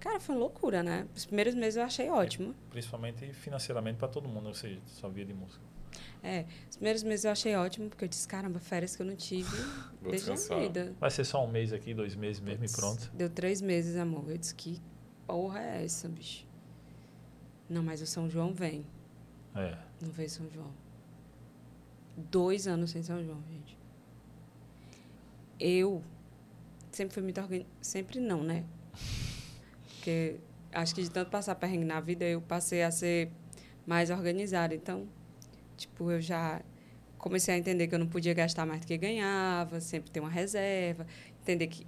[0.00, 1.06] Cara, foi uma loucura, né?
[1.14, 2.54] Os primeiros meses eu achei ótimo.
[2.70, 5.64] Principalmente financeiramente para todo mundo, ou seja, só via de música.
[6.22, 9.16] É, os primeiros meses eu achei ótimo, porque eu disse, caramba, férias que eu não
[9.16, 9.56] tive
[10.02, 10.94] Vou desde a vida.
[11.00, 13.10] Vai ser só um mês aqui, dois meses mesmo e pronto.
[13.14, 14.28] Deu três meses, amor.
[14.28, 14.80] Eu disse, que
[15.26, 16.46] porra é essa, bicho?
[17.68, 18.84] Não, mas o São João vem.
[19.54, 19.76] É.
[20.00, 20.70] Não veio São João.
[22.16, 23.76] dois anos sem São João, gente.
[25.58, 26.02] Eu
[26.90, 27.70] sempre fui muito organizada.
[27.80, 28.64] Sempre não, né?
[30.06, 30.36] Porque
[30.72, 33.28] acho que de tanto passar perrengue na vida, eu passei a ser
[33.84, 34.72] mais organizada.
[34.72, 35.08] Então,
[35.76, 36.62] tipo, eu já
[37.18, 40.30] comecei a entender que eu não podia gastar mais do que ganhava, sempre ter uma
[40.30, 41.08] reserva,
[41.40, 41.84] entender que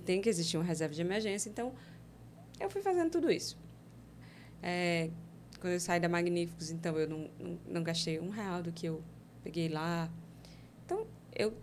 [0.00, 1.48] tem que existir uma reserva de emergência.
[1.48, 1.72] Então,
[2.60, 3.58] eu fui fazendo tudo isso.
[4.62, 5.08] É,
[5.58, 8.84] quando eu saí da Magníficos, então, eu não, não, não gastei um real do que
[8.84, 9.02] eu
[9.42, 10.10] peguei lá.
[10.84, 11.54] Então, eu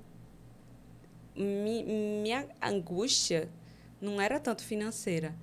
[1.35, 3.47] mi, minha angústia
[4.01, 5.35] não era tanto financeira,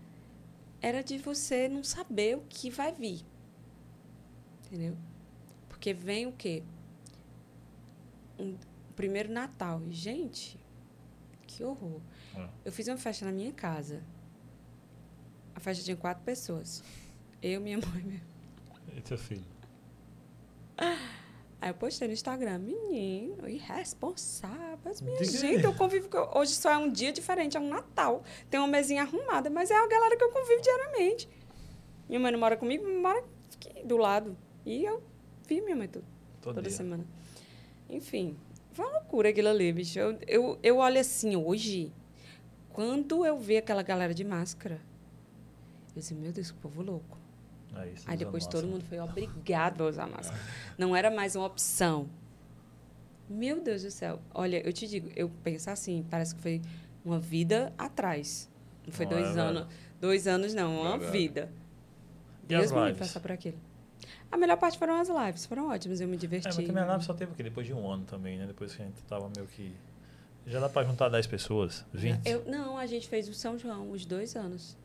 [0.81, 3.25] era de você não saber o que vai vir.
[4.65, 4.97] Entendeu?
[5.69, 6.63] Porque vem o quê?
[8.39, 8.57] Um
[8.95, 9.83] primeiro Natal.
[9.89, 10.59] E, gente,
[11.47, 12.01] que horror.
[12.35, 12.49] É.
[12.65, 14.03] Eu fiz uma festa na minha casa.
[15.55, 16.83] A festa tinha quatro pessoas.
[17.43, 18.23] Eu, minha mãe
[18.97, 19.45] e teu filho?
[21.61, 24.79] Aí eu postei no Instagram, menino, irresponsável.
[24.85, 25.65] Mas, minha Diga gente, aí.
[25.65, 26.09] eu convivo.
[26.35, 28.23] Hoje só é um dia diferente, é um Natal.
[28.51, 31.29] Tem uma mesinha arrumada, mas é a galera que eu convivo diariamente.
[32.09, 34.37] Minha mãe não mora comigo, mora aqui do lado.
[34.65, 35.03] E eu
[35.47, 36.05] vi minha mãe tudo,
[36.43, 36.71] toda dia.
[36.71, 37.07] semana.
[37.89, 38.37] Enfim,
[38.73, 39.99] foi uma loucura aquilo ali, bicho.
[39.99, 41.93] Eu, eu, eu olho assim, hoje,
[42.71, 44.81] quando eu vi aquela galera de máscara,
[45.89, 47.19] eu disse, meu Deus, que povo louco.
[47.83, 50.41] É isso, Aí depois todo mundo foi obrigado a usar máscara.
[50.79, 52.09] Não era mais uma opção.
[53.29, 54.21] Meu Deus do céu.
[54.33, 56.63] Olha, eu te digo, eu penso assim, parece que foi
[57.05, 58.49] uma vida atrás.
[58.87, 59.63] Não foi não dois é anos.
[59.63, 59.77] Velho.
[60.01, 61.51] Dois anos, não, uma vida.
[62.45, 63.59] E Deus me passar por aquilo.
[64.31, 66.49] A melhor parte foram as lives, foram ótimas, eu me diverti.
[66.49, 68.47] É, mas também a live só teve aqui depois de um ano também, né?
[68.47, 69.75] Depois que a gente tava meio que.
[70.47, 71.85] Já dá para juntar 10 pessoas?
[71.93, 72.25] 20?
[72.25, 74.77] Eu, não, a gente fez o São João, os dois anos.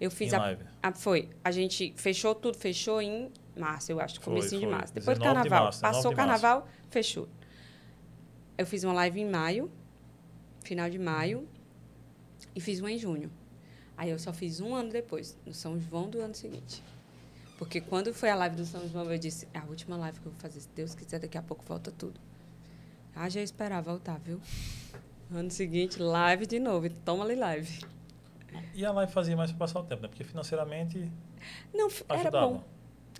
[0.00, 0.64] Eu fiz em a, live.
[0.82, 1.28] a, Foi.
[1.42, 4.94] A gente fechou tudo, fechou em março, eu acho, comecinho de março.
[4.94, 5.64] Depois do carnaval.
[5.64, 7.28] Março, passou o carnaval, fechou.
[8.58, 9.70] Eu fiz uma live em maio,
[10.62, 11.46] final de maio,
[12.54, 13.30] e fiz uma em junho.
[13.96, 16.82] Aí eu só fiz um ano depois, no São João do ano seguinte.
[17.58, 20.26] Porque quando foi a live do São João, eu disse, é a última live que
[20.26, 20.60] eu vou fazer.
[20.60, 22.20] Se Deus quiser, daqui a pouco volta tudo.
[23.14, 24.38] Ah, já esperar voltar, viu?
[25.32, 26.88] Ano seguinte, live de novo.
[27.04, 27.80] Toma ali live.
[28.74, 30.08] E a live fazia mais para passar o tempo, né?
[30.08, 31.10] Porque financeiramente.
[31.72, 32.20] Não, ajudava.
[32.20, 32.64] era bom.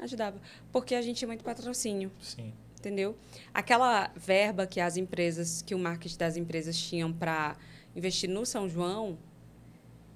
[0.01, 0.41] Ajudava.
[0.73, 2.11] Porque a gente tinha muito patrocínio.
[2.21, 2.53] Sim.
[2.79, 3.17] Entendeu?
[3.53, 7.57] Aquela verba que as empresas, que o marketing das empresas tinham para
[7.95, 9.19] investir no São João,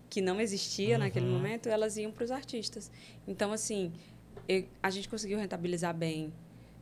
[0.08, 1.00] que não existia uhum.
[1.00, 2.90] naquele momento, elas iam para os artistas.
[3.26, 3.92] Então, assim,
[4.46, 6.32] eu, a gente conseguiu rentabilizar bem.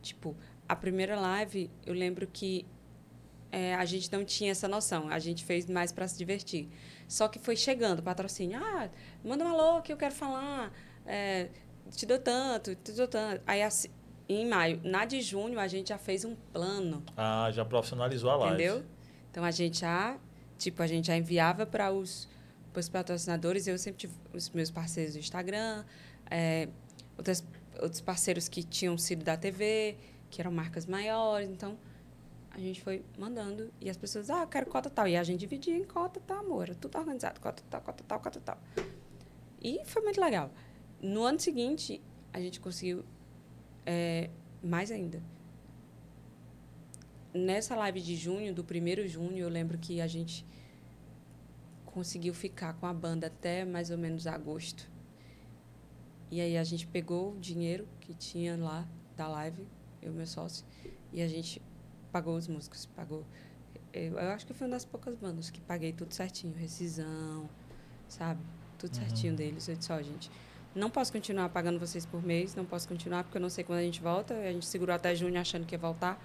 [0.01, 0.35] Tipo,
[0.67, 2.65] a primeira live, eu lembro que
[3.51, 5.09] é, a gente não tinha essa noção.
[5.09, 6.67] A gente fez mais para se divertir.
[7.09, 8.59] Só que foi chegando patrocínio.
[8.63, 8.87] Ah,
[9.25, 10.71] manda um alô que eu quero falar.
[11.07, 11.49] É,
[11.89, 13.41] te dou tanto, te dou tanto.
[13.47, 13.89] Aí, assim,
[14.29, 17.03] em maio, na de junho, a gente já fez um plano.
[17.17, 18.53] Ah, já profissionalizou a live.
[18.53, 18.85] Entendeu?
[19.31, 20.19] Então, a gente já,
[20.55, 22.29] tipo, a gente já enviava para os,
[22.75, 23.65] os patrocinadores.
[23.65, 25.83] Eu sempre tive os meus parceiros do Instagram,
[26.29, 26.69] é,
[27.17, 27.43] outras,
[27.81, 29.97] outros parceiros que tinham sido da TV,
[30.29, 31.49] que eram marcas maiores.
[31.49, 31.75] Então,
[32.51, 35.07] a gente foi mandando e as pessoas, ah, quero cota tal.
[35.07, 36.63] E a gente dividia em cota tal, amor.
[36.63, 38.57] Era tudo organizado, cota tal, cota tal, cota tal.
[39.61, 40.51] E foi muito legal.
[41.01, 42.01] No ano seguinte,
[42.33, 43.03] a gente conseguiu
[43.85, 44.29] é,
[44.63, 45.21] mais ainda.
[47.33, 50.45] Nessa live de junho, do primeiro junho, eu lembro que a gente
[51.85, 54.89] conseguiu ficar com a banda até mais ou menos agosto.
[56.31, 59.67] E aí a gente pegou o dinheiro que tinha lá da live,
[60.01, 60.65] eu e meu sócio,
[61.11, 61.61] e a gente
[62.11, 63.25] pagou os músicos, pagou.
[63.93, 67.49] Eu, eu, acho que foi uma das poucas bandas que paguei tudo certinho, rescisão,
[68.07, 68.41] sabe?
[68.77, 69.01] Tudo uhum.
[69.01, 69.67] certinho deles.
[69.67, 70.31] Eu disse, ó, oh, gente,
[70.75, 73.79] não posso continuar pagando vocês por mês, não posso continuar porque eu não sei quando
[73.79, 74.33] a gente volta.
[74.33, 76.21] A gente segurou até junho achando que ia voltar,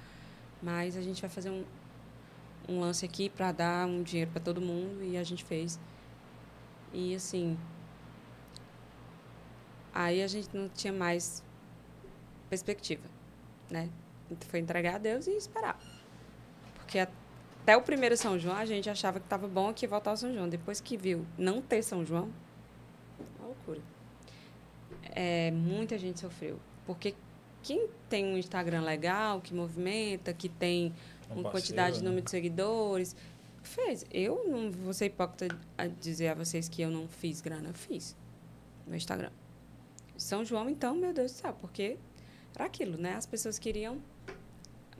[0.63, 1.65] mas a gente vai fazer um,
[2.69, 5.79] um lance aqui para dar um dinheiro para todo mundo e a gente fez.
[6.93, 7.59] E assim,
[9.93, 11.43] aí a gente não tinha mais
[12.49, 13.09] perspectiva,
[13.71, 13.89] né?
[14.41, 15.79] Foi entregar a Deus e esperar.
[16.77, 20.17] Porque até o primeiro São João a gente achava que estava bom aqui voltar ao
[20.17, 20.49] São João.
[20.49, 22.31] Depois que viu não ter São João,
[23.39, 23.81] uma loucura.
[25.03, 26.59] É, muita gente sofreu.
[26.87, 27.15] Porque
[27.63, 30.93] quem tem um Instagram legal, que movimenta, que tem
[31.31, 32.09] um uma quantidade de né?
[32.09, 33.17] número de seguidores,
[33.63, 34.05] fez.
[34.11, 37.71] Eu não vou ser hipócrita a dizer a vocês que eu não fiz grana.
[37.71, 38.17] Eu fiz
[38.87, 39.31] no Instagram.
[40.17, 41.97] São João, então, meu Deus do céu, porque
[42.55, 43.15] era aquilo, né?
[43.15, 44.01] As pessoas queriam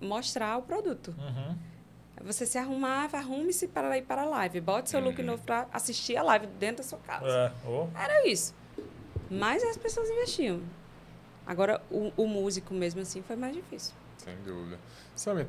[0.01, 1.15] mostrar o produto.
[1.19, 1.57] Uhum.
[2.23, 4.61] Você se arrumava, arrume-se para ir para a live.
[4.61, 5.27] Bote seu look uhum.
[5.27, 7.27] novo para assistir a live dentro da sua casa.
[7.27, 7.69] É.
[7.69, 7.89] Oh.
[7.95, 8.55] Era isso.
[9.31, 10.63] Mas as pessoas investiam.
[11.47, 13.95] Agora, o, o, músico mesmo assim foi mais difícil.
[14.17, 14.79] Sem dúvida.
[15.15, 15.47] Sabe,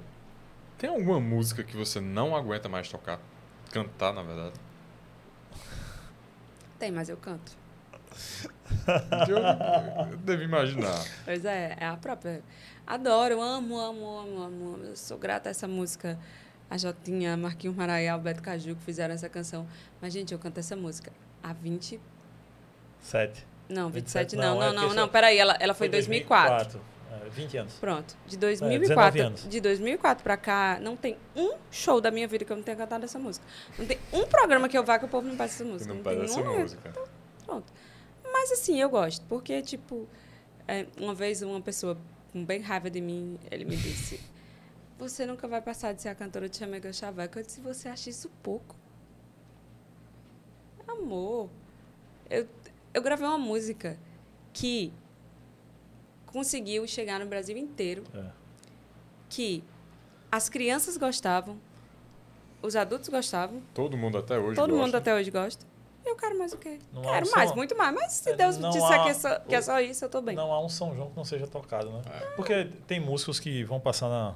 [0.77, 3.19] tem alguma música que você não aguenta mais tocar?
[3.71, 4.59] Cantar, na verdade?
[6.77, 7.57] Tem, mas eu canto.
[9.27, 11.03] Eu, devo imaginar.
[11.23, 12.41] Pois é, é a própria.
[12.85, 14.77] Adoro, amo, amo, amo, amo.
[14.83, 16.17] Eu sou grata a essa música.
[16.69, 19.67] A Jotinha, Marquinhos Maraia, Alberto Caju que fizeram essa canção.
[20.01, 21.11] Mas, gente, eu canto essa música
[21.43, 21.99] há 20.
[22.99, 23.45] Sete.
[23.69, 26.79] Não, 27 27 não, não, não, é não, não, peraí, ela, ela foi em 2004.
[26.79, 26.95] 2004.
[27.11, 27.73] É, 20 anos.
[27.75, 29.47] Pronto, de 19 2004, anos.
[29.47, 32.77] de 2004 pra cá, não tem um show da minha vida que eu não tenha
[32.77, 33.45] cantado essa música.
[33.77, 35.93] Não tem um programa que eu vá que o povo não peça essa música.
[35.93, 36.93] não tem pede essa música.
[37.45, 37.73] Pronto.
[38.37, 40.05] Mas assim, eu gosto, porque, tipo,
[40.67, 41.97] é, uma vez uma pessoa
[42.33, 44.19] com bem raiva de mim, ele me disse:
[44.99, 47.39] Você nunca vai passar de ser a cantora de Chamega Chaveca.
[47.39, 48.75] Eu disse: Você acha isso pouco?
[50.85, 51.49] Amor,
[52.29, 52.45] eu,
[52.93, 53.97] eu gravei uma música
[54.51, 54.91] que
[56.25, 58.31] conseguiu chegar no Brasil inteiro, É.
[59.29, 59.63] que
[60.29, 61.57] as crianças gostavam,
[62.61, 64.85] os adultos gostavam, Todo mundo até hoje Todo gosta.
[64.85, 65.65] mundo até hoje gosta.
[66.05, 66.77] Eu quero mais o quê?
[66.93, 67.93] Não quero um mais, som- muito mais.
[67.95, 70.09] Mas se É, Deus não disser há- que é, só, que é só isso, eu
[70.09, 70.35] tô bem.
[70.35, 72.01] Não há um São João que não seja tocado, né?
[72.13, 72.19] É.
[72.35, 74.35] Porque tem músicos que vão passar na-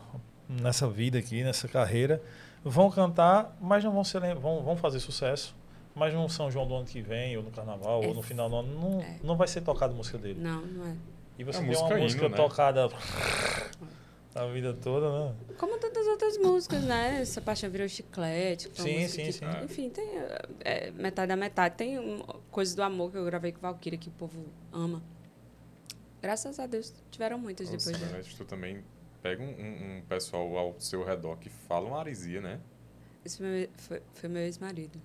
[0.49, 2.21] nessa vida aqui, nessa carreira,
[2.63, 5.55] vão cantar, mas não vão ser vão, vão fazer sucesso.
[5.95, 8.07] Mas no São João do ano que vem, ou no Carnaval, É.
[8.07, 9.19] ou no final do ano, não, É.
[9.23, 10.39] não vai ser tocada a música dele.
[10.39, 10.95] Não, não é.
[11.37, 12.35] E você É tem música uma hino, música né?
[12.37, 12.89] tocada
[14.35, 15.35] a vida toda, né?
[15.57, 17.21] Como tantas outras músicas, né?
[17.21, 18.69] Essa paixão virou chiclete.
[18.75, 19.45] Sim, sim, que- sim.
[19.63, 20.07] Enfim, tem
[20.61, 21.75] é, metade da metade.
[21.75, 22.19] Tem um,
[22.51, 25.01] coisas do amor que eu gravei com Valkyria que o povo ama.
[26.21, 28.11] Graças a Deus, tiveram muitas Nossa, depois.
[28.11, 28.83] mas tu também
[29.21, 32.59] pega um, um- um pessoal ao seu redor que fala uma arisia, né?
[33.25, 34.99] Esse foi meu, foi, foi meu ex-marido.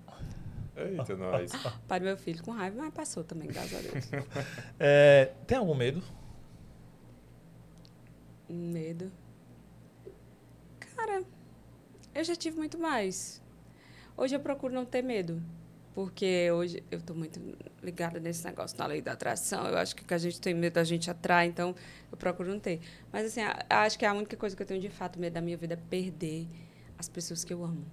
[0.75, 1.51] Eita, nós.
[1.87, 4.05] Pai do meu filho, com raiva, mas passou também, graças a Deus.
[4.79, 6.03] É, tem algum medo?
[8.47, 9.11] Medo.
[10.95, 11.23] Cara,
[12.13, 13.41] eu já tive muito mais.
[14.15, 15.41] Hoje eu procuro não ter medo.
[15.93, 17.39] Porque hoje eu estou muito
[17.81, 19.65] ligada nesse negócio da lei da atração.
[19.65, 21.73] Eu acho que que a gente tem medo, a gente atrai, então
[22.11, 22.81] eu procuro não ter.
[23.13, 23.39] Mas, assim,
[23.69, 25.77] acho que a única coisa que eu tenho de fato medo da minha vida é
[25.77, 26.49] perder
[26.97, 27.85] as pessoas que eu amo.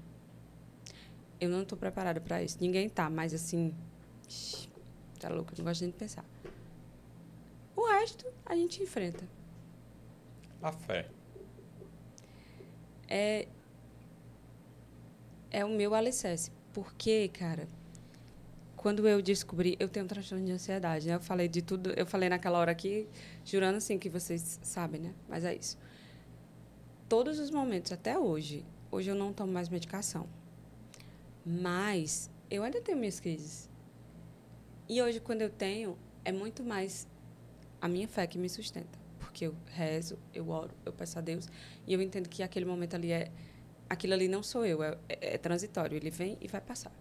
[1.40, 2.58] Eu não estou preparada para isso.
[2.60, 3.72] Ninguém tá, mas assim.
[5.20, 6.24] Tá louco, eu não gosto nem de pensar.
[7.76, 9.24] O resto a gente enfrenta.
[10.62, 11.08] A fé.
[13.08, 13.46] é
[15.50, 16.50] é o meu alicerce.
[16.72, 17.68] Porque, cara,
[18.76, 21.14] quando eu descobri, eu tenho um transtorno de ansiedade, né?
[21.14, 23.06] Eu falei de tudo, eu falei naquela hora aqui,
[23.44, 25.14] jurando assim que vocês sabem, né?
[25.28, 25.78] Mas é isso.
[27.08, 30.26] Todos os momentos até hoje, hoje eu não tomo mais medicação.
[31.44, 33.68] Mas eu ainda tenho minhas crises.
[34.88, 37.06] E hoje quando eu tenho, é muito mais
[37.80, 38.98] a minha fé que me sustenta,
[39.32, 41.48] porque eu rezo, eu oro, eu peço a Deus
[41.86, 43.30] e eu entendo que aquele momento ali é.
[43.88, 45.96] Aquilo ali não sou eu, é, é- é transitório.
[45.96, 46.92] Ele vem e vai passar.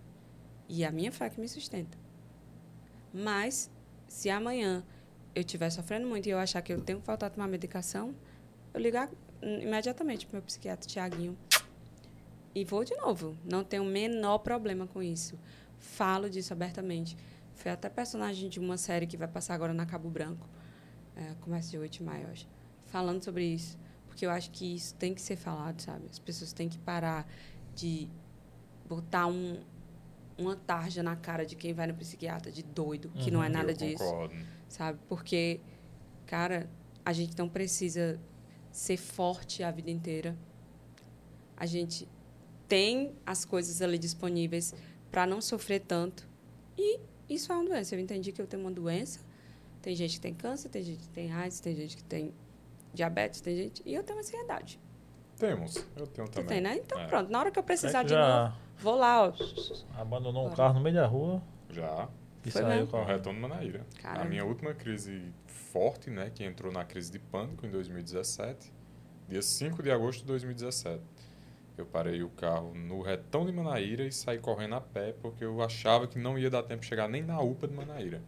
[0.67, 1.97] E é a minha fé que me sustenta.
[3.13, 3.69] Mas,
[4.07, 4.83] se amanhã
[5.35, 8.15] eu estiver sofrendo muito e eu achar que eu tenho que voltar a tomar medicação,
[8.73, 9.09] eu ligar
[9.41, 11.37] imediatamente para meu psiquiatra, Tiaguinho.
[12.55, 13.37] E vou de novo.
[13.45, 15.37] Não tenho o menor problema com isso.
[15.79, 17.17] Falo disso abertamente.
[17.55, 20.47] Foi até personagem de uma série que vai passar agora na Cabo Branco.
[21.15, 22.47] É, começa de 8 de maio, acho.
[22.87, 23.77] Falando sobre isso.
[24.07, 26.05] Porque eu acho que isso tem que ser falado, sabe?
[26.09, 27.25] As pessoas têm que parar
[27.75, 28.09] de
[28.87, 29.57] botar um,
[30.37, 33.53] uma tarja na cara de quem vai no psiquiatra de doido, que não é Uhum,
[33.53, 34.35] nada disso concordo.
[34.67, 34.99] sabe?
[35.07, 35.61] Porque,
[36.25, 36.69] cara,
[37.05, 38.19] a gente não precisa
[38.71, 40.37] ser forte a vida inteira.
[41.55, 42.07] A gente
[42.67, 44.73] tem as coisas ali disponíveis
[45.11, 46.27] para não sofrer tanto.
[46.77, 47.95] E isso é uma doença.
[47.95, 49.19] Eu entendi que eu tenho uma doença.
[49.81, 52.33] Tem gente que tem câncer, tem gente que tem AIDS, tem gente que tem
[52.93, 53.81] diabetes, tem gente.
[53.85, 54.79] E eu tenho ansiedade.
[55.37, 55.75] Temos.
[55.95, 56.47] Eu tenho Tu também.
[56.47, 56.77] tem, né?
[56.77, 57.07] Então, É.
[57.07, 57.31] pronto.
[57.31, 59.33] Na hora que eu precisar É que de novo, já vou lá, ó.
[59.99, 62.07] abandonou um carro no meio da rua Já.
[62.45, 62.87] e Foi saiu mesmo?
[62.91, 63.85] com o retorno Manaíra.
[64.01, 64.21] Caramba.
[64.25, 68.71] A minha última crise forte, né, que entrou na crise de pânico em 2017,
[69.27, 71.01] dia 5 de agosto de 2017.
[71.77, 75.59] Eu parei o carro no retão de Manaíra e saí correndo a pé porque eu
[75.63, 78.21] achava que não ia dar tempo de chegar nem na UPA de Manaíra.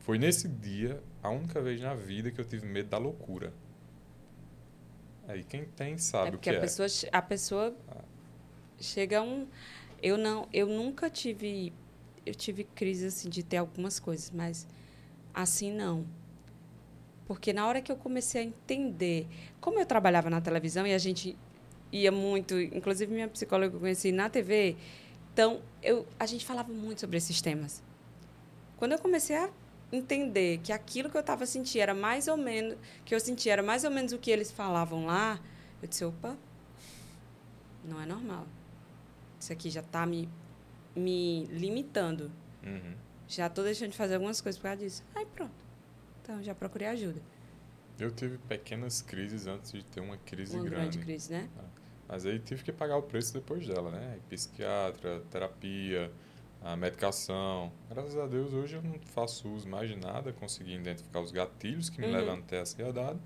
[0.00, 3.52] Foi nesse dia a única vez na vida que eu tive medo da loucura.
[5.28, 6.60] Aí quem tem sabe É o que a é.
[6.60, 7.76] pessoa, a pessoa
[8.80, 9.46] chega a um.
[10.02, 11.72] Eu não, eu nunca tive,
[12.24, 14.66] eu tive crise assim de ter algumas coisas, mas
[15.34, 16.06] assim não.
[17.26, 19.28] Porque na hora que eu comecei a entender,
[19.60, 21.36] como eu trabalhava na televisão e a gente
[21.92, 24.76] ia muito, inclusive minha psicóloga que eu conheci na TV,
[25.32, 27.82] então eu, a gente falava muito sobre esses temas.
[28.78, 29.50] Quando eu comecei a
[29.92, 33.62] entender que aquilo que eu estava sentindo era mais ou menos, que eu sentia era
[33.62, 35.40] mais ou menos o que eles falavam lá,
[35.82, 36.36] eu disse, opa,
[37.84, 38.46] não é normal.
[39.38, 40.28] Isso aqui já está me,
[40.94, 42.30] me limitando.
[42.62, 42.94] Uhum.
[43.26, 45.02] Já estou deixando de fazer algumas coisas por causa disso.
[45.14, 45.64] Aí pronto.
[46.22, 47.20] Então já procurei ajuda.
[47.98, 50.80] Eu tive pequenas crises antes de ter uma crise uma grande.
[50.80, 51.48] grande crise, né?
[52.08, 54.18] Mas aí tive que pagar o preço depois dela, né?
[54.28, 56.10] Psiquiatra, terapia,
[56.62, 57.72] a medicação.
[57.88, 61.88] Graças a Deus hoje eu não faço uso mais de nada, consegui identificar os gatilhos
[61.88, 62.12] que me Uhum.
[62.12, 63.18] levam até a ansiedade,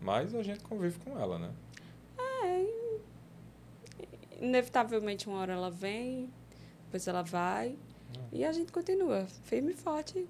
[0.00, 1.50] mas a gente convive com ela, né?
[4.40, 6.28] Inevitavelmente uma hora ela vem,
[6.86, 7.78] depois ela vai.
[8.32, 10.26] E a gente continua firme e forte,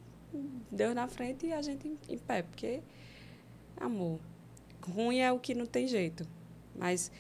[0.71, 2.83] Deus na frente e a gente em pé, porque
[3.77, 4.21] amor.
[4.83, 6.29] Ruim é o que não tem jeito.
[6.75, 7.11] Mas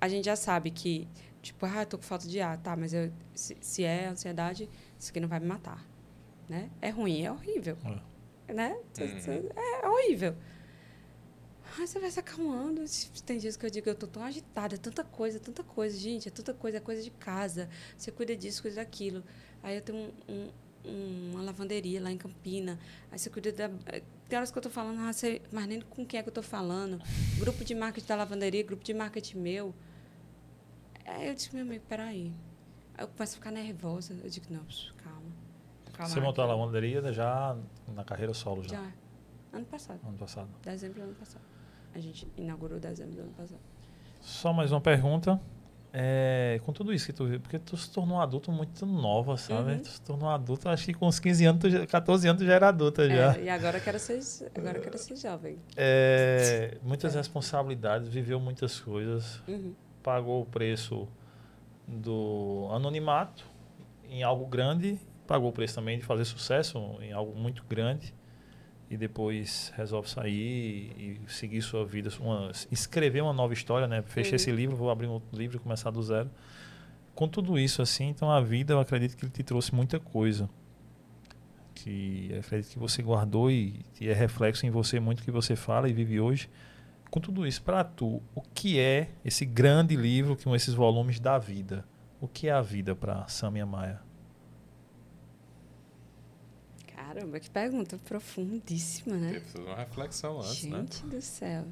[0.00, 1.08] a gente já sabe que,
[1.44, 4.68] tipo, ah, tô com falta de ar, tá, mas eu, se, se é ansiedade,
[4.98, 5.84] isso aqui não vai me matar.
[6.48, 6.70] Né?
[6.80, 7.76] É ruim, é horrível.
[8.48, 8.76] Né?
[9.00, 9.48] Uhum.
[9.56, 10.36] É horrível.
[11.78, 12.84] Aí você vai se acalmando.
[13.26, 16.28] Tem dias que eu digo, eu tô tão agitada, é tanta coisa, tanta coisa, gente,
[16.28, 17.68] é tanta coisa, é coisa de casa.
[17.96, 19.24] Você cuida disso, cuida daquilo.
[19.62, 20.50] Aí eu tenho um, um,
[20.84, 22.78] um, uma lavanderia lá em Campina.
[23.10, 23.70] Aí você cuida da.
[24.28, 26.32] Tem horas que eu tô falando, ah, você, mas nem com quem é que eu
[26.32, 27.00] tô falando.
[27.38, 29.74] Grupo de marketing da lavanderia, grupo de marketing meu.
[31.06, 32.32] Aí eu disse, meu amigo, peraí.
[32.96, 34.14] Aí eu começo a ficar nervosa.
[34.22, 34.60] Eu digo, não,
[35.02, 35.20] calma.
[35.92, 37.56] calma Você montou a lavanderia já
[37.94, 38.70] na carreira solo já?
[38.76, 38.90] Já.
[39.52, 40.00] Ano passado.
[40.06, 40.48] Ano passado.
[40.62, 41.42] Dezembro do ano passado.
[41.94, 43.60] A gente inaugurou dezembro do ano passado.
[44.20, 45.40] Só mais uma pergunta.
[45.96, 49.36] É, com tudo isso que tu viu, porque tu se tornou um adulto muito nova,
[49.36, 49.74] sabe?
[49.74, 49.78] Uhum.
[49.78, 52.42] Tu se tornou um adulto, acho que com uns 15 anos, tu já- 14 anos
[52.42, 53.36] tu já era adulta já.
[53.36, 54.18] É, e agora eu quero ser,
[54.56, 55.56] agora quero ser jovem.
[55.76, 59.72] É, muitas responsabilidades, viveu muitas coisas, Uhum.
[60.04, 61.08] Pagou o preço
[61.88, 63.44] do anonimato
[64.08, 68.14] em algo grande, pagou o preço também de fazer sucesso em algo muito grande
[68.90, 74.02] e depois resolve sair e seguir sua vida, uma- escrever uma nova história, né?
[74.02, 74.36] Fechei Uhum.
[74.36, 76.30] esse livro, vou abrir um outro livro e começar do zero.
[77.14, 80.48] Com tudo isso assim, então a vida, eu acredito que ele te trouxe muita coisa.
[81.74, 85.56] Que eu acredito que você guardou e, e é reflexo em você muito que você
[85.56, 86.48] fala e vive hoje.
[87.14, 91.20] Com tudo isso, para tu, o que é esse grande livro que são esses volumes
[91.20, 91.86] da vida?
[92.20, 94.02] O que é a vida para Samia Maia?
[96.88, 99.34] Caramba, que pergunta profundíssima, né?
[99.34, 100.78] Teve que fazer uma reflexão antes, né?
[100.78, 101.64] Gente do céu.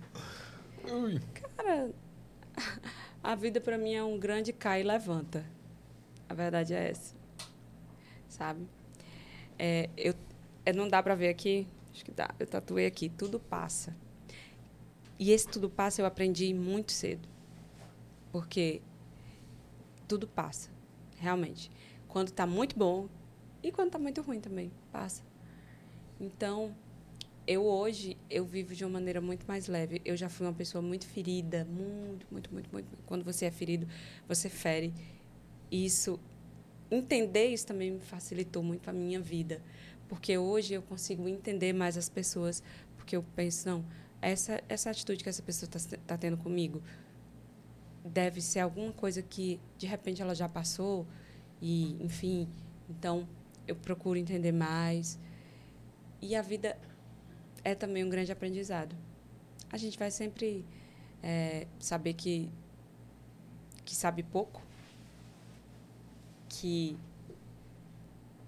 [0.88, 1.20] Ui.
[1.56, 1.90] Cara,
[3.20, 5.44] a vida pra mim é um grande cai e levanta.
[6.28, 7.16] A verdade é essa.
[8.28, 8.64] Sabe?
[9.58, 10.14] É, eu,
[10.64, 11.66] é, não dá pra ver aqui?
[11.92, 12.32] Acho que dá.
[12.38, 13.08] Eu tatuei aqui.
[13.08, 13.92] Tudo passa.
[15.22, 17.28] E esse tudo passa eu aprendi muito cedo.
[18.32, 18.82] Porque
[20.08, 20.68] tudo passa.
[21.16, 21.70] Realmente.
[22.08, 23.08] Quando tá muito bom
[23.62, 24.72] e quando tá muito ruim também.
[24.90, 25.22] Passa.
[26.20, 26.74] Então,
[27.46, 30.02] eu hoje eu vivo de uma maneira muito mais leve.
[30.04, 32.88] Eu já fui uma pessoa muito ferida, muito, muito, muito, muito.
[33.06, 33.86] Quando você é ferido,
[34.26, 34.92] você fere.
[35.70, 36.18] Isso,
[36.90, 39.62] entender isso também me facilitou muito a minha vida,
[40.08, 42.60] porque hoje eu consigo entender mais as pessoas,
[42.96, 43.84] porque eu penso não,
[44.22, 46.82] essa essa atitude que essa pessoa está tá tendo comigo
[48.04, 51.06] deve ser alguma coisa que de repente ela já passou
[51.60, 52.48] e enfim,
[52.88, 53.28] então
[53.66, 55.18] eu procuro entender mais
[56.20, 56.78] e a vida
[57.64, 58.94] é também um grande aprendizado.
[59.70, 60.64] A gente vai sempre
[61.22, 62.50] é, saber que,
[63.84, 64.62] que sabe pouco,
[66.48, 66.96] que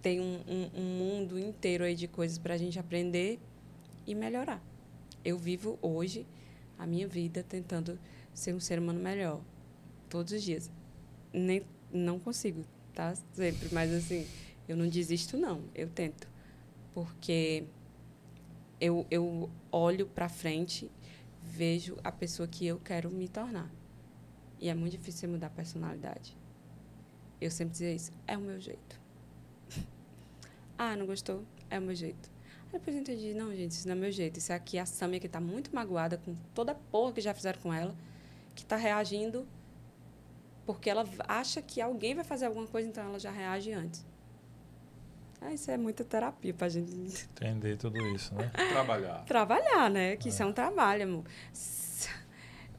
[0.03, 3.41] tem um, um, um mundo inteiro aí de coisas para a gente aprender
[4.07, 4.63] e melhorar.
[5.25, 6.27] Eu vivo hoje
[6.79, 7.99] a minha vida tentando
[8.33, 9.41] ser um ser humano melhor,
[10.09, 10.71] todos os dias.
[11.33, 13.15] Nem, não consigo, tá?
[13.33, 14.27] Sempre, mas assim,
[14.69, 15.63] eu não desisto, não.
[15.75, 16.29] Eu tento.
[16.93, 17.65] Porque
[18.81, 20.91] eu, eu olho para frente,
[21.43, 23.71] vejo a pessoa que eu quero me tornar.
[24.61, 26.37] E é muito difícil mudar a personalidade.
[27.41, 28.13] Eu sempre dizia isso.
[28.27, 29.01] É o meu jeito.
[30.79, 31.45] ah, não gostou?
[31.69, 32.34] É o meu jeito.
[32.75, 34.37] Depois eu entendi, não, gente, isso não é meu jeito.
[34.39, 37.33] Isso aqui é a Samia que está muito magoada com toda a porra que já
[37.33, 37.95] fizeram com ela,
[38.55, 39.47] que está reagindo
[40.67, 44.05] porque ela acha que alguém vai fazer alguma coisa, então ela já reage antes.
[45.41, 48.51] Ah, isso é muita terapia pra gente Entender tudo isso, né?
[48.71, 49.25] Trabalhar.
[49.25, 50.17] trabalhar, né?
[50.17, 51.25] Que isso é um trabalho, amor.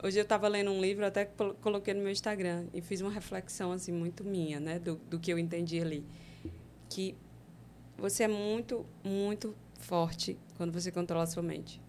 [0.04, 3.12] Hoje eu estava lendo um livro, até colo- coloquei no meu Instagram e fiz uma
[3.12, 6.06] reflexão assim muito minha, né, do, do que eu entendi ali,
[6.90, 7.16] que
[7.98, 9.56] você é muito, muito
[9.86, 11.82] forte quando você controla a sua mente.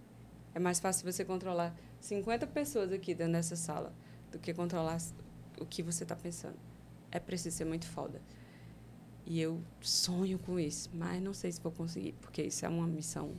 [0.55, 3.93] É mais fácil você controlar 50 pessoas aqui dentro dessa sala
[4.31, 4.99] do que controlar
[5.59, 6.57] o que você está pensando.
[7.11, 8.21] É preciso ser muito foda.
[9.25, 12.87] E eu sonho com isso, mas não sei se vou conseguir, porque isso é uma
[12.87, 13.33] missão.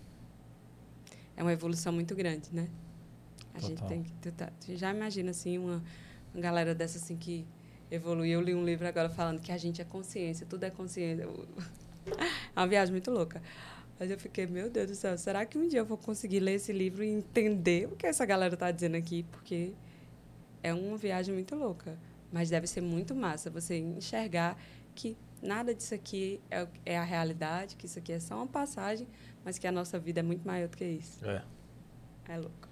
[1.35, 2.67] É uma evolução muito grande, né?
[3.53, 3.87] A gente Total.
[3.89, 4.51] tem que tentar.
[4.75, 5.83] Já imagina, assim, uma,
[6.33, 7.47] uma galera dessa, assim, que
[7.89, 8.29] evolui.
[8.29, 11.27] Eu li um livro agora falando que a gente é consciência, tudo é consciência.
[12.55, 13.41] É uma viagem muito louca.
[13.99, 16.53] Mas eu fiquei, meu Deus do céu, será que um dia eu vou conseguir ler
[16.53, 19.23] esse livro e entender o que essa galera está dizendo aqui?
[19.31, 19.73] Porque
[20.61, 21.97] é uma viagem muito louca.
[22.31, 24.57] Mas deve ser muito massa você enxergar
[24.93, 29.07] que nada disso aqui é, é a realidade, que isso aqui é só uma passagem,
[29.43, 31.25] mas que a nossa vida é muito maior do que isso.
[31.25, 31.43] É.
[32.27, 32.66] É louco.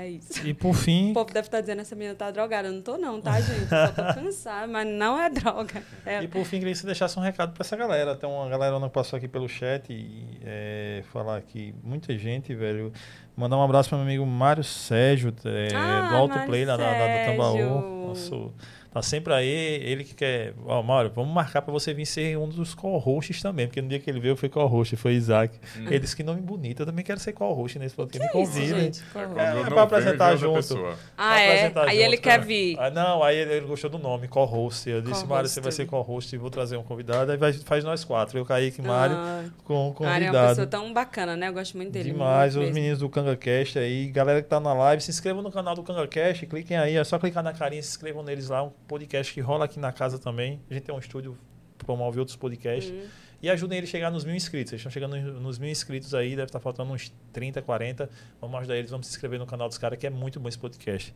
[0.00, 0.46] É isso.
[0.46, 2.68] E por fim, O povo deve estar dizendo essa menina tá drogada.
[2.68, 3.62] Eu não tô, não, tá, gente?
[3.62, 5.82] Eu só tô cansada, mas não é droga.
[6.06, 8.14] É, E por fim, queria que você deixasse um recado para essa galera.
[8.14, 12.92] Tem uma galera que passou aqui pelo chat e é, falar aqui, muita gente, velho.
[13.36, 16.76] Mandar um abraço para meu amigo Mário Sérgio, é, Ah, do Alto Mário Play, lá,
[16.76, 18.06] da- da- do Tambaú.
[18.08, 18.52] Nosso,
[18.98, 20.54] tá sempre aí, ele que quer.
[20.66, 23.98] Ó, Mário, vamos marcar para você vir ser um dos co-hosts também, porque no dia
[23.98, 25.58] que ele veio foi co-host, foi Isaac.
[25.76, 25.86] Hum.
[25.86, 28.34] Ele disse que nome bonito, eu também quero ser co-host nesse podcast.
[28.36, 28.80] Me Isso, convida.
[28.80, 29.02] gente.
[29.14, 30.96] É, É, não pra apresentar junto.
[31.16, 31.46] Ah, é?
[31.48, 32.42] apresentar Aí junto, ele quer cara.
[32.42, 32.76] vir.
[32.78, 34.88] Ah, não, aí ele, ele gostou do nome, co-host.
[34.88, 35.26] Eu disse.
[35.26, 37.30] Mário, você vai ser co-host e vou trazer um convidado.
[37.32, 40.48] Aí vai, faz nós quatro, eu, Kaique e Mário, Ah, com um Mário é uma
[40.48, 40.70] pessoa convidado.
[40.70, 41.48] tão bacana, né?
[41.48, 42.10] Eu gosto muito dele.
[42.12, 42.74] Demais, muito os mesmo.
[42.74, 46.46] meninos do KangaCast aí, galera que tá na live, se inscrevam no canal do KangaCast,
[46.46, 49.66] cliquem aí, é só clicar na carinha, se inscrevam neles lá, um podcast que rola
[49.66, 50.60] aqui na casa também.
[50.70, 51.36] A gente tem um estúdio,
[51.78, 52.90] promove outros podcasts.
[52.92, 53.06] Uhum.
[53.40, 54.72] E ajudem ele a chegar nos mil inscritos.
[54.72, 58.10] Eles estão chegando nos- mil inscritos aí, deve estar faltando uns 30, 40.
[58.40, 60.58] Vamos ajudar eles, vamos se inscrever no canal dos caras, que é muito bom esse
[60.58, 61.14] podcast.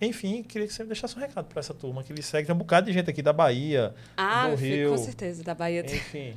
[0.00, 2.46] Enfim, queria que você deixasse um recado para essa turma que eles seguem.
[2.46, 4.90] Tem um bocado de gente aqui da Bahia, Ah, do Rio.
[4.90, 5.80] com certeza, da Bahia.
[5.84, 6.36] enfim.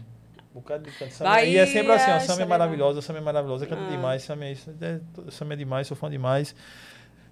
[0.49, 1.19] Um bocado de canto.
[1.19, 2.47] Bahia, e é sempre assim, ó, Sam é Xavier.
[2.47, 3.89] maravilhosa, Sam é maravilhosa, canta Ah.
[3.91, 4.99] demais, Sam é, isso, é,
[5.29, 6.55] Sam é demais, sou fã demais.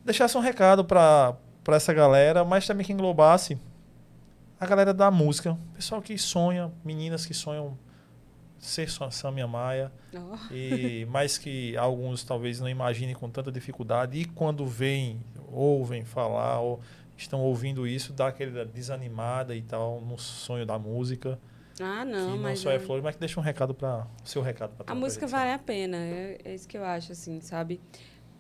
[0.06, 1.36] Deixasse um recado para
[1.74, 3.58] essa galera, mas também que englobasse
[4.60, 7.78] a galera da música, pessoal que sonha, meninas que sonham
[8.60, 10.52] ser só Sam e a Maia, Oh.
[10.54, 15.22] e mais que alguns talvez não imaginem com tanta dificuldade, e quando vêm,
[15.52, 16.80] ouvem falar, ou
[17.16, 21.38] estão ouvindo isso, dá aquela desanimada e tal, no sonho da música
[21.80, 22.60] Ah, que não, não mas.
[22.60, 25.28] só é eu- flores, mas que deixa um recado para seu recado para A música
[25.28, 27.80] vale a pena, é, é isso que eu acho, assim, sabe?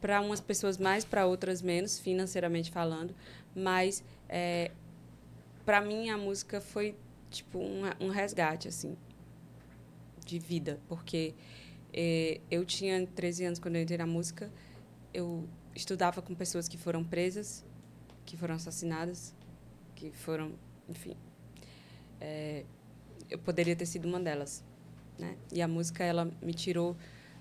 [0.01, 3.15] Para umas pessoas mais, para outras menos, financeiramente falando,
[3.55, 4.71] mas é,
[5.65, 6.95] para mim a música foi
[7.29, 8.95] tipo um, resgate, assim,
[10.25, 11.33] de vida, porque
[11.93, 14.51] é, eu tinha 13 anos quando eu entrei na música,
[15.13, 17.65] eu estudava com pessoas que foram presas,
[18.25, 19.33] que foram assassinadas,
[19.95, 20.53] que foram,
[20.87, 21.15] enfim,
[22.21, 22.63] é,
[23.29, 24.63] eu poderia ter sido uma delas
[25.17, 25.35] né?
[25.51, 26.95] E a música ela me tirou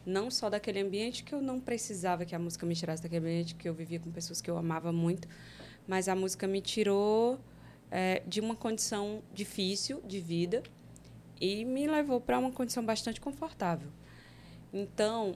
[0.06, 3.54] não só daquele ambiente que eu não precisava que a música me tirasse daquele ambiente
[3.56, 5.28] que eu vivia com pessoas que eu amava muito,
[5.86, 7.40] mas a música me tirou
[7.90, 10.62] é, de uma condição difícil de vida
[11.40, 13.88] e me levou para uma condição bastante confortável.
[14.72, 15.34] Então,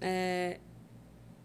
[0.00, 0.60] é,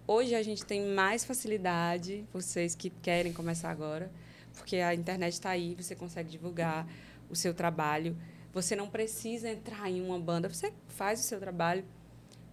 [0.08, 4.12] hoje a gente tem mais facilidade, vocês que querem começar agora,
[4.54, 6.88] porque a internet está aí, você consegue divulgar
[7.30, 8.18] o seu trabalho.
[8.54, 11.86] Você não precisa entrar em uma banda, você faz o seu trabalho.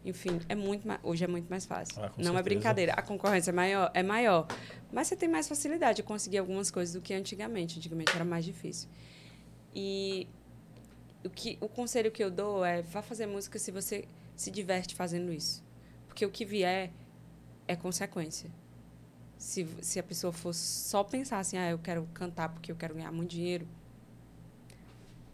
[0.05, 1.95] Enfim, é muito ma- hoje é muito mais fácil.
[2.03, 2.43] Ah, não é certeza.
[2.43, 2.93] brincadeira.
[2.93, 4.47] A concorrência é maior, é maior,
[4.93, 7.79] mas você tem mais facilidade de conseguir algumas coisas do que antigamente.
[7.79, 8.89] Antigamente era mais difícil.
[9.75, 10.29] E
[11.25, 14.05] o que o conselho que eu dou é vá fazer música se você
[14.37, 15.65] se diverte fazendo isso,
[16.07, 16.91] porque o que vier
[17.67, 18.51] é consequência.
[19.39, 22.95] Se, se a pessoa for só pensar assim, ah, eu quero cantar porque eu quero
[22.95, 23.67] ganhar muito dinheiro,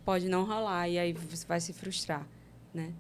[0.05, 2.27] pode não rolar e aí você vai se frustrar,
[2.73, 2.93] né?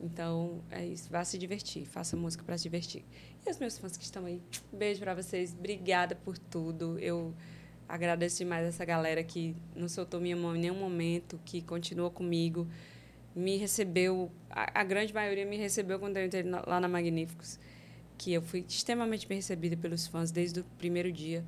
[0.00, 1.10] Então, é isso.
[1.10, 1.86] Vá se divertir.
[1.86, 3.04] Faça música para se divertir.
[3.46, 4.42] E os meus fãs que estão aí,
[4.72, 5.54] beijo para vocês.
[5.58, 6.98] Obrigada por tudo.
[6.98, 7.34] Eu
[7.88, 12.66] agradeço demais essa galera que não soltou minha mão em nenhum momento, que continuou comigo.
[13.34, 17.58] Me recebeu, a, a grande maioria me recebeu quando eu entrei lá na Magníficos,
[18.18, 21.44] que eu fui extremamente bem recebida pelos fãs desde o primeiro dia.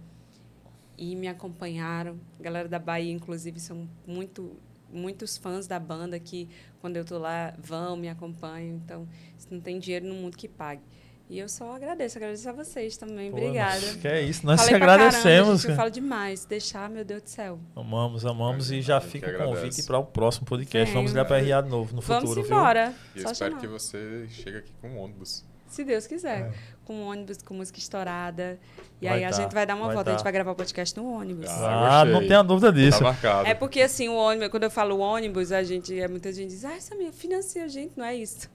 [0.96, 2.18] E me acompanharam.
[2.40, 4.56] A galera da Bahia, inclusive, são muito
[4.92, 6.48] muitos fãs da banda que
[6.80, 9.08] quando eu tô lá vão me acompanham então
[9.50, 10.82] não tem dinheiro no mundo que pague
[11.30, 14.74] e eu só agradeço agradeço a vocês também Pô, obrigada Que é isso, nós Falei
[14.76, 15.60] te caramba, agradecemos.
[15.60, 18.70] gente, eu falo demais deixar meu Deus do céu Amamos, amamos.
[18.70, 20.86] E já fica o convite para o próximo podcast.
[20.86, 20.94] Venho.
[20.94, 22.56] Vamos ligar para RA de novo no vamos futuro, viu?
[22.56, 25.44] embora E eu só espero chamar que você chegue aqui com um ônibus.
[25.66, 26.52] se Deus quiser É.
[26.88, 28.58] com um ônibus com música estourada
[29.00, 30.16] e Vai aí a tá, gente vai dar uma vai volta a tá.
[30.18, 32.98] gente vai gravar o podcast no ônibus Ah, Ah, não tenha dúvida disso.
[32.98, 33.46] Tá marcado.
[33.46, 36.64] É porque assim, o ônibus, quando eu falo ônibus, a gente, é, muita gente diz,
[36.64, 38.50] ah, essa minha financia a gente, não é isso.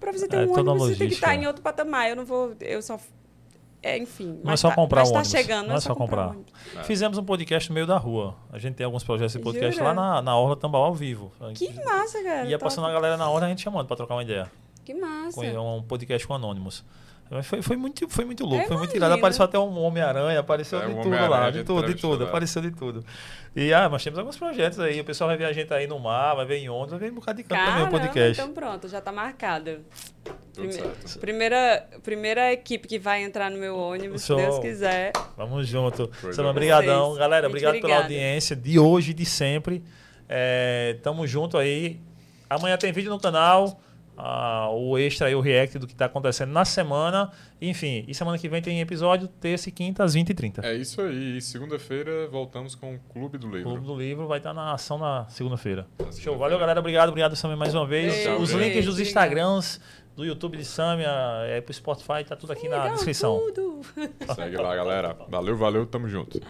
[0.00, 1.44] Para você ter É um ônibus, você tem que estar né?
[1.44, 2.10] em outro patamar.
[2.10, 2.98] Eu não vou, eu só
[3.82, 4.26] é, enfim.
[4.26, 5.32] Não é mas só tá- comprar mas um tá ônibus.
[5.40, 6.26] chegando, Não é só comprar.
[6.26, 6.52] um ônibus.
[6.76, 6.82] É.
[6.82, 8.34] Fizemos um podcast no meio da rua.
[8.52, 9.88] A gente tem alguns projetos de podcast Jura?
[9.92, 11.30] lá na, na Orla Tambal ao vivo.
[11.54, 12.44] Que massa, cara.
[12.46, 12.64] Ia top.
[12.64, 14.50] passando a galera na hora a gente chamando pra trocar uma ideia.
[14.84, 15.40] Que massa.
[15.40, 16.84] Com um podcast com anônimos.
[17.28, 19.14] Mas Foi, foi, muito, foi muito louco, Eu foi muito irado.
[19.14, 22.24] Apareceu até um Homem-Aranha, apareceu É, de tudo lá, a de gente tudo, de tudo,
[22.24, 23.04] apareceu de tudo.
[23.54, 25.00] E ah, nós temos alguns projetos aí.
[25.00, 27.10] O pessoal vai ver a gente aí no mar, vai ver em ondas, vai ver
[27.10, 28.40] um bocado de canto também o podcast.
[28.40, 29.80] Então pronto, já tá marcado.
[30.24, 31.18] Tudo Prime- certo.
[31.18, 34.38] Primeira, primeira equipe que vai entrar no meu ônibus, Show.
[34.38, 35.12] se Deus quiser.
[35.36, 36.10] Vamos junto.
[36.22, 36.52] Boa.
[36.52, 37.06] brigadão.
[37.08, 37.18] Vocês.
[37.18, 39.82] Galera, obrigado pela audiência de hoje e de sempre.
[40.28, 42.00] É, tamo junto aí.
[42.48, 43.80] Amanhã tem vídeo no canal.
[44.72, 47.30] O extra e o react do que tá acontecendo na semana.
[47.60, 50.64] Enfim, e semana que vem tem episódio, terça e quinta, às 20h30.
[50.64, 51.38] É isso aí.
[51.38, 53.70] E Segunda-feira voltamos com o Clube do O Livro.
[53.70, 55.86] Clube do Livro vai estar na ação na segunda-feira.
[55.98, 56.36] Na Show.
[56.36, 56.80] Valeu, galera.
[56.80, 57.08] Obrigado.
[57.08, 58.12] Obrigado, Samia, mais uma vez.
[58.14, 59.00] Beijo, Os links dos.
[59.00, 59.80] Instagrams,
[60.16, 61.08] do YouTube de Samia,
[61.46, 63.40] é, pro Spotify, tá tudo aqui na Legal, descrição.
[63.54, 63.80] Tudo.
[64.34, 65.16] Segue lá, galera.
[65.28, 65.86] Valeu, valeu.
[65.86, 66.40] Tamo junto.